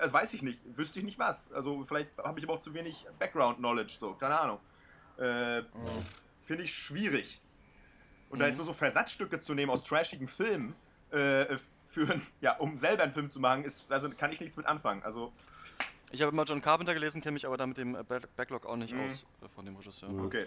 das 0.00 0.12
weiß 0.12 0.34
ich 0.34 0.42
nicht, 0.42 0.60
wüsste 0.76 0.98
ich 0.98 1.04
nicht 1.04 1.18
was. 1.18 1.52
Also 1.52 1.84
vielleicht 1.86 2.10
habe 2.18 2.38
ich 2.38 2.44
aber 2.44 2.54
auch 2.54 2.60
zu 2.60 2.74
wenig 2.74 3.06
Background-Knowledge, 3.18 3.96
so, 3.98 4.14
keine 4.14 4.38
Ahnung. 4.38 4.58
Äh, 5.18 5.62
Finde 6.46 6.62
ich 6.62 6.72
schwierig. 6.74 7.40
Und 8.30 8.38
da 8.38 8.46
jetzt 8.46 8.56
nur 8.56 8.64
so 8.66 8.72
Versatzstücke 8.72 9.40
zu 9.40 9.52
nehmen 9.54 9.70
aus 9.70 9.84
trashigen 9.84 10.28
Filmen, 10.28 10.74
äh, 11.10 11.56
für, 11.90 12.20
ja, 12.40 12.56
um 12.56 12.78
selber 12.78 13.02
einen 13.02 13.12
Film 13.12 13.30
zu 13.30 13.40
machen, 13.40 13.64
ist, 13.64 13.90
also 13.90 14.08
kann 14.10 14.30
ich 14.32 14.40
nichts 14.40 14.56
mit 14.56 14.66
anfangen. 14.66 15.02
Also, 15.02 15.32
Ich 16.12 16.22
habe 16.22 16.30
immer 16.32 16.44
John 16.44 16.60
Carpenter 16.62 16.94
gelesen, 16.94 17.20
kenne 17.20 17.32
mich 17.32 17.46
aber 17.46 17.56
da 17.56 17.66
mit 17.66 17.78
dem 17.78 17.94
äh, 17.96 18.02
Back- 18.04 18.34
Backlog 18.36 18.64
auch 18.66 18.76
nicht 18.76 18.94
Mhm. 18.94 19.06
aus 19.06 19.24
äh, 19.42 19.48
von 19.54 19.66
dem 19.66 19.76
Regisseur. 19.76 20.08
okay. 20.24 20.46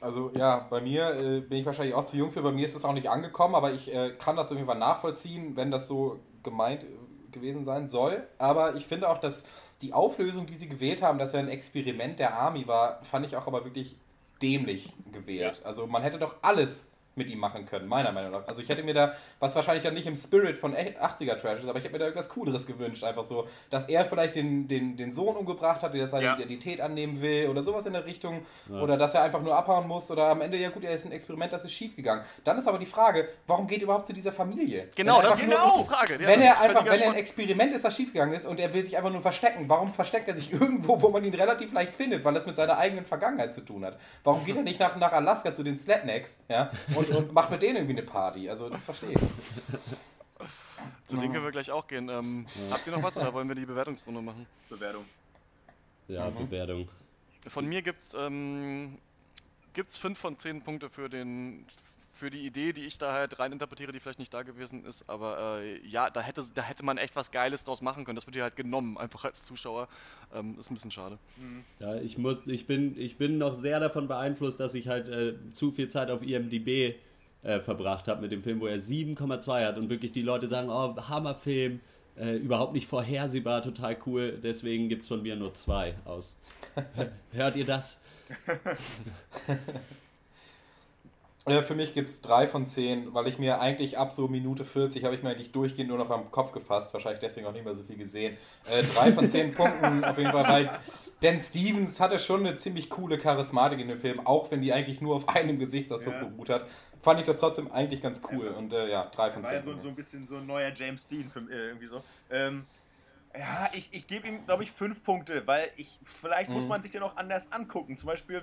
Also 0.00 0.30
ja, 0.36 0.60
bei 0.70 0.80
mir 0.80 1.10
äh, 1.10 1.40
bin 1.40 1.58
ich 1.58 1.66
wahrscheinlich 1.66 1.94
auch 1.94 2.04
zu 2.04 2.16
jung 2.16 2.30
für, 2.30 2.40
bei 2.42 2.52
mir 2.52 2.64
ist 2.66 2.76
es 2.76 2.84
auch 2.84 2.92
nicht 2.92 3.10
angekommen, 3.10 3.56
aber 3.56 3.72
ich 3.72 3.92
äh, 3.92 4.14
kann 4.16 4.36
das 4.36 4.48
auf 4.50 4.54
jeden 4.56 4.66
Fall 4.68 4.78
nachvollziehen, 4.78 5.56
wenn 5.56 5.72
das 5.72 5.88
so 5.88 6.20
gemeint 6.44 6.84
äh, 6.84 6.86
gewesen 7.32 7.64
sein 7.64 7.88
soll. 7.88 8.24
Aber 8.38 8.76
ich 8.76 8.86
finde 8.86 9.08
auch, 9.08 9.18
dass 9.18 9.48
die 9.80 9.92
Auflösung, 9.92 10.46
die 10.46 10.54
sie 10.54 10.68
gewählt 10.68 11.02
haben, 11.02 11.18
dass 11.18 11.34
er 11.34 11.40
ein 11.40 11.48
Experiment 11.48 12.20
der 12.20 12.34
Army 12.38 12.68
war, 12.68 13.02
fand 13.04 13.26
ich 13.26 13.36
auch 13.36 13.48
aber 13.48 13.64
wirklich 13.64 13.96
dämlich 14.42 14.94
gewählt. 15.12 15.62
Also 15.64 15.86
man 15.86 16.02
hätte 16.02 16.18
doch 16.18 16.36
alles 16.42 16.91
mit 17.14 17.30
ihm 17.30 17.38
machen 17.38 17.66
können, 17.66 17.86
meiner 17.88 18.10
Meinung 18.12 18.32
nach. 18.32 18.48
Also 18.48 18.62
ich 18.62 18.68
hätte 18.68 18.82
mir 18.82 18.94
da, 18.94 19.12
was 19.38 19.54
wahrscheinlich 19.54 19.82
dann 19.84 19.94
nicht 19.94 20.06
im 20.06 20.16
Spirit 20.16 20.56
von 20.56 20.74
80er 20.74 21.36
Trash 21.36 21.60
ist, 21.60 21.68
aber 21.68 21.78
ich 21.78 21.84
hätte 21.84 21.92
mir 21.92 21.98
da 21.98 22.06
irgendwas 22.06 22.28
Cooleres 22.28 22.66
gewünscht, 22.66 23.04
einfach 23.04 23.24
so, 23.24 23.46
dass 23.70 23.88
er 23.88 24.04
vielleicht 24.04 24.36
den, 24.36 24.66
den, 24.68 24.96
den 24.96 25.12
Sohn 25.12 25.36
umgebracht 25.36 25.82
hat, 25.82 25.94
der 25.94 26.08
seine 26.08 26.24
Ja. 26.24 26.34
Identität 26.34 26.80
annehmen 26.80 27.20
will 27.20 27.48
oder 27.48 27.62
sowas 27.62 27.84
in 27.86 27.92
der 27.92 28.06
Richtung 28.06 28.46
Ja. 28.70 28.80
oder 28.80 28.96
dass 28.96 29.14
er 29.14 29.22
einfach 29.22 29.42
nur 29.42 29.54
abhauen 29.56 29.86
muss 29.86 30.10
oder 30.10 30.26
am 30.28 30.40
Ende, 30.40 30.56
ja 30.56 30.70
gut, 30.70 30.84
er 30.84 30.94
ist 30.94 31.04
ein 31.04 31.12
Experiment, 31.12 31.52
das 31.52 31.64
ist 31.64 31.72
schief 31.72 31.94
gegangen. 31.96 32.22
Dann 32.44 32.56
ist 32.58 32.66
aber 32.66 32.78
die 32.78 32.86
Frage, 32.86 33.28
warum 33.46 33.66
geht 33.66 33.78
er 33.78 33.84
überhaupt 33.84 34.06
zu 34.06 34.12
dieser 34.12 34.32
Familie? 34.32 34.88
Genau, 34.96 35.20
das 35.20 35.40
ist 35.42 35.52
eine 35.52 35.70
gute 35.70 35.84
Frage. 35.90 36.14
Ja, 36.14 36.26
wenn 36.28 36.40
er 36.40 36.60
einfach, 36.60 36.84
wenn 36.84 37.00
er 37.00 37.10
ein. 37.10 37.14
Experiment 37.16 37.72
ist, 37.72 37.84
das 37.84 37.94
schiefgegangen 37.96 38.34
ist 38.34 38.46
und 38.46 38.58
er 38.58 38.72
will 38.72 38.84
sich 38.84 38.96
einfach 38.96 39.10
nur 39.10 39.20
verstecken, 39.20 39.64
warum 39.68 39.92
versteckt 39.92 40.28
er 40.28 40.36
sich 40.36 40.52
irgendwo, 40.60 41.00
wo 41.02 41.08
man 41.10 41.24
ihn 41.24 41.34
relativ 41.34 41.72
leicht 41.72 41.94
findet, 41.94 42.24
weil 42.24 42.34
das 42.34 42.46
mit 42.46 42.56
seiner 42.56 42.78
eigenen 42.78 43.04
Vergangenheit 43.04 43.54
zu 43.54 43.60
tun 43.60 43.84
hat? 43.84 43.98
Warum 44.24 44.44
geht 44.44 44.56
er 44.56 44.62
nicht 44.62 44.80
nach, 44.80 44.96
nach 44.96 45.12
Alaska 45.12 45.54
zu 45.54 45.62
den 45.62 45.76
Slatnecks 45.76 46.38
ja, 46.48 46.70
und, 47.10 47.16
und 47.16 47.32
macht 47.32 47.50
mit 47.50 47.62
denen 47.62 47.76
irgendwie 47.76 47.98
eine 47.98 48.02
Party? 48.02 48.48
Also 48.48 48.68
das 48.68 48.84
verstehe 48.84 49.12
ich. 49.12 49.20
Zu 51.06 51.16
denen 51.16 51.32
können 51.32 51.44
wir 51.44 51.52
gleich 51.52 51.70
auch 51.70 51.86
gehen. 51.86 52.08
Ähm, 52.08 52.46
Habt 52.70 52.86
ihr 52.86 52.92
noch 52.92 53.02
was 53.02 53.16
oder 53.16 53.32
wollen 53.32 53.48
wir 53.48 53.54
die 53.54 53.66
Bewertungsrunde 53.66 54.20
machen? 54.20 54.46
Bewertung. 54.68 55.04
ja, 56.08 56.28
Bewertung. 56.30 56.88
Von 57.46 57.66
mir 57.66 57.82
gibt's 57.82 58.14
ähm, 58.14 58.98
gibt's 59.72 59.98
fünf 59.98 60.18
von 60.18 60.38
zehn 60.38 60.62
Punkte 60.62 60.90
für 60.90 61.08
den 61.08 61.66
für 62.22 62.30
die 62.30 62.46
Idee, 62.46 62.72
die 62.72 62.82
ich 62.82 62.98
da 62.98 63.12
halt 63.12 63.40
rein 63.40 63.50
interpretiere, 63.50 63.90
die 63.90 63.98
vielleicht 63.98 64.20
nicht 64.20 64.32
da 64.32 64.44
gewesen 64.44 64.84
ist, 64.84 65.10
aber 65.10 65.60
äh, 65.60 65.84
ja, 65.84 66.08
da 66.08 66.20
hätte, 66.20 66.44
da 66.54 66.62
hätte 66.62 66.84
man 66.84 66.96
echt 66.96 67.16
was 67.16 67.32
Geiles 67.32 67.64
draus 67.64 67.82
machen 67.82 68.04
können. 68.04 68.14
Das 68.14 68.26
wird 68.26 68.36
hier 68.36 68.44
halt 68.44 68.54
genommen, 68.54 68.96
einfach 68.96 69.24
als 69.24 69.44
Zuschauer. 69.44 69.88
Ähm, 70.32 70.56
ist 70.56 70.70
ein 70.70 70.74
bisschen 70.74 70.92
schade. 70.92 71.18
Ja, 71.80 71.96
ich 71.96 72.18
muss, 72.18 72.36
ich 72.46 72.68
bin, 72.68 72.96
ich 72.96 73.18
bin 73.18 73.38
noch 73.38 73.56
sehr 73.56 73.80
davon 73.80 74.06
beeinflusst, 74.06 74.60
dass 74.60 74.74
ich 74.74 74.86
halt 74.86 75.08
äh, 75.08 75.34
zu 75.52 75.72
viel 75.72 75.88
Zeit 75.88 76.12
auf 76.12 76.22
IMDb 76.22 76.94
äh, 77.42 77.58
verbracht 77.58 78.06
habe 78.06 78.20
mit 78.22 78.30
dem 78.30 78.44
Film, 78.44 78.60
wo 78.60 78.68
er 78.68 78.78
7,2 78.78 79.66
hat 79.66 79.76
und 79.76 79.90
wirklich 79.90 80.12
die 80.12 80.22
Leute 80.22 80.46
sagen, 80.46 80.70
oh, 80.70 80.94
Hammerfilm, 81.08 81.80
äh, 82.16 82.36
überhaupt 82.36 82.72
nicht 82.72 82.86
vorhersehbar, 82.86 83.62
total 83.62 83.96
cool. 84.06 84.38
Deswegen 84.40 84.88
gibt 84.88 85.02
es 85.02 85.08
von 85.08 85.22
mir 85.22 85.34
nur 85.34 85.54
zwei 85.54 85.96
aus. 86.04 86.36
Hört 87.32 87.56
ihr 87.56 87.66
das? 87.66 87.98
Äh, 91.46 91.62
für 91.62 91.74
mich 91.74 91.92
gibt 91.92 92.08
es 92.08 92.20
drei 92.20 92.46
von 92.46 92.66
zehn, 92.66 93.12
weil 93.14 93.26
ich 93.26 93.38
mir 93.38 93.60
eigentlich 93.60 93.98
ab 93.98 94.12
so 94.12 94.28
Minute 94.28 94.64
40 94.64 95.04
habe 95.04 95.14
ich 95.16 95.22
mir 95.24 95.30
eigentlich 95.30 95.50
durchgehend 95.50 95.88
nur 95.88 95.98
noch 95.98 96.10
am 96.10 96.30
Kopf 96.30 96.52
gefasst, 96.52 96.94
wahrscheinlich 96.94 97.18
deswegen 97.20 97.46
auch 97.46 97.52
nicht 97.52 97.64
mehr 97.64 97.74
so 97.74 97.82
viel 97.82 97.96
gesehen. 97.96 98.36
Äh, 98.70 98.82
drei 98.84 99.10
von 99.10 99.28
zehn 99.28 99.52
Punkten 99.54 100.04
auf 100.04 100.18
jeden 100.18 100.30
Fall, 100.30 100.46
weil 100.48 100.70
Dan 101.20 101.40
Stevens 101.40 101.98
hatte 101.98 102.18
schon 102.20 102.46
eine 102.46 102.56
ziemlich 102.56 102.90
coole 102.90 103.18
Charismatik 103.18 103.80
in 103.80 103.88
dem 103.88 103.98
Film, 103.98 104.24
auch 104.24 104.50
wenn 104.52 104.60
die 104.60 104.72
eigentlich 104.72 105.00
nur 105.00 105.16
auf 105.16 105.28
einem 105.28 105.58
Gesichtsausdruck 105.58 106.14
Ja. 106.14 106.24
beruht 106.24 106.48
hat. 106.50 106.66
Fand 107.00 107.18
ich 107.18 107.26
das 107.26 107.38
trotzdem 107.38 107.70
eigentlich 107.72 108.00
ganz 108.02 108.22
cool 108.30 108.46
und 108.48 108.72
äh, 108.72 108.88
ja, 108.88 109.10
drei 109.12 109.30
von 109.30 109.42
War 109.42 109.52
ja 109.52 109.62
zehn. 109.62 109.74
so, 109.74 109.80
so 109.80 109.88
ein 109.88 109.96
bisschen 109.96 110.28
so 110.28 110.36
ein 110.36 110.46
neuer 110.46 110.72
James 110.72 111.08
Dean, 111.08 111.28
für, 111.28 111.40
äh, 111.40 111.68
irgendwie 111.68 111.88
so. 111.88 112.02
Ähm, 112.30 112.64
ja, 113.36 113.68
ich, 113.72 113.92
ich 113.92 114.06
gebe 114.06 114.28
ihm, 114.28 114.44
glaube 114.44 114.62
ich, 114.62 114.70
fünf 114.70 115.02
Punkte, 115.02 115.46
weil 115.46 115.70
ich, 115.76 115.98
vielleicht 116.04 116.50
muss 116.50 116.64
Mhm. 116.64 116.68
man 116.68 116.82
sich 116.82 116.90
den 116.92 117.02
auch 117.02 117.16
anders 117.16 117.50
angucken. 117.50 117.96
Zum 117.96 118.06
Beispiel, 118.06 118.42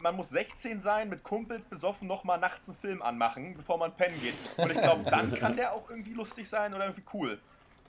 man 0.00 0.16
muss 0.16 0.30
16 0.30 0.80
sein, 0.80 1.08
mit 1.08 1.22
Kumpels 1.22 1.64
besoffen 1.64 2.08
nochmal 2.08 2.38
nachts 2.38 2.68
einen 2.68 2.76
Film 2.76 3.02
anmachen, 3.02 3.54
bevor 3.56 3.78
man 3.78 3.94
pennen 3.94 4.20
geht. 4.20 4.34
Und 4.56 4.70
ich 4.70 4.80
glaube, 4.80 5.08
dann 5.10 5.32
kann 5.34 5.56
der 5.56 5.72
auch 5.72 5.88
irgendwie 5.90 6.12
lustig 6.14 6.48
sein 6.48 6.74
oder 6.74 6.84
irgendwie 6.84 7.04
cool. 7.12 7.38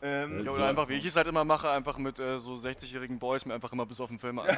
Ähm, 0.01 0.43
Ja, 0.43 0.51
oder 0.51 0.67
einfach, 0.67 0.89
wie 0.89 0.95
ich 0.95 1.05
es 1.05 1.15
halt 1.15 1.27
immer 1.27 1.43
mache, 1.45 1.69
einfach 1.69 1.97
mit 1.97 2.19
äh, 2.19 2.37
so 2.39 2.55
60-jährigen 2.55 3.17
Boys 3.17 3.45
mir 3.45 3.53
einfach 3.53 3.71
immer 3.71 3.85
bis 3.85 3.99
auf 4.01 4.09
den 4.09 4.19
Film 4.19 4.39
an. 4.39 4.47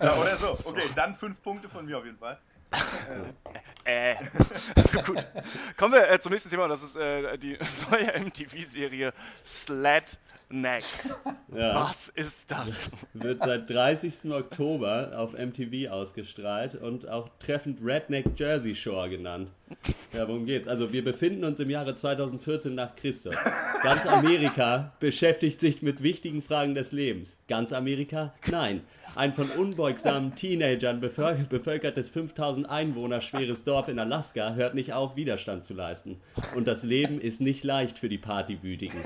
ja, 0.00 0.16
oder 0.16 0.36
so. 0.36 0.58
Okay, 0.64 0.88
dann 0.94 1.14
fünf 1.14 1.42
Punkte 1.42 1.68
von 1.68 1.84
mir 1.86 1.98
auf 1.98 2.04
jeden 2.04 2.18
Fall. 2.18 2.38
äh. 3.84 4.14
Gut. 5.04 5.26
Kommen 5.76 5.94
wir 5.94 6.10
äh, 6.10 6.20
zum 6.20 6.32
nächsten 6.32 6.50
Thema. 6.50 6.68
Das 6.68 6.82
ist 6.82 6.96
äh, 6.96 7.36
die 7.38 7.58
neue 7.90 8.20
MTV-Serie 8.20 9.12
Sled 9.44 10.18
Necks. 10.50 11.16
Ja. 11.52 11.74
Was 11.74 12.10
ist 12.10 12.48
das? 12.48 12.92
Wird 13.12 13.42
seit 13.42 13.68
30. 13.68 14.30
Oktober 14.30 15.10
auf 15.16 15.32
MTV 15.32 15.90
ausgestrahlt 15.90 16.76
und 16.76 17.08
auch 17.08 17.28
treffend 17.40 17.80
Redneck 17.84 18.24
Jersey 18.38 18.72
Shore 18.72 19.10
genannt. 19.10 19.50
Ja, 20.12 20.28
worum 20.28 20.46
geht's? 20.46 20.68
Also 20.68 20.92
wir 20.92 21.02
befinden 21.02 21.42
uns 21.42 21.58
im 21.58 21.68
Jahre 21.68 21.96
2014 21.96 22.72
nach 22.76 22.94
Christus. 22.94 23.34
Ganz 23.82 24.06
Amerika 24.06 24.92
beschäftigt 25.00 25.58
sich 25.58 25.82
mit 25.82 26.04
wichtigen 26.04 26.40
Fragen 26.40 26.76
des 26.76 26.92
Lebens. 26.92 27.36
Ganz 27.48 27.72
Amerika? 27.72 28.32
Nein. 28.48 28.82
Ein 29.16 29.32
von 29.32 29.50
unbeugsamen 29.50 30.30
Teenagern 30.30 31.00
bevölker- 31.00 31.48
bevölkertes 31.48 32.10
5000 32.10 32.70
Einwohner 32.70 33.20
schweres 33.20 33.64
Dorf 33.64 33.88
in 33.88 33.98
Alaska 33.98 34.54
hört 34.54 34.76
nicht 34.76 34.92
auf, 34.92 35.16
Widerstand 35.16 35.64
zu 35.64 35.74
leisten. 35.74 36.20
Und 36.54 36.68
das 36.68 36.84
Leben 36.84 37.20
ist 37.20 37.40
nicht 37.40 37.64
leicht 37.64 37.98
für 37.98 38.08
die 38.08 38.18
Partywütigen. 38.18 39.00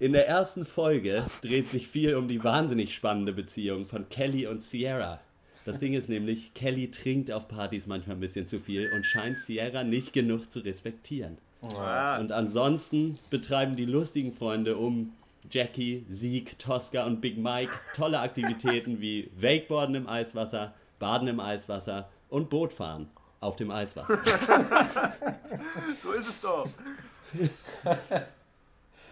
In 0.00 0.12
der 0.12 0.26
ersten 0.26 0.64
Folge 0.64 1.26
dreht 1.42 1.68
sich 1.68 1.86
viel 1.86 2.14
um 2.14 2.26
die 2.26 2.42
wahnsinnig 2.42 2.94
spannende 2.94 3.34
Beziehung 3.34 3.84
von 3.84 4.08
Kelly 4.08 4.46
und 4.46 4.62
Sierra. 4.62 5.20
Das 5.66 5.78
Ding 5.78 5.92
ist 5.92 6.08
nämlich, 6.08 6.54
Kelly 6.54 6.90
trinkt 6.90 7.30
auf 7.30 7.48
Partys 7.48 7.86
manchmal 7.86 8.16
ein 8.16 8.20
bisschen 8.20 8.46
zu 8.46 8.60
viel 8.60 8.90
und 8.94 9.04
scheint 9.04 9.38
Sierra 9.38 9.84
nicht 9.84 10.14
genug 10.14 10.50
zu 10.50 10.60
respektieren. 10.60 11.36
Ah, 11.76 12.18
Und 12.18 12.32
ansonsten 12.32 13.18
betreiben 13.28 13.76
die 13.76 13.84
lustigen 13.84 14.32
Freunde 14.32 14.78
um 14.78 15.12
Jackie, 15.50 16.06
Zeke, 16.08 16.56
Tosca 16.56 17.04
und 17.04 17.20
Big 17.20 17.36
Mike 17.36 17.70
tolle 17.94 18.20
Aktivitäten 18.20 19.02
wie 19.02 19.30
Wakeboarden 19.36 19.96
im 19.96 20.08
Eiswasser, 20.08 20.74
Baden 20.98 21.28
im 21.28 21.40
Eiswasser 21.40 22.08
und 22.30 22.48
Bootfahren 22.48 23.10
auf 23.40 23.56
dem 23.56 23.70
Eiswasser. 23.70 24.18
so 26.02 26.12
ist 26.12 26.28
es 26.28 26.40
doch. 26.40 26.66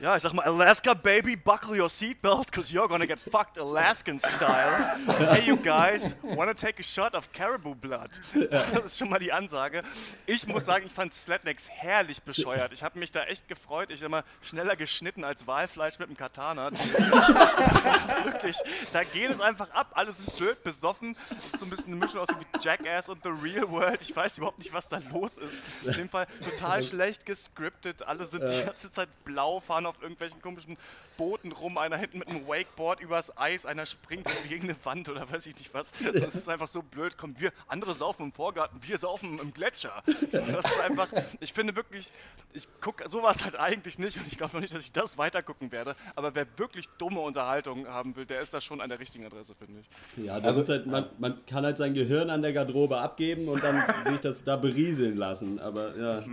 Ja, 0.01 0.15
ich 0.15 0.23
sag 0.23 0.33
mal, 0.33 0.45
Alaska 0.45 0.95
Baby, 0.95 1.35
buckle 1.35 1.77
your 1.77 1.89
seatbelts, 1.89 2.53
cause 2.53 2.73
you're 2.73 2.87
gonna 2.87 3.05
get 3.05 3.19
fucked 3.19 3.59
Alaskan 3.59 4.21
style. 4.21 4.97
Hey 5.33 5.45
you 5.45 5.57
guys, 5.57 6.15
wanna 6.23 6.55
take 6.55 6.79
a 6.79 6.85
shot 6.85 7.17
of 7.17 7.33
caribou 7.33 7.75
blood? 7.75 8.11
Das 8.53 8.85
ist 8.85 8.99
schon 8.99 9.11
mal 9.11 9.19
die 9.19 9.33
Ansage. 9.33 9.83
Ich 10.25 10.47
muss 10.47 10.67
sagen, 10.67 10.87
ich 10.87 10.93
fand 10.93 11.13
Slatnecks 11.13 11.69
herrlich 11.69 12.23
bescheuert. 12.23 12.73
Ich 12.73 12.85
habe 12.85 12.97
mich 12.97 13.11
da 13.11 13.25
echt 13.25 13.49
gefreut. 13.49 13.91
Ich 13.91 14.03
immer 14.03 14.23
schneller 14.41 14.77
geschnitten 14.77 15.25
als 15.25 15.49
Walfleisch 15.49 15.99
mit 15.99 16.09
dem 16.09 16.17
Katana. 16.17 16.71
Das 16.71 16.87
ist 16.87 18.25
wirklich, 18.25 18.57
da 18.93 19.03
geht 19.03 19.33
es 19.33 19.41
einfach 19.41 19.69
ab. 19.73 19.91
Alle 19.95 20.13
sind 20.13 20.37
blöd, 20.37 20.63
besoffen. 20.63 21.17
Das 21.29 21.45
ist 21.55 21.59
so 21.59 21.67
ein 21.67 21.71
bisschen 21.71 21.95
eine 21.95 21.97
Mischung 21.97 22.21
aus 22.21 22.29
wie 22.29 22.59
Jackass 22.61 23.09
und 23.09 23.25
The 23.25 23.31
Real 23.31 23.69
World. 23.69 24.01
Ich 24.01 24.15
weiß 24.15 24.39
überhaupt 24.39 24.61
nicht, 24.61 24.73
was 24.73 24.89
da 24.89 25.01
los 25.13 25.39
ist. 25.39 25.61
In 25.83 25.95
dem 25.95 26.09
Fall 26.09 26.29
total 26.45 26.85
schlecht 26.85 27.27
gescriptet. 27.27 28.05
Alle 28.05 28.25
sind 28.27 28.49
die 28.49 28.65
ganze 28.65 28.93
Zeit 28.93 29.09
blau, 29.25 29.59
fahren 29.59 29.88
auf 29.88 30.01
irgendwelchen 30.03 30.40
komischen 30.42 30.77
Booten 31.16 31.53
rum. 31.53 31.79
Einer 31.79 31.96
hinten 31.96 32.18
mit 32.18 32.29
einem 32.29 32.46
Wakeboard 32.46 33.01
übers 33.01 33.37
Eis, 33.38 33.66
einer 33.66 33.87
springt 33.87 34.27
gegen 34.48 34.64
eine 34.64 34.77
Wand 34.85 35.09
oder 35.09 35.31
weiß 35.31 35.46
ich 35.46 35.57
nicht 35.57 35.74
was. 35.74 35.90
Das 36.14 36.35
ist 36.35 36.48
einfach 36.48 36.68
so 36.68 36.83
blöd. 36.83 37.16
Komm, 37.18 37.35
wir, 37.38 37.53
andere 37.66 37.94
saufen 37.94 38.24
im 38.27 38.33
Vorgarten, 38.33 38.81
wir 38.83 38.98
saufen 38.98 39.38
im 39.38 39.53
Gletscher. 39.53 40.03
So, 40.31 40.38
Das 40.40 40.64
ist 40.64 40.81
einfach, 40.81 41.09
ich 41.40 41.53
finde 41.53 41.74
wirklich, 41.77 42.11
ich 42.53 42.64
gucke 42.81 43.09
sowas 43.09 43.44
halt 43.44 43.57
eigentlich 43.57 43.98
nicht 43.98 44.16
und 44.18 44.27
ich 44.27 44.37
glaube 44.37 44.55
noch 44.55 44.61
nicht, 44.61 44.74
dass 44.74 44.85
ich 44.85 44.92
das 44.92 45.18
weitergucken 45.18 45.72
werde. 45.72 45.94
Aber 46.16 46.35
wer 46.35 46.46
wirklich 46.57 46.88
dumme 46.98 47.20
Unterhaltung 47.20 47.87
haben 47.88 48.14
will, 48.16 48.27
der 48.27 48.40
ist 48.40 48.53
da 48.55 48.61
schon 48.61 48.81
an 48.81 48.88
der 48.88 48.98
richtigen 48.98 49.24
Adresse, 49.27 49.55
finde 49.55 49.81
ich. 49.81 50.24
Ja, 50.24 50.37
das 50.38 50.46
Also- 50.48 50.62
ist 50.62 50.68
halt, 50.68 50.87
man, 50.87 51.09
man 51.18 51.46
kann 51.46 51.64
halt 51.64 51.77
sein 51.79 51.94
Gehirn 51.94 52.31
an 52.31 52.42
der 52.42 52.53
Garderobe 52.53 52.98
abgeben 52.98 53.48
und 53.48 53.62
dann 53.62 53.83
sich 54.07 54.20
das 54.20 54.42
da 54.44 54.57
berieseln 54.57 55.16
lassen. 55.16 55.59
Aber 55.61 55.96
ja, 55.96 56.24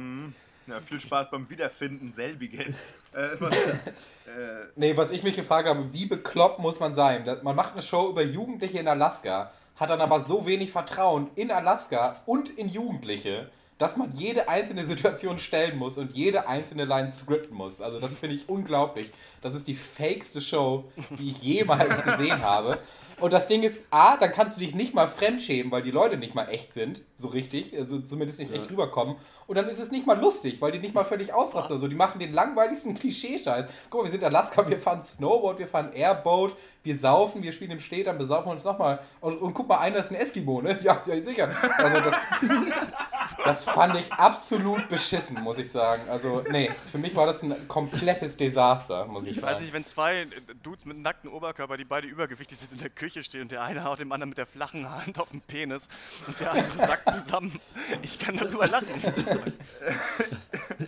Ja, 0.67 0.81
viel 0.81 0.99
Spaß 0.99 1.29
beim 1.29 1.49
Wiederfinden 1.49 2.11
selbigen. 2.11 2.75
Äh, 3.15 3.37
von- 3.37 3.49
Nee, 4.75 4.97
was 4.97 5.11
ich 5.11 5.23
mich 5.23 5.35
gefragt 5.37 5.69
habe, 5.69 5.93
wie 5.93 6.05
bekloppt 6.05 6.59
muss 6.59 6.81
man 6.81 6.95
sein? 6.95 7.23
Man 7.43 7.55
macht 7.55 7.71
eine 7.73 7.81
Show 7.81 8.09
über 8.09 8.23
Jugendliche 8.23 8.79
in 8.79 8.87
Alaska, 8.89 9.51
hat 9.77 9.89
dann 9.89 10.01
aber 10.01 10.19
so 10.21 10.45
wenig 10.45 10.71
Vertrauen 10.71 11.29
in 11.35 11.49
Alaska 11.51 12.21
und 12.25 12.49
in 12.49 12.67
Jugendliche, 12.67 13.49
dass 13.77 13.95
man 13.95 14.11
jede 14.13 14.49
einzelne 14.49 14.85
Situation 14.85 15.37
stellen 15.37 15.77
muss 15.77 15.97
und 15.97 16.11
jede 16.11 16.47
einzelne 16.49 16.83
Line 16.85 17.09
scripten 17.11 17.55
muss. 17.55 17.79
Also 17.81 17.99
das 17.99 18.13
finde 18.15 18.35
ich 18.35 18.49
unglaublich. 18.49 19.11
Das 19.41 19.53
ist 19.53 19.67
die 19.67 19.75
fakeste 19.75 20.41
Show, 20.41 20.91
die 21.17 21.29
ich 21.29 21.41
jemals 21.41 22.03
gesehen 22.03 22.41
habe. 22.41 22.79
Und 23.19 23.33
das 23.33 23.47
Ding 23.47 23.63
ist, 23.63 23.79
A, 23.91 24.17
dann 24.17 24.31
kannst 24.31 24.57
du 24.57 24.59
dich 24.61 24.75
nicht 24.75 24.93
mal 24.93 25.07
fremdschämen, 25.07 25.71
weil 25.71 25.81
die 25.81 25.91
Leute 25.91 26.17
nicht 26.17 26.35
mal 26.35 26.45
echt 26.49 26.73
sind, 26.73 27.01
so 27.17 27.29
richtig, 27.29 27.73
also 27.77 27.99
zumindest 27.99 28.39
nicht 28.39 28.53
echt 28.53 28.69
rüberkommen. 28.69 29.15
Und 29.47 29.55
dann 29.55 29.69
ist 29.69 29.79
es 29.79 29.89
nicht 29.91 30.05
mal 30.05 30.19
lustig, 30.19 30.61
weil 30.61 30.71
die 30.73 30.79
nicht 30.79 30.93
mal 30.93 31.05
völlig 31.05 31.33
ausrasten. 31.33 31.73
Also 31.73 31.87
die 31.87 31.95
machen 31.95 32.19
den 32.19 32.33
langweiligsten 32.33 32.93
Klischee-Scheiß. 32.95 33.67
Guck 33.89 34.01
mal, 34.01 34.05
wir 34.05 34.11
sind 34.11 34.21
in 34.21 34.27
Alaska, 34.27 34.67
wir 34.67 34.79
fahren 34.79 35.03
Snowboard, 35.03 35.59
wir 35.59 35.67
fahren 35.67 35.93
Airboat, 35.93 36.55
wir 36.83 36.97
saufen, 36.97 37.41
wir 37.41 37.53
spielen 37.53 37.71
im 37.71 37.79
Schnee, 37.79 38.03
dann 38.03 38.17
besaufen 38.17 38.47
wir 38.47 38.51
uns 38.51 38.65
nochmal. 38.65 38.99
Und, 39.21 39.41
und 39.41 39.53
guck 39.53 39.67
mal, 39.69 39.79
einer 39.79 39.97
ist 39.97 40.11
ein 40.11 40.15
Eskimo, 40.15 40.61
ne? 40.61 40.77
Ja, 40.83 41.01
ja 41.05 41.21
sicher. 41.21 41.49
Also 41.77 42.01
das, 42.09 42.15
das 43.45 43.63
fand 43.63 43.95
ich 43.97 44.11
absolut 44.11 44.87
beschissen, 44.89 45.41
muss 45.41 45.57
ich 45.57 45.71
sagen. 45.71 46.03
Also, 46.09 46.43
nee, 46.51 46.69
für 46.91 46.97
mich 46.97 47.15
war 47.15 47.25
das 47.25 47.41
ein 47.43 47.67
komplettes 47.67 48.35
Desaster, 48.37 49.05
muss 49.05 49.23
ich, 49.23 49.31
Ich 49.31 49.35
sagen. 49.37 49.47
weiß 49.47 49.61
nicht, 49.61 49.73
wenn 49.73 49.85
zwei 49.85 50.27
Dudes 50.61 50.85
mit 50.85 50.97
nacktem 50.97 51.31
Oberkörper, 51.33 51.77
die 51.77 51.85
beide 51.85 52.07
übergewichtig 52.07 52.57
sind, 52.57 52.73
in 52.73 52.79
der 52.79 52.89
Küche 52.89 53.04
stehen 53.09 53.41
und 53.43 53.51
der 53.51 53.61
eine 53.63 53.83
haut 53.83 53.99
dem 53.99 54.11
anderen 54.11 54.29
mit 54.29 54.37
der 54.37 54.45
flachen 54.45 54.89
Hand 54.89 55.19
auf 55.19 55.29
den 55.31 55.41
Penis 55.41 55.87
und 56.27 56.39
der 56.39 56.51
andere 56.51 56.77
sagt 56.79 57.11
zusammen, 57.11 57.59
ich 58.01 58.17
kann 58.19 58.35
darüber 58.37 58.67
lachen. 58.67 58.87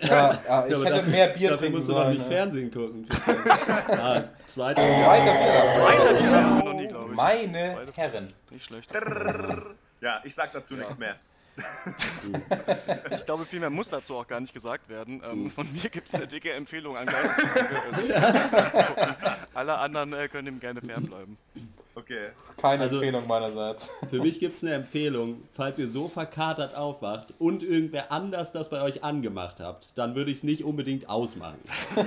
Ja, 0.02 0.34
ja, 0.48 0.66
ich 0.66 0.72
Ja, 0.72 0.78
hätte 0.80 0.84
dafür- 0.90 1.04
mehr 1.04 1.28
Bier 1.30 1.50
dafür 1.50 1.60
trinken 1.60 1.78
musst 1.78 1.90
du 1.90 1.94
doch 1.94 2.04
sollen. 2.04 2.18
nicht 2.18 2.30
ne? 2.30 2.36
Fernsehen 2.36 2.72
gucken. 2.72 3.08
ah, 3.90 4.24
zweiter. 4.46 4.82
Zweiter 4.82 5.34
Bier. 5.34 5.72
Zweiter 5.74 6.14
Bier 6.14 6.32
hatten 6.32 6.58
wir 6.58 6.64
noch 6.64 6.74
nie, 6.74 6.88
glaube 6.88 7.10
ich. 7.12 7.16
Meine 7.16 7.78
Herren. 7.96 8.34
Nicht 8.50 8.66
schlecht. 8.66 8.92
ja, 10.02 10.22
ich 10.24 10.36
sag 10.36 10.52
dazu 10.54 10.74
nichts 10.76 10.98
mehr. 10.98 11.16
Ich 13.10 13.26
glaube, 13.26 13.46
viel 13.46 13.60
mehr 13.60 13.72
muss 13.72 13.90
dazu 13.90 14.16
auch 14.16 14.28
gar 14.28 14.40
nicht 14.40 14.54
gesagt 14.54 14.88
werden. 14.90 15.24
Ähm, 15.26 15.50
von 15.50 15.72
mir 15.74 15.90
gibt 15.90 16.08
es 16.08 16.14
eine 16.14 16.28
dicke 16.28 16.54
Empfehlung 16.54 16.96
an 16.96 17.08
Geisteskranke, 17.08 18.02
sich 18.04 18.14
das 18.14 18.54
anzugucken. 18.54 19.16
Alle 19.56 19.78
anderen 19.80 20.14
äh, 20.14 20.28
können 20.28 20.48
ihm 20.50 20.60
gerne 20.60 20.82
fernbleiben. 20.82 21.36
Okay. 21.98 22.30
Keine 22.58 22.84
Also- 22.84 22.98
Empfehlung 22.98 23.26
meinerseits. 23.26 23.92
Für 24.10 24.20
mich 24.22 24.40
gibt 24.40 24.58
es 24.58 24.64
eine 24.64 24.74
Empfehlung, 24.76 25.42
falls 25.54 25.80
ihr 25.80 25.88
so 25.88 26.08
verkatert 26.08 26.76
aufwacht 26.76 27.34
und 27.40 27.64
irgendwer 27.64 28.12
anders 28.12 28.52
das 28.52 28.70
bei 28.70 28.84
euch 28.84 29.04
angemacht 29.04 29.60
habt, 29.60 29.88
dann 29.96 30.16
würde 30.16 30.30
ich 30.30 30.38
es 30.38 30.44
nicht 30.44 30.64
unbedingt 30.64 31.10
ausmachen. 31.10 31.58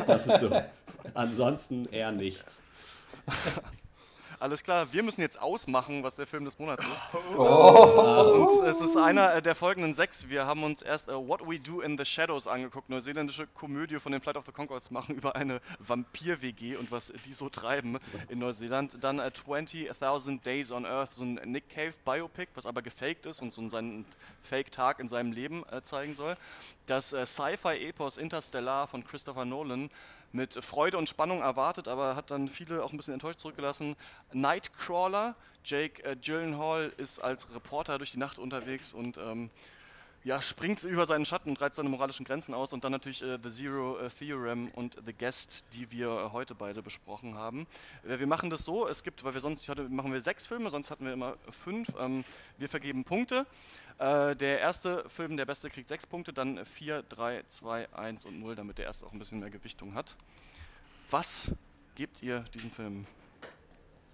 Das 0.07 0.29
ist 0.29 0.39
so. 0.39 0.51
Ansonsten 1.15 1.87
eher 1.87 2.13
nichts. 2.13 2.63
Alles 4.41 4.65
klar, 4.65 4.91
wir 4.91 5.03
müssen 5.03 5.21
jetzt 5.21 5.39
ausmachen, 5.39 6.03
was 6.03 6.17
der 6.17 6.27
Film 6.27 6.47
des 6.47 6.59
Monats 6.59 6.83
ist. 6.83 7.05
Oh. 7.37 8.49
Und 8.49 8.67
es 8.67 8.81
ist 8.81 8.97
einer 8.97 9.35
äh, 9.35 9.43
der 9.43 9.55
folgenden 9.55 9.95
sechs. 9.95 10.29
Wir 10.29 10.47
haben 10.47 10.65
uns 10.65 10.83
erst 10.83 11.09
äh, 11.09 11.13
What 11.13 11.47
We 11.47 11.61
Do 11.61 11.81
in 11.81 11.97
the 11.97 12.05
Shadows 12.05 12.47
angeguckt, 12.47 12.89
neuseeländische 12.89 13.47
Komödie 13.47 13.99
von 13.99 14.13
den 14.13 14.21
Flight 14.21 14.37
of 14.37 14.47
the 14.47 14.53
Conchords 14.53 14.91
machen 14.91 15.15
über 15.15 15.37
eine 15.37 15.61
Vampir-WG 15.79 16.77
und 16.77 16.91
was 16.91 17.13
die 17.25 17.33
so 17.33 17.49
treiben 17.51 17.99
in 18.29 18.39
Neuseeland. 18.39 19.03
Dann 19.05 19.19
äh, 19.19 19.31
20.000 19.31 20.43
Days 20.43 20.73
on 20.73 20.87
Earth, 20.87 21.13
so 21.13 21.23
ein 21.23 21.35
Nick 21.45 21.69
Cave 21.69 21.93
Biopic, 22.05 22.49
was 22.55 22.67
aber 22.67 22.83
gefaked 22.83 23.27
ist 23.27 23.43
und 23.43 23.53
so 23.53 23.69
seinen 23.69 24.07
Fake-Tag 24.43 25.01
in 25.01 25.09
seinem 25.09 25.33
Leben 25.33 25.65
äh, 25.71 25.83
zeigen 25.83 26.15
soll. 26.15 26.37
Das 26.87 27.13
äh, 27.13 27.27
Sci-Fi-Epos 27.27 28.17
Interstellar 28.17 28.87
von 28.87 29.05
Christopher 29.05 29.45
Nolan 29.45 29.91
mit 30.33 30.55
Freude 30.65 30.99
und 30.99 31.09
Spannung 31.09 31.41
erwartet, 31.41 31.89
aber 31.89 32.17
hat 32.17 32.31
dann 32.31 32.49
viele 32.49 32.85
auch 32.85 32.93
ein 32.93 32.97
bisschen 32.97 33.15
enttäuscht 33.15 33.41
zurückgelassen. 33.41 33.97
Nightcrawler, 34.33 35.35
Jake 35.65 36.03
äh, 36.05 36.17
Gyllenhaal 36.17 36.93
ist 36.97 37.19
als 37.19 37.53
Reporter 37.55 37.99
durch 37.99 38.13
die 38.13 38.19
Nacht 38.19 38.39
unterwegs 38.39 38.93
und 38.93 39.19
ähm, 39.19 39.51
ja, 40.23 40.43
springt 40.43 40.83
über 40.85 41.07
seinen 41.07 41.25
Schatten 41.25 41.51
und 41.51 41.61
reizt 41.61 41.77
seine 41.77 41.89
moralischen 41.89 42.27
Grenzen 42.27 42.53
aus. 42.53 42.73
Und 42.73 42.85
dann 42.85 42.93
natürlich 42.93 43.23
äh, 43.23 43.39
The 43.43 43.51
Zero 43.51 43.99
äh, 43.99 44.11
Theorem 44.11 44.69
und 44.75 44.99
The 45.07 45.15
Guest, 45.15 45.65
die 45.73 45.91
wir 45.91 46.09
äh, 46.09 46.33
heute 46.33 46.55
beide 46.55 46.83
besprochen 46.83 47.35
haben. 47.35 47.67
Äh, 48.07 48.19
wir 48.19 48.27
machen 48.27 48.51
das 48.51 48.65
so, 48.65 48.87
es 48.87 49.03
gibt, 49.03 49.25
weil 49.25 49.35
wir 49.35 49.41
sonst, 49.41 49.69
heute 49.69 49.89
machen 49.89 50.13
wir 50.13 50.21
sechs 50.21 50.47
Filme, 50.47 50.71
sonst 50.71 50.91
hatten 50.91 51.07
wir 51.07 51.13
immer 51.13 51.37
fünf. 51.51 51.89
Ähm, 51.99 52.25
wir 52.59 52.69
vergeben 52.69 53.05
Punkte. 53.05 53.47
Äh, 53.99 54.37
der 54.37 54.61
erste 54.61 55.09
Film, 55.09 55.37
der 55.37 55.47
beste, 55.47 55.71
kriegt 55.71 55.89
sechs 55.89 56.07
Punkte, 56.07 56.33
dann 56.33 56.65
vier, 56.67 57.03
drei, 57.03 57.43
zwei, 57.49 57.89
eins 57.95 58.27
und 58.27 58.41
null, 58.41 58.55
damit 58.55 58.79
der 58.79 58.87
erste 58.87 59.07
auch 59.07 59.13
ein 59.13 59.19
bisschen 59.19 59.41
mehr 59.41 59.51
Gewichtung 59.51 59.95
hat. 59.95 60.17
Was 61.11 61.53
gebt 61.97 62.23
ihr 62.23 62.41
diesem 62.55 62.71
Film? 62.71 63.07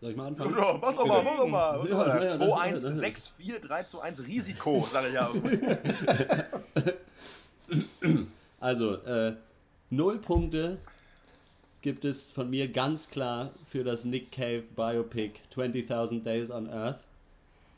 Soll 0.06 0.12
ich 0.12 0.16
mal 0.18 0.28
anfangen? 0.28 0.56
Ja, 0.56 0.78
mach 0.80 0.92
doch 0.92 1.04
mal, 1.04 1.22
mach 1.24 1.36
doch 1.36 1.48
mal. 1.48 1.88
Ja, 1.90 2.06
ja, 2.06 2.24
ja, 2.24 2.36
2, 2.36 2.46
ja, 2.46 2.56
1, 2.58 2.82
ja, 2.84 2.90
ja. 2.90 2.96
6, 2.96 3.32
4, 3.38 3.58
3 3.58 3.82
zu 3.82 4.00
1 4.00 4.24
Risiko, 4.24 4.88
sage 4.92 5.08
ich 5.08 5.14
ja. 5.14 5.32
Also, 8.60 8.94
äh, 8.98 9.34
null 9.90 10.18
Punkte 10.18 10.78
gibt 11.82 12.04
es 12.04 12.30
von 12.30 12.48
mir 12.48 12.68
ganz 12.68 13.10
klar 13.10 13.50
für 13.68 13.82
das 13.82 14.04
Nick 14.04 14.30
Cave 14.30 14.62
Biopic 14.76 15.40
20.000 15.52 16.22
Days 16.22 16.52
on 16.52 16.70
Earth, 16.70 17.00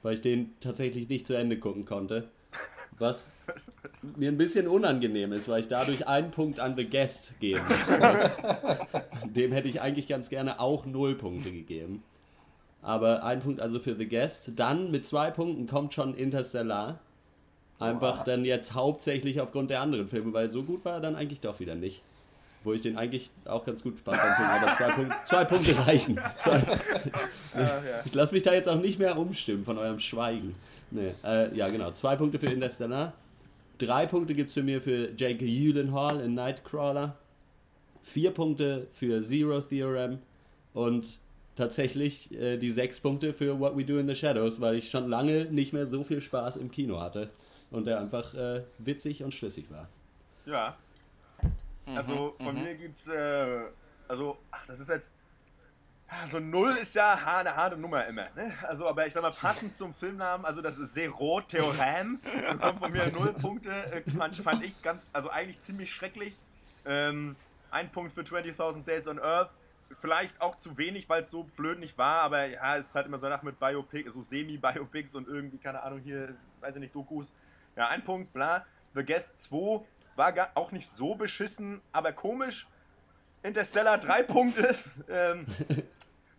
weil 0.03 0.13
ich 0.13 0.21
den 0.21 0.55
tatsächlich 0.61 1.09
nicht 1.09 1.27
zu 1.27 1.33
Ende 1.33 1.59
gucken 1.59 1.87
konnte. 1.87 2.29
Was 2.99 3.33
mir 4.17 4.31
ein 4.31 4.37
bisschen 4.37 4.69
unangenehm 4.69 5.33
ist, 5.33 5.49
weil 5.49 5.61
ich 5.61 5.69
dadurch 5.69 6.07
einen 6.07 6.31
Punkt 6.31 6.61
an 6.61 6.77
The 6.77 6.85
Guest 6.87 7.33
muss. 7.41 7.61
Dem 9.25 9.53
hätte 9.53 9.69
ich 9.69 9.81
eigentlich 9.81 10.09
ganz 10.09 10.29
gerne 10.29 10.61
auch 10.61 10.85
null 10.85 11.15
Punkte 11.15 11.53
gegeben. 11.53 12.03
Aber 12.83 13.25
ein 13.25 13.41
Punkt 13.41 13.61
also 13.61 13.81
für 13.81 13.97
The 13.97 14.09
Guest. 14.09 14.53
Dann 14.57 14.91
mit 14.91 15.05
zwei 15.05 15.31
Punkten 15.31 15.67
kommt 15.67 15.95
schon 15.95 16.15
Interstellar. 16.15 17.01
Einfach 17.81 18.25
dann 18.25 18.45
jetzt 18.45 18.75
hauptsächlich 18.75 19.41
aufgrund 19.41 19.71
der 19.71 19.81
anderen 19.81 20.09
Filme, 20.09 20.33
weil 20.33 20.51
so 20.51 20.65
gut 20.65 20.85
war 20.85 20.95
er 20.95 21.01
dann 21.01 21.15
eigentlich 21.15 21.41
doch 21.41 21.61
wieder 21.61 21.77
nicht. 21.77 22.03
Wo 22.65 22.73
ich 22.73 22.81
den 22.81 22.97
eigentlich 22.97 23.31
auch 23.45 23.65
ganz 23.65 23.85
gut 23.85 24.01
fand, 24.01 24.19
aber 24.19 24.77
zwei, 24.77 24.91
Punkt, 24.91 25.15
zwei 25.25 25.45
Punkte 25.45 25.87
reichen. 25.87 26.21
Zwei, 26.41 26.61
ich 28.05 28.15
lasse 28.15 28.35
mich 28.35 28.43
da 28.43 28.53
jetzt 28.53 28.69
auch 28.69 28.81
nicht 28.81 28.99
mehr 28.99 29.17
umstimmen 29.17 29.65
von 29.65 29.79
eurem 29.79 30.01
Schweigen. 30.01 30.57
Nee, 30.91 31.15
äh, 31.23 31.55
ja 31.57 31.69
genau, 31.69 31.93
zwei 31.93 32.17
Punkte 32.17 32.41
für 32.41 32.47
Interstellar. 32.47 33.13
Drei 33.79 34.07
Punkte 34.07 34.35
gibt 34.35 34.49
es 34.49 34.55
für 34.55 34.65
mir 34.65 34.83
für 34.83 35.11
Jake 35.17 35.37
Gyllenhaal 35.37 36.21
in 36.21 36.35
Nightcrawler. 36.35 37.17
Vier 38.03 38.33
Punkte 38.33 38.89
für 38.93 39.23
Zero 39.23 39.61
Theorem. 39.61 40.19
Und 40.75 41.21
tatsächlich 41.59 42.33
äh, 42.33 42.57
die 42.57 42.71
sechs 42.71 43.01
Punkte 43.01 43.35
für 43.35 43.61
What 43.61 43.77
We 43.77 43.85
Do 43.85 43.99
in 43.99 44.09
the 44.09 44.15
Shadows, 44.15 44.61
weil 44.61 44.77
ich 44.77 44.91
schon 44.91 45.09
lange 45.09 45.45
nicht 45.47 45.73
mehr 45.73 45.87
so 45.87 46.05
viel 46.05 46.21
Spaß 46.21 46.57
im 46.57 46.71
Kino 46.71 47.01
hatte. 47.01 47.31
Und 47.71 47.87
der 47.87 48.01
einfach 48.01 48.33
äh, 48.33 48.63
witzig 48.79 49.23
und 49.23 49.35
schlüssig 49.35 49.71
war. 49.71 49.89
Ja. 50.47 50.77
Also 51.95 52.35
von 52.43 52.55
mir 52.55 52.75
gibt's, 52.75 53.07
äh, 53.07 53.61
also, 54.07 54.39
ach, 54.51 54.67
das 54.67 54.81
ist 54.81 54.89
jetzt, 54.89 55.11
ah, 56.09 56.27
so 56.27 56.39
null 56.39 56.75
ist 56.81 56.95
ja 56.95 57.15
eine 57.15 57.55
harte 57.55 57.77
Nummer 57.77 58.07
immer, 58.07 58.29
ne? 58.35 58.53
Also, 58.67 58.87
aber 58.87 59.07
ich 59.07 59.13
sag 59.13 59.23
mal, 59.23 59.33
passend 59.33 59.77
zum 59.77 59.95
Filmnamen, 59.95 60.47
also 60.47 60.63
das 60.63 60.79
ist 60.79 60.95
Zero 60.95 61.41
Theorem, 61.43 62.21
bekommt 62.53 62.79
von 62.81 62.93
mir 62.93 63.11
null 63.11 63.33
Punkte, 63.35 63.71
äh, 63.71 64.03
fand, 64.11 64.35
fand 64.37 64.65
ich 64.65 64.81
ganz, 64.83 65.09
also 65.13 65.31
eigentlich 65.31 65.61
ziemlich 65.61 65.93
schrecklich. 65.93 66.35
Ähm, 66.87 67.37
ein 67.71 67.91
Punkt 67.91 68.15
für 68.15 68.23
20.000 68.23 68.85
Days 68.85 69.09
on 69.09 69.19
Earth, 69.19 69.51
vielleicht 70.01 70.41
auch 70.41 70.57
zu 70.57 70.77
wenig, 70.79 71.09
weil 71.09 71.23
es 71.23 71.31
so 71.31 71.45
blöd 71.45 71.79
nicht 71.79 71.99
war, 71.99 72.23
aber 72.23 72.45
ja, 72.45 72.77
es 72.77 72.87
ist 72.87 72.95
halt 72.95 73.07
immer 73.07 73.19
so 73.19 73.29
nach 73.29 73.43
mit 73.43 73.59
Biopic, 73.59 74.11
so 74.11 74.21
Semi-Biopics 74.21 75.15
und 75.15 75.29
irgendwie, 75.29 75.59
keine 75.59 75.83
Ahnung, 75.83 76.01
hier, 76.01 76.35
weiß 76.61 76.77
ich 76.77 76.81
nicht, 76.81 76.95
Dokus. 76.95 77.33
Ja, 77.77 77.89
ein 77.89 78.05
Punkt, 78.05 78.33
bla. 78.33 78.65
The 78.95 79.05
Guest 79.05 79.41
2 79.41 79.85
war 80.17 80.33
gar, 80.33 80.51
auch 80.55 80.73
nicht 80.73 80.89
so 80.89 81.15
beschissen, 81.15 81.81
aber 81.93 82.13
komisch. 82.13 82.67
Interstellar, 83.43 83.99
drei 83.99 84.23
Punkte. 84.23 84.77
Ähm, 85.11 85.47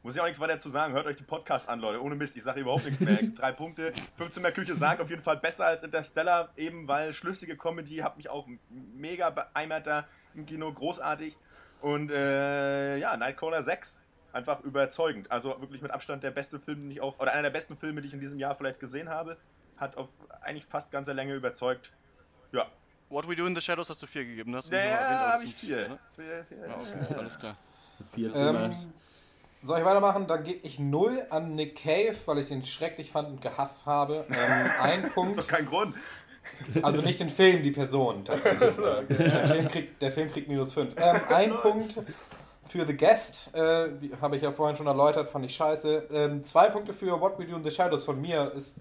muss 0.04 0.16
ich 0.16 0.22
auch 0.22 0.26
nichts 0.26 0.40
weiter 0.40 0.58
zu 0.58 0.70
sagen. 0.70 0.94
Hört 0.94 1.08
euch 1.08 1.16
die 1.16 1.24
Podcast 1.24 1.68
an, 1.68 1.80
Leute. 1.80 2.02
Ohne 2.02 2.16
Mist, 2.16 2.36
ich 2.36 2.44
sage 2.44 2.62
überhaupt 2.62 2.86
nichts 2.86 3.00
mehr. 3.00 3.18
Drei 3.36 3.52
Punkte. 3.52 3.92
15 4.18 4.42
mehr 4.42 4.52
Küche 4.52 4.76
sagt 4.76 5.02
auf 5.02 5.10
jeden 5.10 5.24
Fall 5.24 5.38
besser 5.38 5.66
als 5.66 5.84
Interstellar, 5.84 6.50
eben 6.56 6.88
weil 6.88 7.14
schlüssige 7.14 7.58
Comedy 7.58 7.98
hat 7.98 8.16
mich 8.16 8.30
auch 8.30 8.48
mega 8.70 9.30
beeimert 9.30 9.88
da 9.88 10.08
im 10.36 10.46
Kino. 10.46 10.72
Großartig. 10.72 11.36
Und 11.82 12.12
äh, 12.12 12.98
ja, 12.98 13.16
Nightcrawler 13.18 13.62
6. 13.64 14.02
Einfach 14.32 14.62
überzeugend. 14.62 15.32
Also 15.32 15.60
wirklich 15.60 15.82
mit 15.82 15.92
Abstand 15.92 16.24
der 16.24 16.32
beste 16.32 16.60
Film, 16.60 16.82
den 16.84 16.92
ich 16.92 17.02
auch, 17.02 17.18
oder 17.20 17.32
einer 17.32 17.42
der 17.44 17.50
besten 17.50 17.76
Filme, 17.78 18.02
die 18.02 18.08
ich 18.10 18.14
in 18.14 18.20
diesem 18.20 18.38
Jahr 18.40 18.54
vielleicht 18.56 18.80
gesehen 18.80 19.10
habe. 19.10 19.38
Hat 19.78 19.98
auf 19.98 20.08
eigentlich 20.42 20.66
fast 20.66 20.92
ganzer 20.92 21.14
Länge 21.14 21.34
überzeugt. 21.34 21.92
Ja. 22.52 22.68
What 23.10 23.28
We 23.28 23.36
Do 23.36 23.48
in 23.48 23.56
the 23.56 23.62
Shadows 23.62 23.90
hast 23.90 24.04
du 24.04 24.08
vier 24.08 24.24
gegeben, 24.26 24.52
das 24.52 24.66
hast 24.66 24.72
du 24.72 24.76
Ja, 24.78 24.86
ja 24.86 25.24
das 25.24 25.34
habe 25.34 25.46
ich 25.46 25.56
vier. 25.56 25.88
ne? 25.90 26.00
Vier, 26.16 26.46
vier. 26.48 26.58
Ja, 26.68 26.76
okay, 26.76 27.16
alles 27.18 27.40
klar. 27.40 27.56
Vier 28.14 28.28
Ähm, 28.28 28.34
Zimmer. 28.36 28.70
soll 29.64 29.80
ich 29.80 29.86
weitermachen? 29.86 30.28
Dann 30.28 30.44
gebe 30.44 30.60
ich 30.68 30.78
0 30.78 31.26
an 31.32 31.56
Nick 31.56 31.78
Cave, 31.78 32.16
weil 32.28 32.38
ich 32.38 32.50
den 32.50 32.64
schrecklich 32.64 33.12
fand 33.12 33.30
und 33.30 33.42
gehasst 33.42 33.88
habe. 33.88 34.28
Ähm, 34.30 34.72
ein 34.82 35.02
Das 35.06 35.14
Punkt. 35.14 35.32
ist 35.32 35.40
doch 35.40 35.48
kein 35.48 35.66
Grund. 35.66 35.96
Also 36.82 37.02
nicht 37.02 37.20
den 37.20 37.30
Film, 37.30 37.64
die 37.64 37.72
Person 37.72 38.26
tatsächlich. 38.26 38.72
Der, 39.10 39.44
Film 39.46 39.68
kriegt, 39.68 40.02
der 40.02 40.12
Film 40.12 40.30
kriegt 40.30 40.48
minus 40.48 40.74
5. 40.74 40.96
Ähm, 40.98 41.22
ein 41.30 41.52
Punkt 41.58 41.96
für 42.68 42.86
The 42.86 42.96
Guest, 42.96 43.56
äh, 43.56 43.90
habe 44.22 44.36
ich 44.36 44.44
ja 44.44 44.52
vorhin 44.52 44.78
schon 44.78 44.88
erläutert, 44.88 45.30
fand 45.30 45.46
ich 45.46 45.56
scheiße. 45.56 46.08
Ähm, 46.12 46.44
zwei 46.44 46.70
Punkte 46.70 46.94
für 46.94 47.20
What 47.20 47.40
We 47.40 47.46
Do 47.46 47.56
in 47.56 47.64
the 47.64 47.72
Shadows 47.72 48.06
von 48.06 48.22
mir. 48.22 48.52
Ist, 48.56 48.78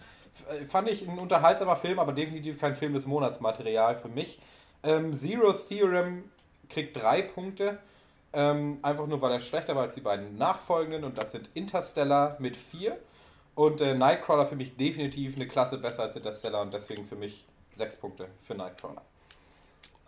äh, 0.48 0.66
fand 0.66 0.88
ich 0.88 1.08
ein 1.08 1.18
unterhaltsamer 1.18 1.76
Film, 1.76 1.98
aber 1.98 2.12
definitiv 2.12 2.60
kein 2.60 2.74
Film 2.74 2.92
des 2.92 3.06
Monats 3.06 3.40
Material 3.40 3.96
für 3.96 4.08
mich. 4.08 4.40
Ähm, 4.82 5.14
Zero 5.14 5.52
Theorem 5.52 6.24
kriegt 6.68 7.00
drei 7.00 7.22
Punkte. 7.22 7.78
Ähm, 8.32 8.78
einfach 8.82 9.06
nur, 9.06 9.22
weil 9.22 9.32
er 9.32 9.40
schlechter 9.40 9.74
war 9.74 9.84
als 9.84 9.94
die 9.94 10.02
beiden 10.02 10.36
nachfolgenden 10.36 11.04
und 11.04 11.16
das 11.16 11.32
sind 11.32 11.48
Interstellar 11.54 12.36
mit 12.38 12.58
vier 12.58 12.98
und 13.54 13.80
äh, 13.80 13.94
Nightcrawler 13.94 14.44
für 14.46 14.54
mich 14.54 14.76
definitiv 14.76 15.36
eine 15.36 15.48
Klasse 15.48 15.78
besser 15.78 16.02
als 16.02 16.14
Interstellar 16.14 16.60
und 16.60 16.74
deswegen 16.74 17.06
für 17.06 17.16
mich 17.16 17.46
sechs 17.78 17.96
Punkte 17.96 18.28
für 18.42 18.54
Nightcrawler. 18.54 19.02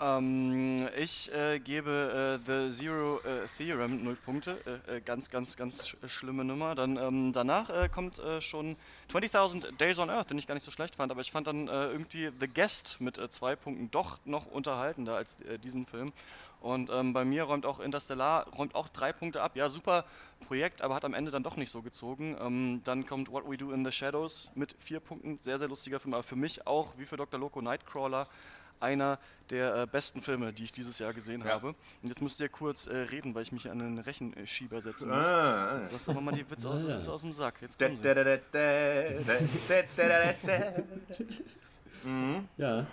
Ähm, 0.01 0.89
ich 0.97 1.31
äh, 1.33 1.59
gebe 1.59 2.41
äh, 2.49 2.69
The 2.71 2.75
Zero 2.75 3.19
äh, 3.19 3.47
Theorem 3.59 4.03
0 4.03 4.17
Punkte. 4.17 4.59
Äh, 4.89 4.97
äh, 4.97 5.01
ganz, 5.03 5.29
ganz, 5.29 5.57
ganz 5.57 5.87
sch 5.87 5.97
schlimme 6.07 6.43
Nummer. 6.43 6.75
Dann 6.75 6.97
ähm, 6.97 7.33
danach 7.35 7.69
äh, 7.69 7.89
kommt 7.91 8.19
äh, 8.19 8.41
schon 8.41 8.77
20.000 9.13 9.77
Days 9.77 9.99
on 9.99 10.09
Earth, 10.09 10.31
den 10.31 10.39
ich 10.39 10.47
gar 10.47 10.55
nicht 10.55 10.65
so 10.65 10.71
schlecht 10.71 10.97
fand. 10.97 11.13
Aber 11.13 11.21
ich 11.21 11.31
fand 11.31 11.47
dann 11.47 11.69
äh, 11.69 11.89
irgendwie 11.89 12.31
The 12.41 12.49
Guest 12.49 13.01
mit 13.03 13.19
äh, 13.19 13.29
zwei 13.29 13.57
Punkten 13.57 13.91
doch 13.91 14.19
noch 14.25 14.47
unterhaltender 14.47 15.17
als 15.17 15.39
äh, 15.43 15.59
diesen 15.59 15.85
Film. 15.85 16.13
Und 16.61 16.91
ähm, 16.91 17.13
bei 17.13 17.27
mir 17.27 17.45
räumt 17.45 17.67
auch 17.67 17.79
Interstellar 17.79 18.47
räumt 18.57 18.75
auch 18.75 18.89
drei 18.89 19.13
Punkte 19.13 19.43
ab. 19.43 19.53
Ja, 19.55 19.69
super 19.69 20.07
Projekt, 20.41 20.83
aber 20.83 20.95
hat 20.95 21.05
am 21.05 21.15
Ende 21.15 21.31
dann 21.31 21.43
doch 21.43 21.57
nicht 21.57 21.71
so 21.71 21.83
gezogen. 21.83 22.37
Ähm, 22.41 22.81
dann 22.85 23.07
kommt 23.07 23.31
What 23.31 23.49
We 23.49 23.57
Do 23.57 23.71
in 23.73 23.85
the 23.85 23.93
Shadows 23.93 24.51
mit 24.55 24.75
vier 24.79 25.01
Punkten. 25.01 25.39
Sehr, 25.41 25.59
sehr 25.59 25.69
lustiger 25.69 26.01
Film, 26.01 26.15
aber 26.15 26.23
für 26.23 26.37
mich 26.37 26.67
auch, 26.67 26.95
wie 26.99 27.07
für 27.07 27.17
Dr. 27.17 27.39
Loco 27.39 27.61
Nightcrawler, 27.61 28.29
einer 28.81 29.19
der 29.51 29.75
äh, 29.77 29.87
besten 29.87 30.21
Filme, 30.21 30.53
die 30.53 30.65
ich 30.65 30.73
dieses 30.73 30.99
Jahr 30.99 31.13
gesehen 31.13 31.43
ja. 31.45 31.53
habe. 31.53 31.75
Und 32.03 32.09
jetzt 32.09 32.23
müsst 32.23 32.41
ihr 32.41 32.49
kurz 32.49 32.87
äh, 32.87 32.97
reden, 32.97 33.35
weil 33.35 33.43
ich 33.43 33.53
mich 33.53 33.71
an 33.71 33.79
den 33.79 33.99
Rechenschieber 33.99 34.81
setzen 34.83 35.11
muss. 35.11 35.27
Ah, 35.27 35.79
jetzt 35.79 35.93
lass 35.93 36.05
doch 36.05 36.21
mal 36.21 36.33
die 36.33 36.49
Witze 36.51 36.69
aus, 36.69 36.85
ah. 36.87 36.97
Witz 36.97 37.09
aus, 37.09 37.21
dem 37.21 37.33
Sack. 37.33 37.61
Jetzt 37.61 37.79
kommen 37.79 37.97
sie. 37.97 38.03
mhm. 42.05 42.49
Ja. 42.57 42.87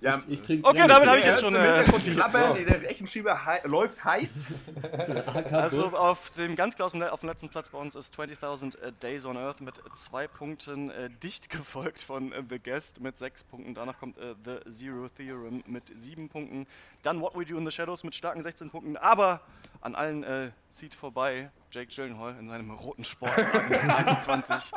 Ja, 0.00 0.18
Ich, 0.28 0.34
ich 0.34 0.42
trinke 0.42 0.66
Okay, 0.68 0.86
damit 0.88 1.08
habe 1.08 1.18
ich 1.18 1.24
jetzt 1.26 1.40
schon, 1.40 1.54
äh, 1.54 1.84
Klappe, 2.14 2.64
der 2.64 2.82
Rechenschieber 2.82 3.44
hei- 3.44 3.60
läuft 3.64 4.02
heiß. 4.04 4.46
Also 5.52 5.86
auf 5.96 6.30
dem 6.30 6.56
ganz 6.56 6.74
klar 6.74 6.88
Le- 6.94 7.12
auf 7.12 7.20
dem 7.20 7.28
letzten 7.28 7.48
Platz 7.48 7.68
bei 7.68 7.78
uns 7.78 7.94
ist 7.94 8.14
20.000 8.18 8.92
Days 9.02 9.26
on 9.26 9.36
Earth 9.36 9.60
mit 9.60 9.80
zwei 9.94 10.26
Punkten 10.28 10.90
äh, 10.90 11.10
dicht 11.22 11.50
gefolgt 11.50 12.02
von 12.02 12.32
äh, 12.32 12.42
The 12.48 12.58
Guest 12.58 13.00
mit 13.00 13.18
sechs 13.18 13.44
Punkten. 13.44 13.74
Danach 13.74 13.98
kommt 13.98 14.16
äh, 14.18 14.34
The 14.44 14.70
Zero 14.70 15.08
Theorem 15.08 15.62
mit 15.66 15.84
sieben 15.96 16.28
Punkten. 16.28 16.66
Dann 17.02 17.20
What 17.20 17.36
We 17.36 17.44
Do 17.44 17.58
in 17.58 17.64
the 17.66 17.70
Shadows 17.70 18.04
mit 18.04 18.14
starken 18.14 18.42
16 18.42 18.70
Punkten. 18.70 18.96
Aber 18.96 19.40
an 19.80 19.94
allen 19.94 20.22
äh, 20.24 20.50
zieht 20.70 20.94
vorbei 20.94 21.50
Jake 21.70 21.86
Gyllenhaal 21.94 22.34
in 22.38 22.48
seinem 22.48 22.70
roten 22.70 23.04
Sport 23.04 23.32
21 23.88 24.72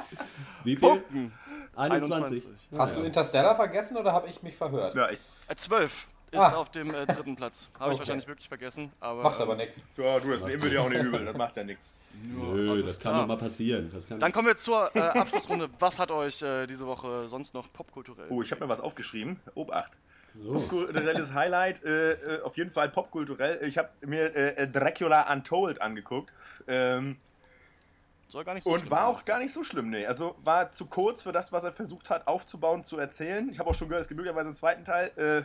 Wie 0.64 0.76
viel? 0.76 0.88
Punkten. 0.90 1.34
21. 1.76 2.46
21. 2.46 2.70
Hast 2.78 2.98
du 2.98 3.02
Interstellar 3.02 3.56
vergessen 3.56 3.98
oder 3.98 4.14
habe 4.14 4.28
ich 4.28 4.44
mich 4.44 4.56
verhört? 4.56 4.94
Ja, 4.94 5.10
ich, 5.10 5.20
Äh, 5.48 5.56
12. 5.56 6.08
ist 6.32 6.40
Ah. 6.40 6.56
auf 6.56 6.70
dem 6.70 6.94
äh, 6.94 7.06
dritten 7.08 7.36
Platz. 7.36 7.70
Habe 7.80 7.92
ich 7.92 7.96
Okay. 7.96 8.00
wahrscheinlich 8.00 8.28
wirklich 8.28 8.48
vergessen. 8.48 8.92
Aber, 9.00 9.24
Macht 9.24 9.38
ähm, 9.38 9.42
aber 9.44 9.56
nichts. 9.56 9.86
Ja, 9.98 10.20
du, 10.20 10.32
das 10.32 10.44
nehmen 10.44 10.62
wir 10.64 10.70
dir 10.70 10.82
auch 10.82 10.90
nicht 10.90 11.02
übel, 11.04 11.26
das 11.26 11.36
macht 11.38 11.56
ja 11.58 11.64
nichts. 11.64 11.94
Nö, 12.24 12.82
das 12.84 13.00
kann 13.00 13.16
doch 13.18 13.28
mal 13.28 13.38
passieren. 13.38 13.90
Das 13.94 14.08
kann 14.08 14.20
Dann 14.20 14.32
kommen 14.32 14.48
wir 14.48 14.58
zur 14.58 14.96
äh, 14.96 15.00
Abschlussrunde. 15.00 15.70
Was 15.80 15.98
hat 16.00 16.12
euch 16.12 16.42
äh, 16.44 16.68
diese 16.68 16.86
Woche 16.88 17.28
sonst 17.28 17.54
noch 17.56 17.72
popkulturell? 17.74 18.28
Oh, 18.30 18.42
ich 18.44 18.52
habe 18.52 18.64
mir 18.64 18.70
was 18.70 18.80
aufgeschrieben. 18.80 19.40
Obacht. 19.56 19.92
so. 20.40 20.54
Popkulturelles 20.54 21.34
Highlight, 21.34 21.84
äh, 21.84 22.12
äh, 22.14 22.42
auf 22.44 22.56
jeden 22.58 22.70
Fall 22.72 22.90
popkulturell. 22.90 23.60
Ich 23.68 23.78
habe 23.80 23.90
mir 24.06 24.36
äh, 24.36 24.68
Dracula 24.68 25.32
Untold 25.32 25.82
angeguckt. 25.82 26.32
Ähm, 26.68 27.18
Soll 28.28 28.44
gar 28.44 28.54
nicht 28.56 28.64
so 28.64 28.72
und 28.72 28.90
war 28.90 29.08
auch 29.08 29.26
gar 29.26 29.40
nicht 29.40 29.54
so 29.54 29.64
schlimm, 29.64 29.90
nee. 29.90 30.06
Also 30.06 30.36
war 30.44 30.72
zu 30.72 30.86
kurz 30.86 31.22
für 31.22 31.32
das, 31.32 31.52
was 31.52 31.64
er 31.64 31.72
versucht 31.72 32.10
hat 32.10 32.28
aufzubauen, 32.28 32.84
zu 32.84 32.98
erzählen. 32.98 33.48
Ich 33.50 33.60
habe 33.60 33.70
auch 33.70 33.76
schon 33.76 33.90
gehört, 33.90 34.02
es 34.02 34.08
gibt 34.08 34.18
möglicherweise 34.18 34.50
einen 34.50 34.56
zweiten 34.56 34.86
Teil. 34.86 35.12
Äh, 35.18 35.44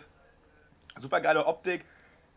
super 0.99 1.21
geile 1.21 1.45
Optik, 1.47 1.85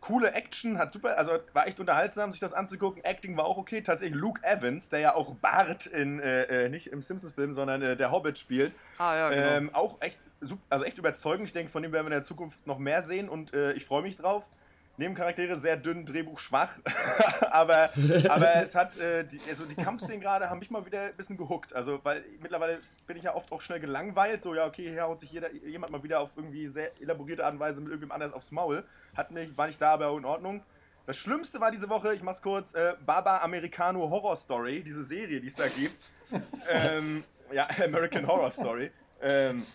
coole 0.02 0.32
Action, 0.32 0.78
hat 0.78 0.92
super, 0.92 1.16
also 1.16 1.38
war 1.52 1.66
echt 1.66 1.80
unterhaltsam, 1.80 2.32
sich 2.32 2.40
das 2.40 2.52
anzugucken. 2.52 3.02
Acting 3.04 3.36
war 3.36 3.46
auch 3.46 3.56
okay. 3.56 3.80
Tatsächlich 3.80 4.18
Luke 4.18 4.42
Evans, 4.44 4.88
der 4.88 4.98
ja 4.98 5.14
auch 5.14 5.34
Bart 5.36 5.86
in, 5.86 6.20
äh, 6.20 6.64
äh, 6.66 6.68
nicht 6.68 6.88
im 6.88 7.02
Simpsons-Film, 7.02 7.54
sondern 7.54 7.80
äh, 7.80 7.96
der 7.96 8.10
Hobbit 8.10 8.36
spielt. 8.36 8.72
Ah, 8.98 9.14
ja, 9.16 9.28
genau. 9.30 9.46
Ähm, 9.46 9.74
auch 9.74 9.96
echt, 10.00 10.18
also 10.68 10.84
echt 10.84 10.98
überzeugend. 10.98 11.46
Ich 11.46 11.52
denke, 11.52 11.72
von 11.72 11.82
dem 11.82 11.92
werden 11.92 12.04
wir 12.04 12.08
in 12.08 12.18
der 12.18 12.22
Zukunft 12.22 12.66
noch 12.66 12.78
mehr 12.78 13.00
sehen 13.00 13.28
und 13.28 13.54
äh, 13.54 13.72
ich 13.72 13.84
freue 13.84 14.02
mich 14.02 14.16
drauf. 14.16 14.50
Nebencharaktere 14.98 15.56
sehr 15.56 15.76
dünn, 15.76 16.04
Drehbuch 16.04 16.38
schwach, 16.38 16.78
aber, 17.50 17.90
aber 18.28 18.56
es 18.56 18.74
hat, 18.74 18.96
äh, 18.98 19.24
die, 19.24 19.40
also 19.48 19.64
die 19.64 19.74
Kampfszenen 19.74 20.20
gerade 20.20 20.50
haben 20.50 20.58
mich 20.58 20.70
mal 20.70 20.84
wieder 20.84 21.04
ein 21.04 21.16
bisschen 21.16 21.38
gehuckt. 21.38 21.74
Also, 21.74 22.00
weil 22.02 22.24
mittlerweile 22.40 22.78
bin 23.06 23.16
ich 23.16 23.24
ja 23.24 23.34
oft 23.34 23.50
auch 23.52 23.62
schnell 23.62 23.80
gelangweilt. 23.80 24.42
So, 24.42 24.54
ja, 24.54 24.66
okay, 24.66 24.90
hier 24.90 25.02
haut 25.02 25.20
sich 25.20 25.32
jeder, 25.32 25.50
jemand 25.52 25.92
mal 25.92 26.02
wieder 26.02 26.20
auf 26.20 26.36
irgendwie 26.36 26.68
sehr 26.68 26.90
elaborierte 27.00 27.44
Art 27.44 27.54
und 27.54 27.60
Weise 27.60 27.80
mit 27.80 27.88
irgendjemand 27.88 28.22
anders 28.22 28.36
aufs 28.36 28.50
Maul. 28.50 28.84
Hat 29.16 29.30
mich, 29.30 29.56
war 29.56 29.66
nicht 29.66 29.80
da, 29.80 29.92
aber 29.92 30.16
in 30.16 30.24
Ordnung. 30.24 30.62
Das 31.06 31.16
Schlimmste 31.16 31.60
war 31.60 31.70
diese 31.70 31.88
Woche, 31.88 32.14
ich 32.14 32.22
mach's 32.22 32.42
kurz, 32.42 32.74
äh, 32.74 32.94
Baba 33.04 33.38
Americano 33.38 34.08
Horror 34.08 34.36
Story, 34.36 34.82
diese 34.82 35.02
Serie, 35.02 35.40
die 35.40 35.48
es 35.48 35.56
da 35.56 35.66
gibt. 35.68 36.00
ähm, 36.70 37.24
ja, 37.52 37.66
American 37.84 38.26
Horror 38.26 38.50
Story. 38.50 38.90
Ähm, 39.20 39.66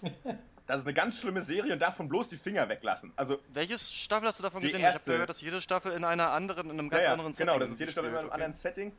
das 0.67 0.81
ist 0.81 0.85
eine 0.85 0.93
ganz 0.93 1.19
schlimme 1.19 1.41
Serie 1.41 1.73
und 1.73 1.81
davon 1.81 2.09
bloß 2.09 2.27
die 2.27 2.37
Finger 2.37 2.67
weglassen. 2.67 3.13
Also, 3.15 3.39
Welches 3.53 3.93
Staffel 3.93 4.27
hast 4.27 4.39
du 4.39 4.43
davon 4.43 4.61
gesehen? 4.61 4.79
Ich 4.79 4.85
habe 4.85 4.95
erste. 4.95 5.11
gehört, 5.11 5.29
dass 5.29 5.41
jede 5.41 5.61
Staffel 5.61 5.93
in 5.93 6.03
einer 6.03 6.31
anderen, 6.31 6.69
in 6.69 6.77
einem 6.77 6.89
ganz 6.89 7.05
ja, 7.05 7.13
anderen 7.13 7.33
Setting 7.33 7.47
genau, 7.47 7.59
das 7.59 7.71
ist 7.71 7.79
jede 7.79 7.91
Staffel 7.91 8.09
in 8.09 8.15
einem 8.15 8.27
spielt. 8.27 8.33
anderen 8.33 8.53
Setting. 8.53 8.91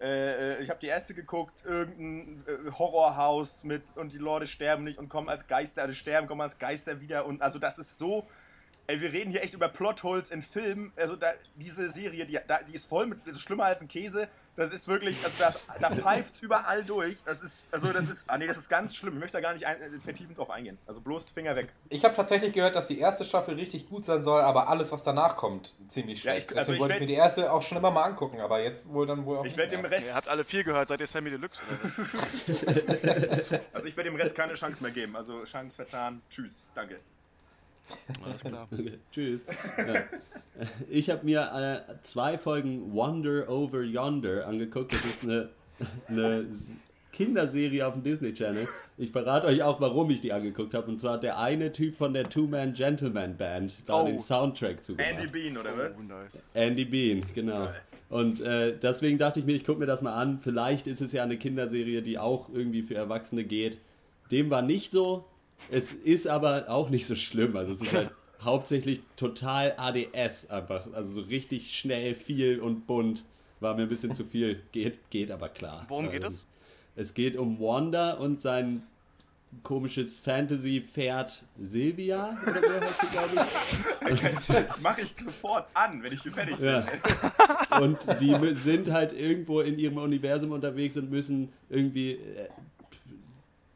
Äh, 0.00 0.54
äh, 0.56 0.62
ich 0.62 0.68
habe 0.68 0.80
die 0.80 0.88
erste 0.88 1.14
geguckt, 1.14 1.62
irgendein 1.64 2.44
äh, 2.48 2.70
Horrorhaus 2.72 3.62
mit 3.62 3.84
und 3.94 4.12
die 4.12 4.18
Leute 4.18 4.48
sterben 4.48 4.82
nicht 4.82 4.98
und 4.98 5.08
kommen 5.08 5.28
als 5.28 5.46
Geister, 5.46 5.82
also 5.82 5.94
sterben, 5.94 6.26
kommen 6.26 6.40
als 6.40 6.58
Geister 6.58 7.00
wieder 7.00 7.24
und 7.24 7.40
also 7.40 7.58
das 7.58 7.78
ist 7.78 7.98
so. 7.98 8.26
Ey, 8.88 9.00
wir 9.00 9.12
reden 9.12 9.30
hier 9.30 9.44
echt 9.44 9.54
über 9.54 9.68
Plotholes 9.68 10.32
in 10.32 10.42
Filmen. 10.42 10.92
Also 10.96 11.14
da, 11.14 11.34
diese 11.54 11.88
Serie, 11.88 12.26
die, 12.26 12.36
da, 12.48 12.64
die 12.64 12.74
ist 12.74 12.86
voll 12.86 13.06
mit, 13.06 13.24
das 13.24 13.36
ist 13.36 13.42
schlimmer 13.42 13.66
als 13.66 13.80
ein 13.80 13.86
Käse. 13.86 14.28
Das 14.54 14.70
ist 14.70 14.86
wirklich, 14.86 15.16
also 15.24 15.34
das, 15.38 15.58
da 15.80 15.90
pfeift's 15.90 16.40
überall 16.40 16.84
durch. 16.84 17.16
Das 17.24 17.42
ist, 17.42 17.66
also 17.70 17.90
das 17.90 18.06
ist, 18.08 18.24
ah 18.26 18.36
nee, 18.36 18.46
das 18.46 18.58
ist 18.58 18.68
ganz 18.68 18.94
schlimm. 18.94 19.14
Ich 19.14 19.20
möchte 19.20 19.38
da 19.38 19.40
gar 19.40 19.54
nicht 19.54 19.66
ein, 19.66 19.80
äh, 19.80 19.98
vertiefend 19.98 20.36
drauf 20.36 20.50
eingehen. 20.50 20.76
Also 20.86 21.00
bloß 21.00 21.30
Finger 21.30 21.56
weg. 21.56 21.68
Ich 21.88 22.04
habe 22.04 22.14
tatsächlich 22.14 22.52
gehört, 22.52 22.76
dass 22.76 22.86
die 22.86 22.98
erste 22.98 23.24
Staffel 23.24 23.54
richtig 23.54 23.88
gut 23.88 24.04
sein 24.04 24.22
soll, 24.22 24.42
aber 24.42 24.68
alles, 24.68 24.92
was 24.92 25.02
danach 25.04 25.36
kommt, 25.36 25.74
ziemlich 25.88 26.22
Ja, 26.22 26.32
schlecht. 26.32 26.50
ich- 26.50 26.58
also 26.58 26.72
Deswegen 26.72 26.74
ich 26.76 26.80
wollte 26.82 26.94
ich 26.96 27.00
mir 27.00 27.06
die 27.06 27.14
erste 27.14 27.50
auch 27.50 27.62
schon 27.62 27.78
immer 27.78 27.90
mal 27.90 28.02
angucken, 28.02 28.40
aber 28.40 28.62
jetzt 28.62 28.86
wohl 28.88 29.06
dann 29.06 29.24
wohl 29.24 29.38
auch 29.38 29.44
Ich 29.46 29.56
werde 29.56 29.74
dem. 29.74 29.86
Rest, 29.86 30.08
Ihr 30.08 30.14
habt 30.14 30.28
alle 30.28 30.44
viel 30.44 30.64
gehört, 30.64 30.88
seid 30.88 31.00
ihr 31.00 31.06
Sammy 31.06 31.30
Deluxe 31.30 31.62
oder 31.70 33.60
also 33.72 33.86
ich 33.86 33.96
werde 33.96 34.10
dem 34.10 34.16
Rest 34.16 34.34
keine 34.34 34.52
Chance 34.52 34.82
mehr 34.82 34.92
geben. 34.92 35.16
Also 35.16 35.44
Chance 35.44 35.76
vertan. 35.76 36.20
Tschüss. 36.28 36.62
Danke. 36.74 37.00
Alles 38.24 38.40
klar. 38.42 38.68
Tschüss. 39.12 39.44
Ja. 39.78 40.02
Ich 40.90 41.08
habe 41.10 41.24
mir 41.24 41.84
äh, 41.88 41.94
zwei 42.02 42.36
Folgen 42.38 42.92
Wonder 42.92 43.48
Over 43.48 43.82
Yonder 43.82 44.46
angeguckt. 44.46 44.92
Das 44.92 45.04
ist 45.04 45.22
eine, 45.24 45.48
eine 46.08 46.46
Kinderserie 47.12 47.86
auf 47.86 47.94
dem 47.94 48.02
Disney 48.02 48.32
Channel. 48.32 48.68
Ich 48.96 49.10
verrate 49.12 49.46
euch 49.46 49.62
auch, 49.62 49.80
warum 49.80 50.10
ich 50.10 50.20
die 50.20 50.32
angeguckt 50.32 50.74
habe. 50.74 50.88
Und 50.90 51.00
zwar 51.00 51.14
hat 51.14 51.22
der 51.22 51.38
eine 51.38 51.72
Typ 51.72 51.96
von 51.96 52.12
der 52.14 52.28
Two-Man 52.28 52.72
Gentleman 52.74 53.36
Band 53.36 53.72
da 53.86 54.02
Oh. 54.02 54.06
den 54.06 54.18
Soundtrack 54.18 54.84
zugemacht. 54.84 55.10
Andy 55.18 55.26
Bean, 55.26 55.56
oder 55.58 55.76
was? 55.76 55.90
Oh, 55.98 56.02
nice. 56.02 56.44
Andy 56.54 56.84
Bean, 56.84 57.24
genau. 57.34 57.68
Und 58.08 58.40
äh, 58.40 58.76
deswegen 58.78 59.16
dachte 59.18 59.40
ich 59.40 59.46
mir, 59.46 59.52
ich 59.54 59.64
gucke 59.64 59.80
mir 59.80 59.86
das 59.86 60.02
mal 60.02 60.14
an. 60.14 60.38
Vielleicht 60.38 60.86
ist 60.86 61.00
es 61.00 61.12
ja 61.12 61.22
eine 61.22 61.38
Kinderserie, 61.38 62.02
die 62.02 62.18
auch 62.18 62.50
irgendwie 62.52 62.82
für 62.82 62.94
Erwachsene 62.94 63.44
geht. 63.44 63.78
Dem 64.30 64.50
war 64.50 64.60
nicht 64.62 64.92
so. 64.92 65.24
Es 65.70 65.92
ist 65.92 66.26
aber 66.28 66.68
auch 66.68 66.90
nicht 66.90 67.06
so 67.06 67.14
schlimm. 67.14 67.56
Also 67.56 67.72
es 67.72 67.80
ist 67.82 67.94
halt 67.94 68.10
hauptsächlich 68.44 69.00
total 69.16 69.74
ADS 69.76 70.50
einfach. 70.50 70.86
Also 70.92 71.20
so 71.22 71.28
richtig 71.28 71.76
schnell, 71.76 72.14
viel 72.14 72.60
und 72.60 72.86
bunt. 72.86 73.24
War 73.60 73.74
mir 73.74 73.82
ein 73.82 73.88
bisschen 73.88 74.14
zu 74.14 74.24
viel. 74.24 74.60
Geht, 74.72 75.10
geht 75.10 75.30
aber 75.30 75.48
klar. 75.48 75.84
Worum 75.88 76.10
geht 76.10 76.22
Ähm, 76.22 76.28
es? 76.28 76.46
Es 76.94 77.14
geht 77.14 77.36
um 77.36 77.58
Wanda 77.60 78.14
und 78.14 78.40
sein 78.42 78.82
komisches 79.62 80.14
Fantasy-Pferd 80.14 81.42
Silvia 81.60 82.38
oder 82.42 82.62
so 82.62 82.72
heißt 82.72 83.00
sie, 83.00 83.06
glaube 83.08 83.30
ich. 83.34 84.48
Das 84.48 84.80
mache 84.80 85.02
ich 85.02 85.14
sofort 85.22 85.66
an, 85.74 86.02
wenn 86.02 86.12
ich 86.12 86.22
hier 86.22 86.32
fertig 86.32 86.56
bin. 86.56 86.66
Ja. 86.66 86.86
Und 87.80 87.98
die 88.20 88.54
sind 88.54 88.90
halt 88.90 89.12
irgendwo 89.12 89.60
in 89.60 89.78
ihrem 89.78 89.98
Universum 89.98 90.52
unterwegs 90.52 90.96
und 90.96 91.10
müssen 91.10 91.52
irgendwie 91.68 92.12
äh, 92.12 92.48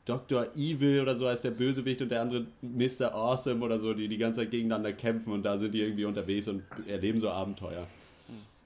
Dr. 0.07 0.47
Evil 0.55 1.01
oder 1.01 1.17
so 1.17 1.29
heißt 1.29 1.45
der 1.45 1.51
Bösewicht 1.51 2.01
und 2.01 2.11
der 2.11 2.23
andere 2.23 2.47
Mr. 2.63 3.13
Awesome 3.13 3.63
oder 3.65 3.79
so, 3.79 3.93
die 3.93 4.09
die 4.09 4.19
ganze 4.19 4.41
Zeit 4.41 4.53
gegeneinander 4.53 4.93
kämpfen 4.93 5.33
und 5.33 5.43
da 5.43 5.59
sind 5.59 5.73
die 5.73 5.83
irgendwie 5.83 6.05
unterwegs 6.05 6.49
und 6.49 6.63
erleben 6.87 7.21
so 7.21 7.29
Abenteuer. 7.29 7.87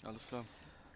Alles 0.05 0.29
klar. 0.29 0.45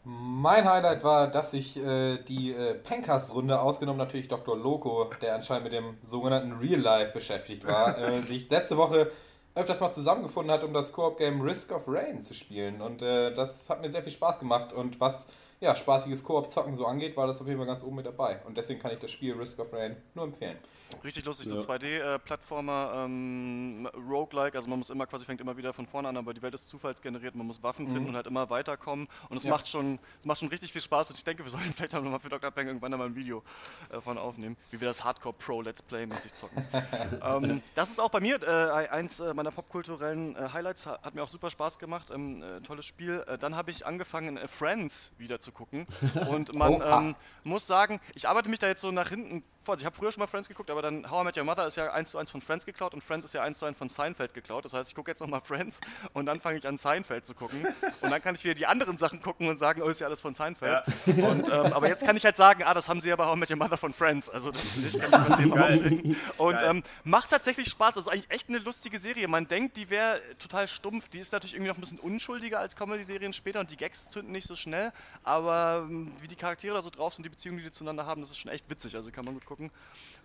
Mein 0.04 0.68
Highlight 0.68 1.02
war, 1.02 1.30
dass 1.30 1.52
sich 1.52 1.78
äh, 1.78 2.18
die 2.24 2.52
äh, 2.52 2.74
Pencast-Runde, 2.74 3.58
ausgenommen 3.58 3.98
natürlich 3.98 4.28
Dr. 4.28 4.54
Loco, 4.54 5.10
der 5.22 5.34
anscheinend 5.34 5.64
mit 5.64 5.72
dem 5.72 5.96
sogenannten 6.02 6.52
Real 6.52 6.80
Life 6.80 7.14
beschäftigt 7.14 7.66
war, 7.66 7.96
äh, 8.12 8.20
sich 8.22 8.50
letzte 8.50 8.76
Woche 8.76 9.10
öfters 9.54 9.80
mal 9.80 9.92
zusammengefunden 9.92 10.52
hat, 10.52 10.62
um 10.62 10.74
das 10.74 10.92
Koop-Game 10.92 11.40
Risk 11.40 11.72
of 11.72 11.84
Rain 11.86 12.22
zu 12.22 12.34
spielen. 12.34 12.82
Und 12.82 13.00
äh, 13.00 13.32
das 13.32 13.70
hat 13.70 13.80
mir 13.80 13.90
sehr 13.90 14.02
viel 14.02 14.12
Spaß 14.12 14.40
gemacht. 14.40 14.74
Und 14.74 15.00
was 15.00 15.26
ja, 15.60 15.74
spaßiges 15.74 16.24
Koop-Zocken 16.24 16.74
so 16.74 16.86
angeht, 16.86 17.16
war 17.16 17.26
das 17.26 17.40
auf 17.40 17.46
jeden 17.46 17.58
Fall 17.58 17.66
ganz 17.66 17.82
oben 17.82 17.96
mit 17.96 18.06
dabei. 18.06 18.40
Und 18.46 18.56
deswegen 18.56 18.80
kann 18.80 18.92
ich 18.92 18.98
das 18.98 19.10
Spiel 19.10 19.34
Risk 19.34 19.58
of 19.58 19.72
Rain 19.72 19.96
nur 20.14 20.24
empfehlen. 20.24 20.58
Richtig 21.02 21.24
lustig, 21.24 21.46
Ja. 21.48 21.60
so 21.60 21.66
2D-Plattformer, 21.66 23.04
ähm, 23.04 23.88
Roguelike, 24.08 24.56
also 24.56 24.68
man 24.68 24.78
muss 24.78 24.90
immer 24.90 25.06
quasi, 25.06 25.24
fängt 25.24 25.40
immer 25.40 25.56
wieder 25.56 25.72
von 25.72 25.86
vorne 25.86 26.08
an, 26.08 26.16
aber 26.16 26.32
die 26.34 26.42
Welt 26.42 26.54
ist 26.54 26.68
zufallsgeneriert, 26.68 27.34
man 27.34 27.46
muss 27.46 27.62
Waffen 27.62 27.90
finden 27.92 28.08
und 28.10 28.16
halt 28.16 28.26
immer 28.26 28.48
weiterkommen 28.50 29.08
und 29.28 29.36
es 29.36 29.44
Ja. 29.44 29.50
macht 29.50 29.68
schon, 29.68 29.98
es 30.20 30.26
macht 30.26 30.40
schon 30.40 30.48
richtig 30.48 30.72
viel 30.72 30.80
Spaß 30.80 31.10
und 31.10 31.16
ich 31.16 31.24
denke, 31.24 31.44
wir 31.44 31.50
sollen 31.50 31.72
vielleicht 31.74 31.94
auch 31.94 32.02
nochmal 32.02 32.20
für 32.20 32.28
Dr. 32.28 32.50
Peng 32.50 32.66
irgendwann 32.66 32.92
einmal 32.92 33.08
ein 33.08 33.16
Video 33.16 33.42
äh, 33.90 34.00
von 34.00 34.18
aufnehmen, 34.18 34.56
wie 34.70 34.80
wir 34.80 34.88
das 34.88 35.02
Hardcore 35.04 35.34
Pro 35.38 35.60
Let's 35.62 35.82
Play 35.82 36.06
mäßig 36.06 36.34
zocken. 36.34 36.64
ähm, 37.22 37.62
das 37.74 37.90
ist 37.90 38.00
auch 38.00 38.10
bei 38.10 38.20
mir 38.20 38.42
äh, 38.42 38.88
eins 38.88 39.20
äh, 39.20 39.34
meiner 39.34 39.50
popkulturellen 39.50 40.36
äh, 40.36 40.48
Highlights, 40.52 40.86
hat, 40.86 41.14
mir 41.14 41.22
auch 41.22 41.28
super 41.28 41.50
Spaß 41.50 41.78
gemacht, 41.78 42.10
ähm, 42.12 42.42
äh, 42.42 42.60
tolles 42.60 42.84
Spiel. 42.86 43.24
Äh, 43.26 43.38
dann 43.38 43.56
habe 43.56 43.70
ich 43.70 43.86
angefangen, 43.86 44.36
äh, 44.36 44.48
Friends 44.48 45.12
wieder 45.18 45.40
zu 45.40 45.52
gucken 45.52 45.86
und 46.28 46.54
man 46.54 46.74
Oha. 46.74 46.98
ähm, 46.98 47.16
muss 47.42 47.66
sagen, 47.66 48.00
ich 48.14 48.28
arbeite 48.28 48.48
mich 48.48 48.58
da 48.58 48.66
jetzt 48.68 48.80
so 48.80 48.90
nach 48.90 49.08
hinten 49.08 49.42
vor. 49.64 49.74
Also 49.74 49.82
ich 49.82 49.86
habe 49.86 49.96
früher 49.96 50.12
schon 50.12 50.20
mal 50.20 50.26
Friends 50.26 50.48
geguckt, 50.48 50.70
aber 50.70 50.82
dann 50.82 51.10
How 51.10 51.22
I 51.22 51.24
Met 51.24 51.36
Your 51.36 51.44
Mother 51.44 51.66
ist 51.66 51.76
ja 51.76 51.92
eins 51.92 52.10
zu 52.10 52.18
eins 52.18 52.30
von 52.30 52.40
Friends 52.40 52.66
geklaut 52.66 52.94
und 52.94 53.02
Friends 53.02 53.26
ist 53.26 53.34
ja 53.34 53.42
eins 53.42 53.58
zu 53.58 53.66
eins 53.66 53.78
von 53.78 53.88
Seinfeld 53.88 54.34
geklaut. 54.34 54.64
Das 54.64 54.72
heißt, 54.72 54.88
ich 54.88 54.94
gucke 54.94 55.10
jetzt 55.10 55.20
nochmal 55.20 55.40
Friends 55.42 55.80
und 56.12 56.26
dann 56.26 56.40
fange 56.40 56.58
ich 56.58 56.66
an 56.66 56.76
Seinfeld 56.76 57.26
zu 57.26 57.34
gucken 57.34 57.66
und 58.00 58.10
dann 58.10 58.20
kann 58.22 58.34
ich 58.34 58.44
wieder 58.44 58.54
die 58.54 58.66
anderen 58.66 58.98
Sachen 58.98 59.22
gucken 59.22 59.48
und 59.48 59.58
sagen, 59.58 59.82
oh, 59.82 59.88
ist 59.88 60.00
ja 60.00 60.06
alles 60.06 60.20
von 60.20 60.34
Seinfeld. 60.34 60.82
Und, 61.06 61.48
ähm, 61.48 61.72
aber 61.72 61.88
jetzt 61.88 62.04
kann 62.04 62.16
ich 62.16 62.24
halt 62.24 62.36
sagen, 62.36 62.62
ah, 62.64 62.74
das 62.74 62.88
haben 62.88 63.00
sie 63.00 63.12
aber 63.12 63.26
How 63.26 63.36
I 63.36 63.38
Met 63.38 63.50
Your 63.50 63.56
Mother 63.56 63.76
von 63.76 63.92
Friends. 63.92 64.28
Also 64.28 64.50
das 64.50 64.64
ist 64.64 64.84
nicht, 64.84 65.00
kann 65.00 65.22
ich 65.22 65.28
passieren 65.28 65.52
aufregen. 65.52 66.16
Und 66.38 66.58
Geil. 66.58 66.70
ähm, 66.70 66.82
macht 67.04 67.30
tatsächlich 67.30 67.68
Spaß. 67.68 67.94
Das 67.94 68.06
ist 68.06 68.12
eigentlich 68.12 68.30
echt 68.30 68.48
eine 68.48 68.58
lustige 68.58 68.98
Serie. 68.98 69.28
Man 69.28 69.46
denkt, 69.48 69.76
die 69.76 69.88
wäre 69.90 70.20
total 70.38 70.68
stumpf. 70.68 71.08
Die 71.08 71.18
ist 71.18 71.32
natürlich 71.32 71.54
irgendwie 71.54 71.68
noch 71.68 71.78
ein 71.78 71.80
bisschen 71.80 72.00
unschuldiger 72.00 72.60
als 72.60 72.76
Comedy-Serien 72.76 73.32
später 73.32 73.60
und 73.60 73.70
die 73.70 73.76
Gags 73.76 74.08
zünden 74.08 74.32
nicht 74.32 74.46
so 74.46 74.56
schnell. 74.56 74.92
Aber 75.22 75.86
ähm, 75.88 76.12
wie 76.20 76.28
die 76.28 76.36
Charaktere 76.36 76.74
da 76.74 76.82
so 76.82 76.90
drauf 76.90 77.14
sind, 77.14 77.24
die 77.24 77.30
Beziehungen, 77.30 77.58
die 77.58 77.64
die 77.64 77.70
zueinander 77.70 78.06
haben, 78.06 78.20
das 78.20 78.30
ist 78.30 78.38
schon 78.38 78.50
echt 78.50 78.68
witzig. 78.68 78.94
Also 78.96 79.10
kann 79.10 79.24
man 79.24 79.34
gut 79.34 79.44
gucken. 79.44 79.53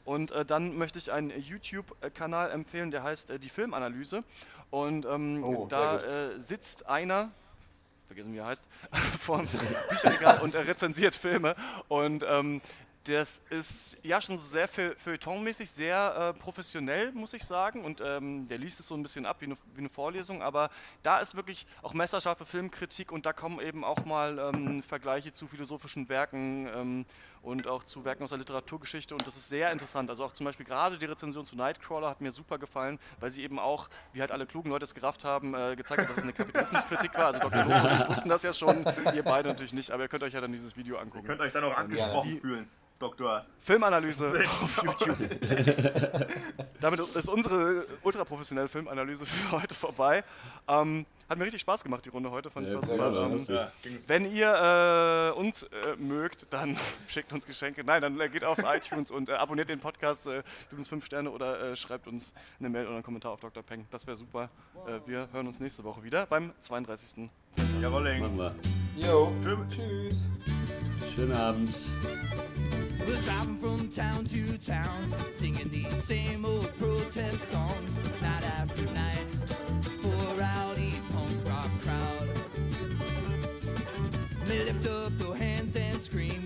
Und 0.06 0.32
äh, 0.32 0.46
dann 0.46 0.78
möchte 0.78 0.98
ich 1.00 1.12
einen 1.12 1.32
YouTube-Kanal 1.40 2.52
empfehlen, 2.52 2.92
der 2.92 3.04
heißt 3.04 3.30
äh, 3.32 3.40
Die 3.40 3.50
Filmanalyse. 3.50 4.24
Und 4.72 5.06
ähm, 5.06 5.44
Oh, 5.44 5.66
da 5.68 6.00
äh, 6.30 6.40
sitzt 6.40 6.88
einer, 6.88 7.32
vergessen 8.08 8.34
wie 8.34 8.38
er 8.38 8.46
heißt, 8.48 8.64
vorm 9.20 9.48
Bücherregal 9.90 10.40
und 10.42 10.56
er 10.56 10.66
rezensiert 10.68 11.16
Filme. 11.16 11.56
Und 11.88 12.24
ähm, 12.28 12.62
Das 13.06 13.42
ist 13.50 13.98
ja 14.04 14.20
schon 14.22 14.38
sehr 14.38 14.68
feu- 14.68 14.94
feuilletonmäßig, 14.98 15.72
sehr 15.72 16.34
äh, 16.36 16.40
professionell, 16.40 17.12
muss 17.14 17.34
ich 17.34 17.44
sagen. 17.44 17.84
Und 17.84 18.02
ähm, 18.06 18.48
der 18.48 18.58
liest 18.58 18.80
es 18.80 18.88
so 18.88 18.96
ein 18.96 19.02
bisschen 19.02 19.26
ab 19.26 19.38
wie 19.40 19.46
eine, 19.46 19.56
wie 19.74 19.80
eine 19.80 19.90
Vorlesung. 19.90 20.44
Aber 20.44 20.70
da 21.02 21.20
ist 21.20 21.34
wirklich 21.36 21.66
auch 21.82 21.94
messerscharfe 21.94 22.46
Filmkritik 22.46 23.12
und 23.12 23.26
da 23.26 23.34
kommen 23.34 23.60
eben 23.62 23.84
auch 23.84 24.06
mal 24.06 24.38
ähm, 24.54 24.84
Vergleiche 24.84 25.34
zu 25.34 25.48
philosophischen 25.48 26.10
Werken 26.10 26.68
ähm, 26.76 27.06
und 27.42 27.68
auch 27.68 27.84
zu 27.84 28.04
Werken 28.06 28.24
aus 28.24 28.30
der 28.30 28.40
Literaturgeschichte. 28.40 29.14
Und 29.16 29.26
das 29.26 29.36
ist 29.36 29.50
sehr 29.50 29.72
interessant. 29.72 30.10
Also 30.10 30.24
auch 30.26 30.34
zum 30.34 30.46
Beispiel 30.46 30.66
gerade 30.66 30.98
die 30.98 31.06
Rezension 31.06 31.46
zu 31.46 31.56
Nightcrawler 31.56 32.10
hat 32.10 32.22
mir 32.22 32.32
super 32.32 32.58
gefallen, 32.58 33.00
weil 33.20 33.32
sie 33.32 33.44
eben 33.44 33.60
auch, 33.60 33.90
wie 34.14 34.22
halt 34.22 34.32
alle 34.32 34.46
klugen 34.46 34.70
Leute 34.70 34.86
es 34.86 34.94
gerafft 34.94 35.24
haben, 35.26 35.54
äh, 35.54 35.76
gezeigt 35.76 36.02
hat, 36.02 36.10
dass 36.10 36.18
es 36.18 36.24
eine 36.24 36.34
Kapitalismuskritik 36.34 37.14
war. 37.16 37.28
Also 37.28 37.40
Dr. 37.40 37.64
Lobo 37.64 37.88
und 37.88 38.02
ich 38.02 38.10
wussten 38.10 38.30
das 38.30 38.44
ja 38.44 38.54
schon, 38.54 38.86
ihr 39.14 39.24
beide 39.24 39.50
natürlich 39.50 39.74
nicht, 39.74 39.92
aber 39.92 40.04
ihr 40.04 40.10
könnt 40.10 40.24
euch 40.24 40.34
ja 40.34 40.42
dann 40.42 40.52
dieses 40.52 40.76
Video 40.78 40.98
angucken. 40.98 41.26
Könnt 41.28 41.42
euch 41.42 41.54
dann 41.54 41.64
auch 41.64 41.76
angesprochen 41.78 42.30
Die- 42.30 42.40
fühlen, 42.40 42.70
Doktor. 43.00 43.46
Filmanalyse 43.60 44.34
auf 44.62 44.84
YouTube. 44.84 45.18
Damit 46.80 47.00
ist 47.16 47.30
unsere 47.30 47.86
ultraprofessionelle 48.04 48.68
Filmanalyse 48.68 49.26
für 49.26 49.52
heute 49.62 49.74
vorbei. 49.76 50.24
Ähm, 50.68 51.06
hat 51.30 51.38
mir 51.38 51.44
richtig 51.46 51.62
Spaß 51.62 51.84
gemacht, 51.84 52.06
die 52.06 52.10
Runde 52.10 52.32
heute. 52.32 52.50
Fand 52.50 52.68
ich 52.68 52.74
Ja, 52.74 52.82
war 52.98 53.14
sehr 53.14 53.40
super. 53.40 53.72
Ähm, 53.86 54.00
wenn 54.08 54.32
ihr 54.34 55.34
äh, 55.36 55.40
uns 55.40 55.64
äh, 55.64 55.96
mögt, 55.98 56.52
dann 56.52 56.78
schickt 57.08 57.32
uns 57.32 57.46
Geschenke. 57.46 57.84
Nein, 57.84 58.02
dann 58.02 58.20
äh, 58.20 58.30
geht 58.30 58.44
auf 58.44 58.58
iTunes 58.66 59.12
und 59.12 59.30
äh, 59.30 59.34
abonniert 59.34 59.70
den 59.70 59.80
Podcast, 59.80 60.26
äh, 60.26 60.42
gebt 60.70 60.80
uns 60.80 60.90
fünf 60.90 61.06
Sterne 61.06 61.30
oder 61.32 61.72
äh, 61.72 61.76
schreibt 61.76 62.08
uns 62.08 62.34
eine 62.60 62.70
Mail 62.70 62.86
oder 62.86 62.96
einen 62.96 63.04
Kommentar 63.04 63.32
auf 63.32 63.40
Dr. 63.40 63.64
Peng. 63.64 63.86
Das 63.92 64.08
wäre 64.08 64.18
super. 64.18 64.50
Äh, 64.88 65.00
wir 65.06 65.30
hören 65.32 65.48
uns 65.48 65.60
nächste 65.60 65.84
Woche 65.84 66.04
wieder 66.04 66.26
beim 66.26 66.52
32. 66.60 67.30
Jawolling. 67.82 68.22
Machen 68.22 68.38
wir. 68.38 68.56
Tschüss. 69.70 70.30
Schönen 71.16 71.34
Abend. 71.34 71.76
We're 73.06 73.22
driving 73.22 73.58
from 73.58 73.90
town 73.90 74.26
to 74.26 74.58
town, 74.58 75.14
singing 75.32 75.70
these 75.70 76.04
same 76.04 76.46
old 76.46 76.72
protest 76.78 77.50
songs, 77.50 77.98
night 78.22 78.44
after 78.60 78.84
night, 78.94 79.39
up 84.88 85.18
their 85.18 85.36
hands 85.36 85.76
and 85.76 86.02
scream 86.02 86.39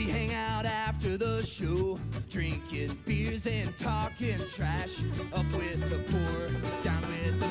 We 0.00 0.06
hang 0.06 0.32
out 0.32 0.64
after 0.64 1.18
the 1.18 1.42
show, 1.42 2.00
drinking 2.30 2.96
beers 3.04 3.46
and 3.46 3.76
talking 3.76 4.38
trash. 4.48 5.02
Up 5.34 5.44
with 5.52 5.90
the 5.90 5.98
poor, 6.10 6.82
down 6.82 7.02
with 7.02 7.38
the 7.38 7.48